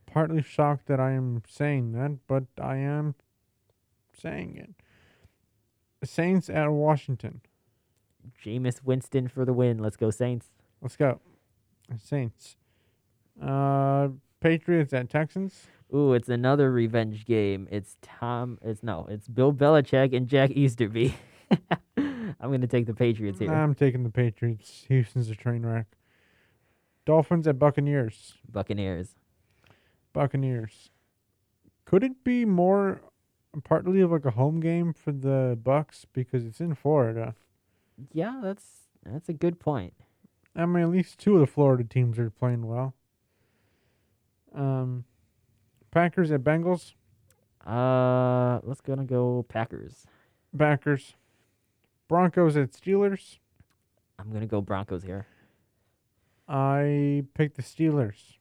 Partly 0.06 0.42
shocked 0.42 0.86
that 0.86 1.00
I 1.00 1.12
am 1.12 1.42
saying 1.48 1.92
that, 1.92 2.18
but 2.26 2.44
I 2.60 2.76
am 2.76 3.14
saying 4.16 4.56
it. 4.56 6.06
Saints 6.06 6.48
at 6.48 6.70
Washington. 6.70 7.40
Jameis 8.44 8.82
Winston 8.84 9.28
for 9.28 9.44
the 9.44 9.52
win. 9.52 9.78
Let's 9.78 9.96
go 9.96 10.10
Saints. 10.10 10.46
Let's 10.80 10.96
go. 10.96 11.20
Saints. 12.02 12.56
Uh, 13.40 14.08
Patriots 14.40 14.92
at 14.92 15.08
Texans. 15.08 15.66
Ooh, 15.94 16.12
it's 16.12 16.28
another 16.28 16.70
revenge 16.70 17.24
game. 17.24 17.66
It's 17.70 17.96
Tom. 18.02 18.58
It's 18.62 18.82
no. 18.82 19.06
It's 19.08 19.26
Bill 19.26 19.52
Belichick 19.52 20.14
and 20.14 20.28
Jack 20.28 20.50
Easterby. 20.50 21.14
I'm 22.40 22.50
gonna 22.50 22.66
take 22.66 22.86
the 22.86 22.94
Patriots 22.94 23.38
here. 23.38 23.52
I'm 23.52 23.74
taking 23.74 24.04
the 24.04 24.10
Patriots. 24.10 24.84
Houston's 24.88 25.28
a 25.30 25.34
train 25.34 25.66
wreck. 25.66 25.86
Dolphins 27.04 27.46
at 27.48 27.58
Buccaneers. 27.58 28.34
Buccaneers. 28.50 29.16
Buccaneers. 30.12 30.90
Could 31.84 32.04
it 32.04 32.22
be 32.22 32.44
more 32.44 33.00
partly 33.64 34.00
of 34.00 34.12
like 34.12 34.24
a 34.24 34.32
home 34.32 34.60
game 34.60 34.92
for 34.92 35.12
the 35.12 35.58
Bucs 35.60 36.04
because 36.12 36.44
it's 36.44 36.60
in 36.60 36.74
Florida? 36.74 37.34
Yeah, 38.12 38.40
that's 38.42 38.88
that's 39.04 39.28
a 39.28 39.32
good 39.32 39.58
point. 39.58 39.94
I 40.54 40.66
mean, 40.66 40.82
at 40.82 40.90
least 40.90 41.18
two 41.18 41.34
of 41.34 41.40
the 41.40 41.46
Florida 41.46 41.84
teams 41.84 42.18
are 42.18 42.30
playing 42.30 42.66
well. 42.66 42.94
Um, 44.54 45.04
Packers 45.90 46.30
at 46.30 46.42
Bengals. 46.42 46.94
Uh, 47.66 48.60
let's 48.64 48.80
gonna 48.80 49.04
go 49.04 49.44
Packers. 49.48 50.06
Packers. 50.56 51.14
Broncos 52.08 52.56
at 52.56 52.72
Steelers. 52.72 53.38
I'm 54.18 54.32
gonna 54.32 54.46
go 54.46 54.60
Broncos 54.60 55.02
here. 55.02 55.26
I 56.48 57.24
picked 57.34 57.56
the 57.56 57.62
Steelers. 57.62 58.38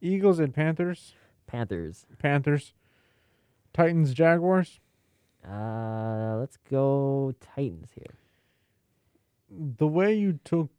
Eagles 0.00 0.40
at 0.40 0.52
Panthers. 0.52 1.14
Panthers. 1.46 2.06
Panthers. 2.18 2.74
Titans 3.72 4.12
Jaguars. 4.12 4.80
Uh, 5.48 6.36
let's 6.38 6.58
go 6.68 7.34
Titans 7.40 7.90
here. 7.94 8.16
The 9.48 9.86
way 9.86 10.14
you 10.14 10.40
took 10.44 10.70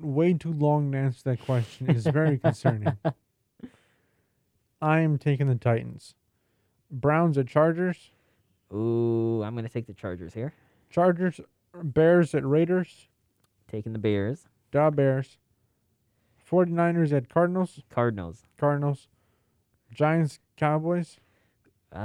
way 0.00 0.34
too 0.34 0.52
long 0.52 0.90
to 0.92 0.98
answer 0.98 1.22
that 1.24 1.44
question 1.44 1.88
is 1.90 2.06
very 2.06 2.38
concerning. 2.38 2.96
I 4.82 5.00
am 5.00 5.18
taking 5.18 5.46
the 5.46 5.54
Titans. 5.54 6.14
Browns 6.90 7.38
at 7.38 7.46
Chargers. 7.46 8.10
Ooh, 8.74 9.42
I'm 9.44 9.54
gonna 9.54 9.68
take 9.68 9.86
the 9.86 9.94
Chargers 9.94 10.34
here. 10.34 10.52
Chargers. 10.92 11.40
Bears 11.82 12.34
at 12.34 12.44
Raiders. 12.44 13.08
Taking 13.68 13.92
the 13.94 13.98
Bears. 13.98 14.46
Da 14.70 14.90
Bears. 14.90 15.38
49ers 16.48 17.12
at 17.12 17.28
Cardinals. 17.28 17.80
Cardinals. 17.90 18.46
Cardinals. 18.58 19.08
Giants 19.92 20.38
Cowboys. 20.56 21.18
Uh, 21.92 22.00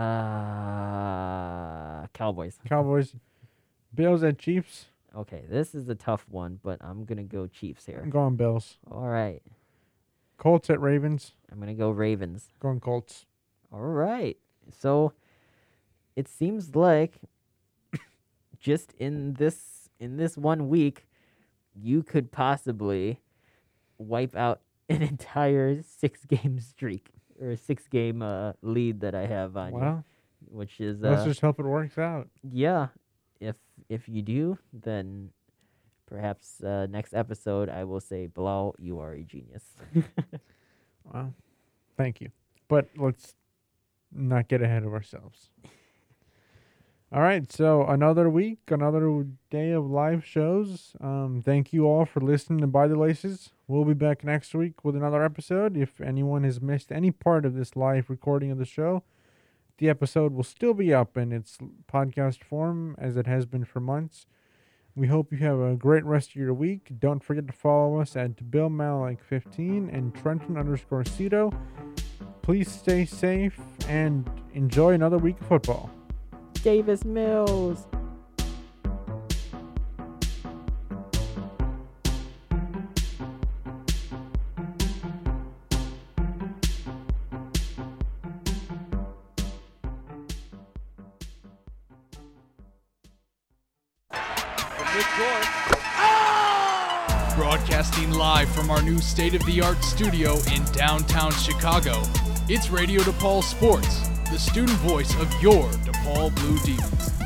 Cowboys. 2.14 2.60
Cowboys. 2.68 3.14
Bills 3.94 4.24
at 4.24 4.40
Chiefs. 4.40 4.88
Okay, 5.16 5.44
this 5.50 5.74
is 5.74 5.90
a 5.90 5.96
tough 5.96 6.26
one, 6.30 6.60
but 6.64 6.78
I'm 6.82 7.06
gonna 7.06 7.24
go 7.24 7.48
Chiefs 7.48 7.86
here. 7.86 8.00
I'm 8.04 8.10
going 8.10 8.36
Bills. 8.36 8.78
All 8.92 9.08
right, 9.08 9.42
Colts 10.38 10.70
at 10.70 10.80
Ravens. 10.80 11.32
I'm 11.52 11.60
gonna 11.60 11.74
go 11.74 11.90
Ravens. 11.90 12.52
Going 12.60 12.80
Colts. 12.80 13.26
All 13.72 13.80
right. 13.80 14.38
So 14.70 15.14
it 16.16 16.28
seems 16.28 16.76
like 16.76 17.14
just 18.60 18.94
in 18.94 19.34
this 19.34 19.90
in 20.00 20.18
this 20.18 20.38
one 20.38 20.70
week, 20.70 21.08
you 21.76 22.04
could 22.04 22.32
possibly 22.32 23.20
wipe 23.98 24.36
out 24.36 24.62
an 24.90 25.02
entire 25.02 25.82
six 25.82 26.24
game 26.26 26.60
streak 26.60 27.10
or 27.42 27.52
a 27.52 27.58
six 27.58 27.88
game 27.88 28.22
uh, 28.22 28.54
lead 28.62 29.02
that 29.02 29.14
I 29.16 29.26
have 29.28 29.58
on 29.58 29.74
you, 29.74 29.80
Well, 29.80 30.06
which 30.50 30.80
is 30.80 31.00
let's 31.02 31.22
uh, 31.22 31.26
just 31.26 31.42
hope 31.42 31.60
it 31.60 31.66
works 31.66 31.98
out. 31.98 32.28
yeah. 32.44 32.88
If 33.40 33.56
if 33.90 34.10
you 34.10 34.22
do, 34.24 34.58
then 34.74 35.30
perhaps 36.08 36.64
uh, 36.64 36.88
next 36.90 37.14
episode 37.14 37.70
I 37.70 37.84
will 37.84 38.00
say, 38.00 38.26
Bilal, 38.28 38.76
you 38.80 39.00
are 39.00 39.14
a 39.14 39.24
genius. 39.24 39.64
Well, 41.14 41.34
thank 41.96 42.20
you. 42.20 42.32
But 42.68 42.90
let's 42.98 43.34
not 44.12 44.50
get 44.50 44.62
ahead 44.62 44.84
of 44.84 44.94
ourselves. 44.94 45.50
All 47.10 47.22
right, 47.22 47.50
so 47.50 47.86
another 47.86 48.30
week, 48.30 48.60
another 48.68 49.26
day 49.50 49.72
of 49.72 49.90
live 49.90 50.26
shows. 50.26 50.94
Um, 51.00 51.42
thank 51.44 51.72
you 51.72 51.86
all 51.86 52.04
for 52.04 52.20
listening 52.20 52.60
to 52.60 52.68
By 52.68 52.90
the 52.90 53.00
Laces. 53.00 53.52
We'll 53.66 53.86
be 53.86 53.94
back 53.94 54.26
next 54.26 54.54
week 54.54 54.84
with 54.84 54.94
another 54.94 55.24
episode. 55.24 55.78
If 55.78 56.02
anyone 56.02 56.44
has 56.44 56.60
missed 56.60 56.92
any 56.92 57.12
part 57.12 57.46
of 57.46 57.54
this 57.54 57.78
live 57.78 58.10
recording 58.10 58.52
of 58.52 58.58
the 58.58 58.66
show, 58.66 59.04
the 59.78 59.88
episode 59.88 60.34
will 60.34 60.44
still 60.44 60.74
be 60.74 60.94
up 60.94 61.16
in 61.16 61.32
its 61.32 61.58
podcast 61.90 62.44
form 62.44 62.94
as 63.00 63.16
it 63.16 63.26
has 63.26 63.46
been 63.46 63.64
for 63.64 63.80
months. 63.80 64.26
We 64.94 65.08
hope 65.08 65.32
you 65.32 65.38
have 65.38 65.62
a 65.62 65.78
great 65.78 66.04
rest 66.04 66.32
of 66.32 66.36
your 66.36 66.54
week. 66.54 66.92
Don't 67.00 67.24
forget 67.24 67.48
to 67.48 67.54
follow 67.54 68.02
us 68.02 68.18
at 68.18 68.52
Bill 68.52 68.70
Malik 68.70 69.24
15 69.24 69.90
and 69.94 70.14
Trenton 70.14 70.58
underscore 70.58 71.06
Cito. 71.06 71.54
Please 72.42 72.70
stay 72.70 73.06
safe 73.06 73.58
and 73.88 74.30
enjoy 74.54 74.92
another 74.92 75.18
week 75.18 75.40
of 75.40 75.48
football. 75.48 75.90
Davis 76.64 77.06
Mills. 77.06 77.86
Broadcasting 97.36 98.12
live 98.12 98.50
from 98.50 98.70
our 98.70 98.82
new 98.82 99.00
state 99.00 99.34
of 99.36 99.46
the 99.46 99.62
art 99.62 99.84
studio 99.84 100.38
in 100.54 100.64
downtown 100.74 101.32
Chicago, 101.32 102.02
it's 102.50 102.70
Radio 102.70 103.02
DePaul 103.02 103.44
Sports, 103.44 104.10
the 104.30 104.40
student 104.40 104.78
voice 104.80 105.14
of 105.22 105.42
your 105.42 105.64
DePaul 105.86 106.34
Blue 106.36 106.60
Demons. 106.60 107.17